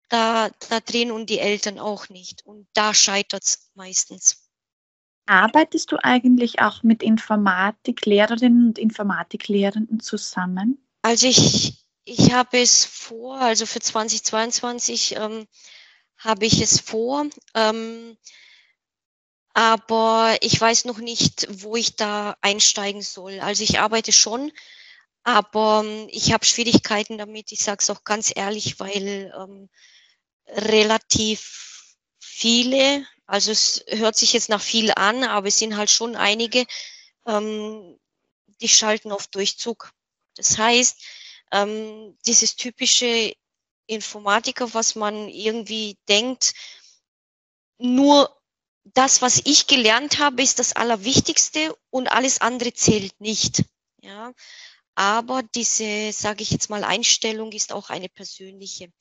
da, 0.09 0.51
da 0.69 0.81
drin 0.81 1.13
und 1.13 1.31
die 1.31 1.39
Eltern 1.39 1.79
auch 1.79 2.09
nicht. 2.09 2.45
Und 2.45 2.67
da 2.73 2.93
scheitert 2.93 3.45
es 3.45 3.71
meistens. 3.75 4.46
Arbeitest 5.27 5.93
du 5.93 5.97
eigentlich 6.03 6.61
auch 6.61 6.83
mit 6.83 7.03
Informatiklehrerinnen 7.03 8.69
und 8.69 8.79
Informatiklehrenden 8.79 10.01
zusammen? 10.01 10.79
Also 11.03 11.27
ich, 11.27 11.85
ich 12.05 12.33
habe 12.33 12.59
es 12.59 12.85
vor, 12.85 13.39
also 13.41 13.67
für 13.67 13.81
2022 13.81 15.17
ähm, 15.17 15.47
habe 16.17 16.47
ich 16.47 16.61
es 16.61 16.81
vor, 16.81 17.27
ähm, 17.55 18.17
aber 19.53 20.37
ich 20.43 20.61
weiß 20.61 20.85
noch 20.85 20.99
nicht, 20.99 21.47
wo 21.63 21.77
ich 21.77 21.97
da 21.97 22.37
einsteigen 22.41 23.03
soll. 23.03 23.41
Also 23.41 23.65
ich 23.65 23.81
arbeite 23.81 24.13
schon, 24.13 24.53
aber 25.25 25.83
ähm, 25.85 26.09
ich 26.11 26.33
habe 26.33 26.45
Schwierigkeiten 26.45 27.19
damit, 27.19 27.51
ich 27.51 27.61
sage 27.61 27.79
es 27.81 27.91
auch 27.91 28.05
ganz 28.05 28.33
ehrlich, 28.35 28.79
weil 28.79 29.33
ähm, 29.37 29.69
relativ 30.49 31.76
viele 32.37 33.07
also 33.27 33.51
es 33.51 33.85
hört 33.89 34.17
sich 34.17 34.33
jetzt 34.33 34.49
nach 34.49 34.63
viel 34.63 34.93
an, 34.93 35.25
aber 35.25 35.49
es 35.49 35.59
sind 35.59 35.77
halt 35.77 35.91
schon 35.91 36.15
einige, 36.17 36.65
ähm, 37.27 37.99
die 38.61 38.69
schalten 38.69 39.11
auf 39.11 39.27
Durchzug. 39.27 39.93
Das 40.37 40.57
heißt, 40.57 41.03
ähm, 41.53 42.17
dieses 42.27 42.57
typische 42.57 43.35
Informatiker, 43.87 44.73
was 44.75 44.95
man 44.95 45.29
irgendwie 45.29 45.99
denkt, 46.09 46.55
nur 47.79 48.35
das, 48.85 49.23
was 49.23 49.43
ich 49.45 49.67
gelernt 49.67 50.21
habe, 50.21 50.43
ist 50.43 50.61
das 50.61 50.75
Allerwichtigste 50.75 51.77
und 51.91 52.09
alles 52.09 52.41
andere 52.41 52.73
zählt 52.73 53.21
nicht. 53.21 53.65
Ja, 54.03 54.33
aber 54.95 55.43
diese, 55.43 56.13
sage 56.13 56.43
ich 56.43 56.51
jetzt 56.51 56.71
mal, 56.71 56.85
Einstellung 56.85 57.51
ist 57.53 57.73
auch 57.73 57.91
eine 57.91 58.09
persönliche. 58.09 58.93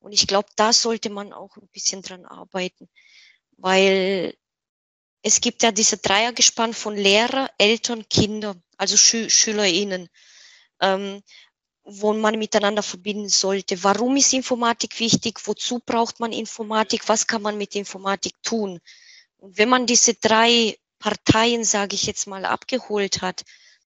Und 0.00 0.12
ich 0.12 0.26
glaube, 0.26 0.48
da 0.56 0.72
sollte 0.72 1.10
man 1.10 1.32
auch 1.32 1.56
ein 1.56 1.68
bisschen 1.68 2.02
dran 2.02 2.24
arbeiten 2.24 2.88
weil 3.58 4.34
es 5.22 5.40
gibt 5.40 5.62
ja 5.62 5.72
diese 5.72 5.98
Dreiergespann 5.98 6.72
von 6.72 6.96
Lehrer, 6.96 7.50
Eltern, 7.58 8.08
Kinder, 8.08 8.56
also 8.78 8.96
Schü 8.96 9.28
SchülerInnen, 9.28 10.08
ähm, 10.80 11.22
wo 11.82 12.12
man 12.12 12.38
miteinander 12.38 12.82
verbinden 12.82 13.28
sollte. 13.28 13.82
Warum 13.82 14.16
ist 14.16 14.32
Informatik 14.32 15.00
wichtig? 15.00 15.40
Wozu 15.46 15.80
braucht 15.84 16.20
man 16.20 16.32
Informatik? 16.32 17.08
Was 17.08 17.26
kann 17.26 17.42
man 17.42 17.58
mit 17.58 17.74
Informatik 17.74 18.34
tun? 18.42 18.80
Und 19.38 19.58
wenn 19.58 19.68
man 19.68 19.86
diese 19.86 20.14
drei 20.14 20.78
Parteien, 20.98 21.64
sage 21.64 21.94
ich 21.94 22.04
jetzt 22.04 22.26
mal, 22.26 22.44
abgeholt 22.44 23.22
hat, 23.22 23.44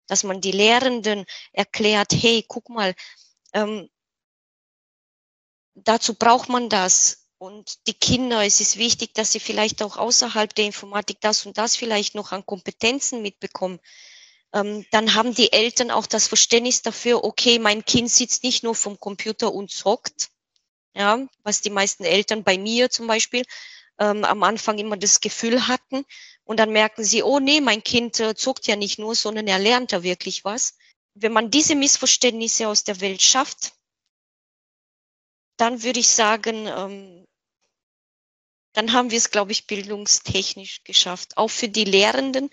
dass 0.08 0.24
man 0.24 0.40
die 0.40 0.52
Lehrenden 0.52 1.26
erklärt, 1.52 2.14
hey, 2.14 2.46
guck 2.48 2.70
mal, 2.70 2.96
ähm, 3.54 3.90
dazu 5.84 6.14
braucht 6.14 6.50
man 6.50 6.70
das 6.70 7.28
und 7.38 7.88
die 7.88 7.94
Kinder, 7.94 8.44
es 8.46 8.62
ist 8.62 8.78
wichtig, 8.78 9.14
dass 9.14 9.32
sie 9.32 9.40
vielleicht 9.40 9.84
auch 9.84 9.98
außerhalb 9.98 10.54
der 10.56 10.66
Informatik 10.66 11.22
das 11.22 11.46
und 11.46 11.58
das 11.58 11.76
vielleicht 11.76 12.16
noch 12.16 12.32
an 12.32 12.46
Kompetenzen 12.46 13.22
mitbekommen. 13.22 13.80
Ähm, 14.54 14.86
dann 14.92 15.14
haben 15.14 15.36
die 15.36 15.54
Eltern 15.54 15.92
auch 15.92 16.08
das 16.08 16.28
Verständnis 16.28 16.82
dafür, 16.82 17.24
okay, 17.24 17.60
mein 17.60 17.86
Kind 17.86 18.10
sitzt 18.10 18.44
nicht 18.44 18.64
nur 18.64 18.76
vom 18.76 19.00
Computer 19.00 19.54
und 19.54 19.70
zockt, 19.72 20.30
ja, 20.96 21.28
was 21.44 21.62
die 21.62 21.70
meisten 21.70 22.06
Eltern 22.06 22.44
bei 22.44 22.58
mir 22.58 22.90
zum 22.90 23.06
Beispiel 23.06 23.44
ähm, 24.00 24.24
am 24.24 24.42
Anfang 24.44 24.80
immer 24.80 24.98
das 24.98 25.22
Gefühl 25.22 25.68
hatten. 25.68 26.06
Und 26.44 26.60
dann 26.60 26.72
merken 26.72 27.04
sie, 27.04 27.24
oh 27.24 27.40
nee, 27.40 27.62
mein 27.62 27.84
Kind 27.84 28.20
äh, 28.20 28.34
zockt 28.34 28.68
ja 28.68 28.76
nicht 28.76 29.00
nur, 29.00 29.16
sondern 29.16 29.48
er 29.48 29.60
lernt 29.60 29.92
da 29.92 30.02
wirklich 30.02 30.44
was. 30.44 30.76
Wenn 31.14 31.34
man 31.34 31.52
diese 31.52 31.76
Missverständnisse 31.76 32.68
aus 32.68 32.84
der 32.84 33.02
Welt 33.02 33.22
schafft, 33.22 33.74
dann 35.58 35.84
würde 35.84 36.00
ich 36.00 36.08
sagen, 36.08 36.68
ähm, 36.68 37.28
dann 38.74 38.94
haben 38.94 39.10
wir 39.10 39.18
es, 39.18 39.32
glaube 39.32 39.52
ich, 39.52 39.68
bildungstechnisch 39.68 40.84
geschafft. 40.84 41.36
Auch 41.36 41.50
für 41.50 41.68
die 41.68 41.84
Lehrenden 41.84 42.50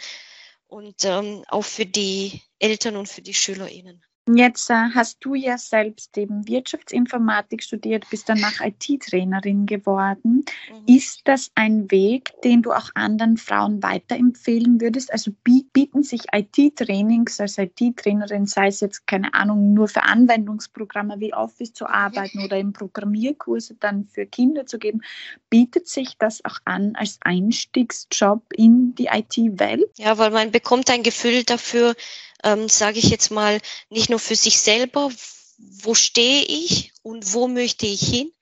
und 0.67 1.05
ähm, 1.05 1.45
auch 1.49 1.65
für 1.65 1.87
die 1.87 2.43
Eltern 2.59 2.97
und 2.97 3.09
für 3.09 3.23
die 3.23 3.35
SchülerInnen. 3.35 4.03
Jetzt 4.33 4.71
äh, 4.71 4.89
hast 4.95 5.19
du 5.21 5.35
ja 5.35 5.59
selbst 5.59 6.17
eben 6.17 6.49
Wirtschaftsinformatik 6.49 7.63
studiert, 7.63 8.09
bist 8.09 8.27
danach 8.27 8.59
IT-Trainerin 8.61 9.67
geworden. 9.67 10.45
Mhm. 10.71 10.85
Ist 10.87 11.21
das 11.25 11.51
ein 11.55 11.91
Weg, 11.91 12.33
den 12.43 12.63
du 12.63 12.73
auch 12.73 12.89
anderen 12.95 13.37
Frauen 13.37 13.83
weiterempfehlen 13.83 14.81
würdest? 14.81 15.13
Also 15.13 15.31
bieten 15.43 16.03
sich 16.03 16.23
IT-Trainings 16.33 17.39
als 17.39 17.59
IT-Trainerin, 17.59 18.47
sei 18.47 18.69
es 18.69 18.81
jetzt 18.81 19.07
keine 19.07 19.35
Ahnung, 19.35 19.75
nur 19.75 19.89
für 19.89 20.05
Anwendungsprogramme 20.05 21.21
wie 21.21 21.35
Office 21.35 21.75
zu 21.75 21.87
arbeiten 21.87 22.43
oder 22.43 22.57
in 22.57 22.73
Programmierkurse 22.73 23.75
dann 23.79 24.07
für 24.07 24.25
Kinder 24.25 24.65
zu 24.65 24.79
geben, 24.79 25.03
bietet 25.51 25.87
sich 25.87 26.17
das 26.19 26.43
auch 26.47 26.57
an 26.65 26.95
als 26.97 27.19
Einstiegsjob 27.21 28.43
in 28.55 28.95
die 28.95 29.09
IT-Welt? 29.13 29.91
Ja, 29.99 30.17
weil 30.17 30.31
man 30.31 30.51
bekommt 30.51 30.89
ein 30.89 31.03
Gefühl 31.03 31.45
dafür, 31.45 31.95
ähm, 32.45 32.69
sage 32.69 32.99
ich 32.99 33.07
jetzt 33.07 33.31
mal, 33.31 33.61
nicht 33.89 34.11
nur 34.11 34.21
für 34.21 34.37
sich 34.37 34.61
selber, 34.61 35.11
wo 35.59 35.95
stehe 35.95 36.45
ich 36.45 36.93
und 37.03 37.33
wo 37.33 37.49
möchte 37.49 37.87
ich 37.87 38.01
hin, 38.01 38.33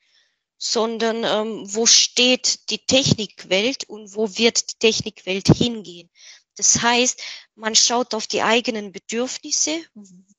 sondern 0.59 1.25
ähm, 1.25 1.75
wo 1.75 1.87
steht 1.87 2.71
die 2.71 2.85
Technikwelt 2.85 3.85
und 3.89 4.15
wo 4.15 4.29
wird 4.37 4.71
die 4.71 4.79
Technikwelt 4.79 5.49
hingehen. 5.49 6.11
Das 6.57 6.83
heißt, 6.83 7.23
man 7.55 7.75
schaut 7.75 8.15
auf 8.15 8.27
die 8.27 8.43
eigenen 8.43 8.93
Bedürfnisse, 8.93 9.81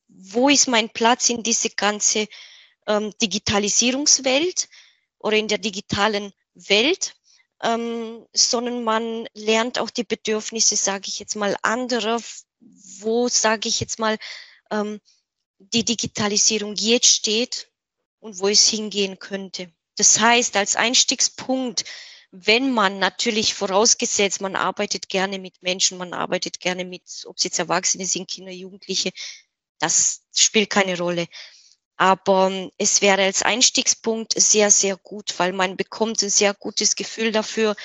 wo 0.07 0.49
ist 0.49 0.67
mein 0.67 0.89
Platz 0.89 1.29
in 1.29 1.41
diese 1.41 1.69
ganze 1.71 2.27
ähm, 2.85 3.13
Digitalisierungswelt 3.21 4.69
oder 5.19 5.37
in 5.37 5.47
der 5.47 5.57
digitalen 5.57 6.33
Welt, 6.53 7.15
ähm, 7.61 8.25
sondern 8.33 8.83
man 8.83 9.27
lernt 9.33 9.79
auch 9.79 9.89
die 9.89 10.03
Bedürfnisse, 10.03 10.75
sage 10.75 11.05
ich 11.07 11.19
jetzt 11.19 11.35
mal, 11.35 11.55
anderer 11.61 12.21
wo, 12.99 13.27
sage 13.27 13.69
ich 13.69 13.79
jetzt 13.79 13.99
mal, 13.99 14.17
ähm, 14.71 14.99
die 15.59 15.85
Digitalisierung 15.85 16.75
jetzt 16.75 17.09
steht 17.09 17.69
und 18.19 18.39
wo 18.39 18.47
es 18.47 18.67
hingehen 18.67 19.19
könnte. 19.19 19.71
Das 19.97 20.19
heißt, 20.19 20.55
als 20.57 20.75
Einstiegspunkt, 20.75 21.85
wenn 22.31 22.71
man 22.71 22.97
natürlich 22.97 23.53
vorausgesetzt, 23.53 24.41
man 24.41 24.55
arbeitet 24.55 25.07
gerne 25.07 25.37
mit 25.37 25.61
Menschen, 25.61 25.99
man 25.99 26.13
arbeitet 26.13 26.59
gerne 26.59 26.83
mit, 26.83 27.03
ob 27.25 27.37
es 27.37 27.43
jetzt 27.43 27.59
Erwachsene 27.59 28.05
sind, 28.05 28.29
Kinder, 28.29 28.51
Jugendliche, 28.51 29.11
das 29.79 30.21
spielt 30.33 30.69
keine 30.69 30.97
Rolle. 30.97 31.27
Aber 31.95 32.47
ähm, 32.47 32.71
es 32.77 33.01
wäre 33.01 33.23
als 33.23 33.43
Einstiegspunkt 33.43 34.33
sehr, 34.35 34.71
sehr 34.71 34.97
gut, 34.97 35.37
weil 35.37 35.53
man 35.53 35.77
bekommt 35.77 36.23
ein 36.23 36.29
sehr 36.29 36.53
gutes 36.53 36.95
Gefühl 36.95 37.31
dafür, 37.31 37.75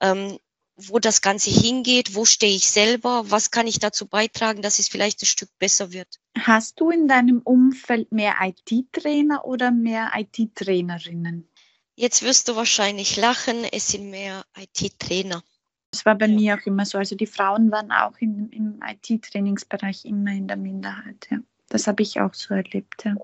ähm, 0.00 0.38
wo 0.76 0.98
das 0.98 1.20
Ganze 1.20 1.50
hingeht, 1.50 2.14
wo 2.14 2.24
stehe 2.24 2.54
ich 2.54 2.70
selber, 2.70 3.30
was 3.30 3.50
kann 3.50 3.66
ich 3.66 3.78
dazu 3.78 4.06
beitragen, 4.06 4.62
dass 4.62 4.78
es 4.78 4.88
vielleicht 4.88 5.22
ein 5.22 5.26
Stück 5.26 5.50
besser 5.58 5.92
wird. 5.92 6.20
Hast 6.38 6.80
du 6.80 6.90
in 6.90 7.08
deinem 7.08 7.40
Umfeld 7.42 8.10
mehr 8.10 8.34
IT-Trainer 8.40 9.44
oder 9.44 9.70
mehr 9.70 10.10
IT-Trainerinnen? 10.14 11.48
Jetzt 11.94 12.22
wirst 12.22 12.48
du 12.48 12.56
wahrscheinlich 12.56 13.16
lachen, 13.16 13.64
es 13.70 13.88
sind 13.88 14.10
mehr 14.10 14.44
IT-Trainer. 14.58 15.42
Das 15.90 16.06
war 16.06 16.14
bei 16.14 16.26
ja. 16.26 16.34
mir 16.34 16.54
auch 16.56 16.66
immer 16.66 16.86
so. 16.86 16.96
Also 16.96 17.16
die 17.16 17.26
Frauen 17.26 17.70
waren 17.70 17.92
auch 17.92 18.16
in, 18.18 18.48
im 18.50 18.80
IT-Trainingsbereich 18.82 20.06
immer 20.06 20.32
in 20.32 20.48
der 20.48 20.56
Minderheit. 20.56 21.28
Ja. 21.30 21.38
Das 21.68 21.86
habe 21.86 22.02
ich 22.02 22.18
auch 22.18 22.32
so 22.32 22.54
erlebt. 22.54 23.04
Ja. 23.04 23.14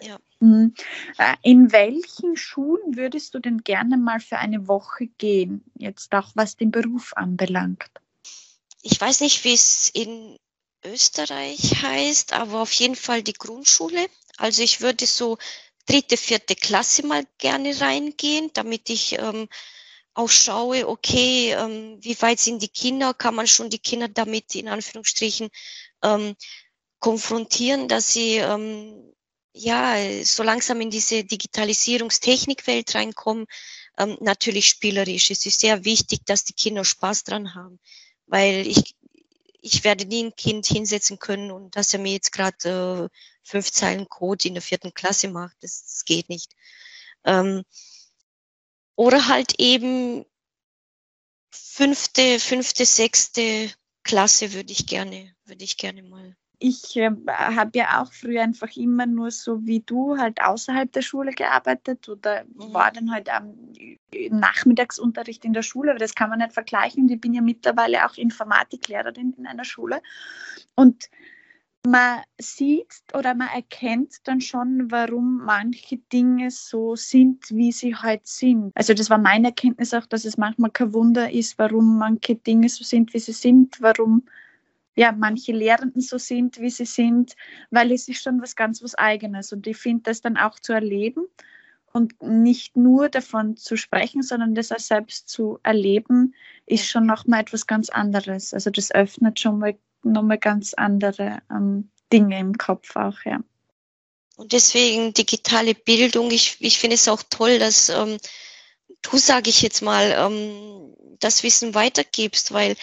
ja. 0.00 0.18
Äh, 0.42 1.36
in 1.42 1.70
welchen 1.72 2.36
Schulen 2.36 2.96
würdest 2.96 3.34
du 3.34 3.38
denn 3.38 3.58
gerne 3.58 3.96
mal 3.96 4.20
für 4.20 4.38
eine 4.38 4.68
Woche 4.68 5.06
gehen? 5.06 5.64
Jetzt 5.74 6.14
auch 6.14 6.30
was 6.34 6.56
den 6.56 6.70
Beruf 6.70 7.12
anbelangt. 7.14 7.90
Ich 8.82 8.98
weiß 8.98 9.20
nicht, 9.20 9.44
wie 9.44 9.52
es 9.52 9.90
in 9.90 10.38
Österreich 10.84 11.82
heißt, 11.82 12.32
aber 12.32 12.62
auf 12.62 12.72
jeden 12.72 12.96
Fall 12.96 13.22
die 13.22 13.34
Grundschule. 13.34 14.06
Also 14.38 14.62
ich 14.62 14.80
würde 14.80 15.04
so 15.06 15.36
dritte, 15.86 16.16
vierte 16.16 16.56
Klasse 16.56 17.06
mal 17.06 17.24
gerne 17.36 17.78
reingehen, 17.78 18.50
damit 18.54 18.88
ich 18.88 19.18
ähm, 19.18 19.48
auch 20.14 20.30
schaue, 20.30 20.88
okay, 20.88 21.52
ähm, 21.52 21.98
wie 22.00 22.20
weit 22.22 22.40
sind 22.40 22.62
die 22.62 22.68
Kinder, 22.68 23.12
kann 23.12 23.34
man 23.34 23.46
schon 23.46 23.68
die 23.68 23.78
Kinder 23.78 24.08
damit 24.08 24.54
in 24.54 24.68
Anführungsstrichen 24.68 25.50
ähm, 26.02 26.34
konfrontieren, 26.98 27.88
dass 27.88 28.14
sie 28.14 28.36
ähm, 28.36 29.12
ja 29.52 30.24
so 30.24 30.42
langsam 30.42 30.80
in 30.80 30.90
diese 30.90 31.24
Digitalisierungstechnikwelt 31.24 32.94
reinkommen. 32.94 33.46
Ähm, 33.98 34.16
natürlich 34.20 34.66
spielerisch. 34.66 35.30
Es 35.30 35.44
ist 35.46 35.60
sehr 35.60 35.84
wichtig, 35.84 36.20
dass 36.26 36.44
die 36.44 36.54
Kinder 36.54 36.84
Spaß 36.84 37.24
dran 37.24 37.54
haben, 37.54 37.78
weil 38.26 38.66
ich 38.66 38.94
ich 39.62 39.84
werde 39.84 40.06
nie 40.06 40.24
ein 40.24 40.36
Kind 40.36 40.66
hinsetzen 40.66 41.18
können 41.18 41.50
und 41.50 41.76
dass 41.76 41.92
er 41.92 42.00
mir 42.00 42.12
jetzt 42.12 42.32
gerade 42.32 43.10
äh, 43.12 43.16
fünf 43.42 43.70
Zeilen 43.70 44.08
Code 44.08 44.48
in 44.48 44.54
der 44.54 44.62
vierten 44.62 44.94
Klasse 44.94 45.28
macht. 45.28 45.56
Das, 45.60 45.84
das 45.84 46.04
geht 46.04 46.28
nicht. 46.28 46.54
Ähm, 47.24 47.62
oder 48.96 49.28
halt 49.28 49.58
eben 49.58 50.24
fünfte, 51.50 52.38
fünfte, 52.40 52.84
sechste 52.84 53.70
Klasse 54.02 54.52
würde 54.52 54.72
ich 54.72 54.86
gerne, 54.86 55.34
würde 55.44 55.64
ich 55.64 55.76
gerne 55.76 56.02
mal. 56.02 56.36
Ich 56.62 56.94
äh, 56.96 57.10
habe 57.26 57.70
ja 57.74 58.02
auch 58.02 58.12
früher 58.12 58.42
einfach 58.42 58.76
immer 58.76 59.06
nur 59.06 59.30
so 59.30 59.66
wie 59.66 59.80
du 59.80 60.18
halt 60.18 60.42
außerhalb 60.42 60.92
der 60.92 61.00
Schule 61.00 61.32
gearbeitet 61.32 62.06
oder 62.08 62.44
mhm. 62.44 62.74
war 62.74 62.92
dann 62.92 63.10
halt 63.10 63.28
am 63.34 63.54
Nachmittagsunterricht 64.30 65.44
in 65.46 65.54
der 65.54 65.62
Schule, 65.62 65.90
aber 65.90 65.98
das 65.98 66.14
kann 66.14 66.28
man 66.28 66.38
nicht 66.38 66.52
vergleichen. 66.52 67.08
Ich 67.08 67.20
bin 67.20 67.32
ja 67.32 67.40
mittlerweile 67.40 68.04
auch 68.04 68.16
Informatiklehrerin 68.16 69.34
in 69.38 69.46
einer 69.46 69.64
Schule 69.64 70.02
und 70.74 71.08
man 71.86 72.20
sieht 72.38 72.92
oder 73.14 73.34
man 73.34 73.48
erkennt 73.48 74.16
dann 74.24 74.42
schon, 74.42 74.90
warum 74.90 75.38
manche 75.38 75.96
Dinge 75.96 76.50
so 76.50 76.94
sind, 76.94 77.50
wie 77.50 77.72
sie 77.72 77.96
halt 77.96 78.26
sind. 78.26 78.72
Also 78.74 78.92
das 78.92 79.08
war 79.08 79.18
meine 79.18 79.48
Erkenntnis 79.48 79.94
auch, 79.94 80.04
dass 80.04 80.26
es 80.26 80.36
manchmal 80.36 80.70
kein 80.70 80.92
Wunder 80.92 81.30
ist, 81.30 81.58
warum 81.58 81.96
manche 81.98 82.34
Dinge 82.34 82.68
so 82.68 82.84
sind, 82.84 83.14
wie 83.14 83.18
sie 83.18 83.32
sind, 83.32 83.80
warum 83.80 84.24
ja 84.96 85.12
manche 85.12 85.52
Lehrenden 85.52 86.00
so 86.00 86.18
sind, 86.18 86.60
wie 86.60 86.70
sie 86.70 86.84
sind, 86.84 87.36
weil 87.70 87.92
es 87.92 88.08
ist 88.08 88.22
schon 88.22 88.42
was 88.42 88.56
ganz 88.56 88.82
was 88.82 88.94
Eigenes 88.94 89.52
und 89.52 89.66
ich 89.66 89.76
finde 89.76 90.04
das 90.04 90.20
dann 90.20 90.36
auch 90.36 90.58
zu 90.58 90.72
erleben 90.72 91.26
und 91.92 92.20
nicht 92.22 92.76
nur 92.76 93.08
davon 93.08 93.56
zu 93.56 93.76
sprechen, 93.76 94.22
sondern 94.22 94.54
das 94.54 94.72
auch 94.72 94.78
selbst 94.78 95.28
zu 95.28 95.58
erleben, 95.62 96.34
ist 96.66 96.88
schon 96.88 97.06
noch 97.06 97.26
mal 97.26 97.40
etwas 97.40 97.66
ganz 97.66 97.88
anderes. 97.88 98.54
Also 98.54 98.70
das 98.70 98.92
öffnet 98.92 99.40
schon 99.40 99.58
mal 99.58 99.76
nochmal 100.02 100.38
ganz 100.38 100.74
andere 100.74 101.42
ähm, 101.50 101.90
Dinge 102.12 102.38
im 102.38 102.56
Kopf 102.56 102.96
auch, 102.96 103.18
ja. 103.24 103.40
Und 104.36 104.52
deswegen 104.52 105.12
digitale 105.12 105.74
Bildung, 105.74 106.30
ich, 106.30 106.56
ich 106.60 106.78
finde 106.78 106.94
es 106.94 107.08
auch 107.08 107.22
toll, 107.28 107.58
dass 107.58 107.90
ähm, 107.90 108.16
du, 109.02 109.18
sage 109.18 109.50
ich 109.50 109.60
jetzt 109.60 109.82
mal, 109.82 110.14
ähm, 110.16 110.94
das 111.18 111.42
Wissen 111.42 111.74
weitergibst, 111.74 112.52
weil 112.52 112.76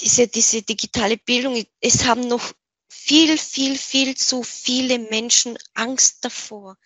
diese, 0.00 0.28
diese 0.28 0.62
digitale 0.62 1.16
Bildung, 1.16 1.64
es 1.80 2.04
haben 2.04 2.28
noch 2.28 2.52
viel, 2.88 3.38
viel, 3.38 3.78
viel 3.78 4.16
zu 4.16 4.42
viele 4.42 4.98
Menschen 4.98 5.58
Angst 5.74 6.24
davor, 6.24 6.76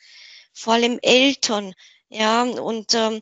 vor 0.52 0.74
allem 0.74 0.98
Eltern, 1.02 1.74
ja, 2.08 2.42
und 2.42 2.94
ähm, 2.94 3.20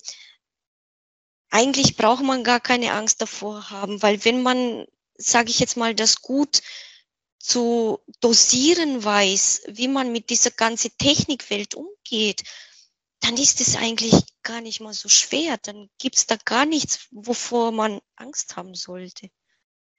eigentlich 1.51 1.97
braucht 1.97 2.23
man 2.23 2.45
gar 2.45 2.61
keine 2.61 2.93
Angst 2.93 3.21
davor 3.21 3.71
haben, 3.71 4.03
weil 4.03 4.25
wenn 4.25 4.43
man 4.43 4.87
sage 5.19 5.51
ich 5.51 5.59
jetzt 5.59 5.77
mal, 5.77 5.95
das 5.95 6.23
gut 6.23 6.63
zu 7.39 8.01
dosieren 8.21 9.03
weiß, 9.03 9.63
wie 9.69 9.89
man 9.89 10.13
mit 10.13 10.31
dieser 10.31 10.51
ganzen 10.51 10.97
Technikwelt 10.97 11.75
umgeht, 11.75 12.43
dann 13.21 13.37
ist 13.37 13.61
es 13.61 13.77
eigentlich 13.77 14.15
gar 14.43 14.61
nicht 14.61 14.81
mal 14.81 14.95
so 14.95 15.09
schwer. 15.09 15.59
Dann 15.59 15.91
gibt's 15.99 16.27
da 16.27 16.37
gar 16.37 16.67
nichts, 16.67 17.09
wovor 17.11 17.73
man 17.73 18.01
Angst 18.15 18.57
haben 18.57 18.75
sollte, 18.75 19.29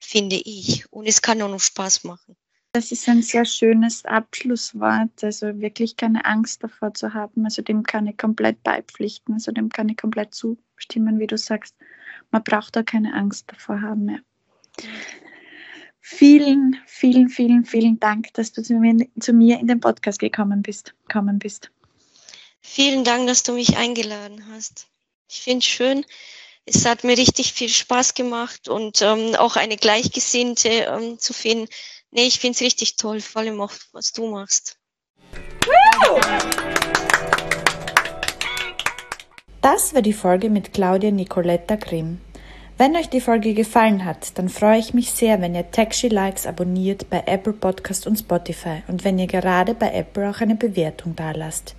finde 0.00 0.36
ich. 0.36 0.90
Und 0.92 1.06
es 1.06 1.22
kann 1.22 1.40
auch 1.42 1.48
noch 1.48 1.60
Spaß 1.60 2.04
machen. 2.04 2.36
Das 2.72 2.92
ist 2.92 3.08
ein 3.08 3.22
sehr 3.22 3.44
schönes 3.44 4.04
Abschlusswort. 4.04 5.22
Also 5.22 5.60
wirklich 5.60 5.96
keine 5.96 6.24
Angst 6.24 6.62
davor 6.62 6.94
zu 6.94 7.14
haben. 7.14 7.44
Also 7.44 7.62
dem 7.62 7.82
kann 7.82 8.06
ich 8.06 8.16
komplett 8.16 8.62
beipflichten. 8.62 9.34
Also 9.34 9.52
dem 9.52 9.68
kann 9.70 9.88
ich 9.88 9.96
komplett 9.96 10.34
zustimmen, 10.34 11.18
wie 11.18 11.26
du 11.26 11.36
sagst. 11.36 11.74
Man 12.30 12.44
braucht 12.44 12.76
da 12.76 12.82
keine 12.82 13.14
Angst 13.14 13.50
davor 13.50 13.82
haben 13.82 14.04
mehr. 14.06 14.20
Vielen, 16.00 16.80
vielen, 16.86 17.28
vielen, 17.28 17.64
vielen 17.64 18.00
Dank, 18.00 18.32
dass 18.34 18.52
du 18.52 18.62
zu 18.62 18.74
mir, 18.74 19.06
zu 19.18 19.32
mir 19.32 19.60
in 19.60 19.66
den 19.66 19.80
Podcast 19.80 20.18
gekommen 20.18 20.62
bist. 20.62 20.94
Gekommen 21.06 21.38
bist. 21.38 21.70
Vielen 22.62 23.04
Dank, 23.04 23.26
dass 23.26 23.42
du 23.42 23.52
mich 23.52 23.76
eingeladen 23.76 24.46
hast. 24.52 24.86
Ich 25.28 25.42
finde 25.42 25.58
es 25.58 25.66
schön. 25.66 26.04
Es 26.66 26.84
hat 26.86 27.04
mir 27.04 27.16
richtig 27.16 27.52
viel 27.52 27.68
Spaß 27.68 28.14
gemacht 28.14 28.68
und 28.68 29.02
ähm, 29.02 29.34
auch 29.36 29.56
eine 29.56 29.76
Gleichgesinnte 29.76 30.68
ähm, 30.68 31.18
zu 31.18 31.32
finden. 31.32 31.66
Nee, 32.10 32.26
ich 32.26 32.38
finde 32.38 32.56
es 32.56 32.60
richtig 32.60 32.96
toll, 32.96 33.20
vor 33.20 33.42
allem 33.42 33.60
auch, 33.60 33.72
was 33.92 34.12
du 34.12 34.30
machst. 34.30 34.76
Das 39.62 39.94
war 39.94 40.02
die 40.02 40.12
Folge 40.12 40.50
mit 40.50 40.72
Claudia 40.72 41.10
Nicoletta 41.10 41.76
Grimm. 41.76 42.20
Wenn 42.80 42.96
euch 42.96 43.10
die 43.10 43.20
Folge 43.20 43.52
gefallen 43.52 44.06
hat, 44.06 44.38
dann 44.38 44.48
freue 44.48 44.78
ich 44.78 44.94
mich 44.94 45.10
sehr, 45.10 45.42
wenn 45.42 45.54
ihr 45.54 45.70
Taxi 45.70 46.08
Likes 46.08 46.46
abonniert 46.46 47.10
bei 47.10 47.22
Apple 47.26 47.52
Podcast 47.52 48.06
und 48.06 48.18
Spotify 48.18 48.82
und 48.88 49.04
wenn 49.04 49.18
ihr 49.18 49.26
gerade 49.26 49.74
bei 49.74 49.92
Apple 49.92 50.30
auch 50.30 50.40
eine 50.40 50.54
Bewertung 50.54 51.14
dalasst. 51.14 51.76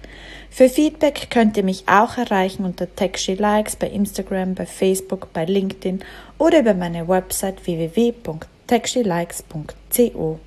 Für 0.54 0.68
Feedback 0.68 1.30
könnt 1.30 1.56
ihr 1.56 1.64
mich 1.64 1.86
auch 1.88 2.18
erreichen 2.18 2.66
unter 2.66 2.94
Taxi 2.94 3.36
Likes 3.36 3.78
bei 3.78 3.88
Instagram, 3.88 4.54
bei 4.54 4.66
Facebook, 4.66 5.32
bei 5.32 5.46
LinkedIn 5.46 6.02
oder 6.38 6.60
über 6.60 6.74
meine 6.74 7.08
Website 7.08 7.66
www.taxilikes.co. 7.66 10.40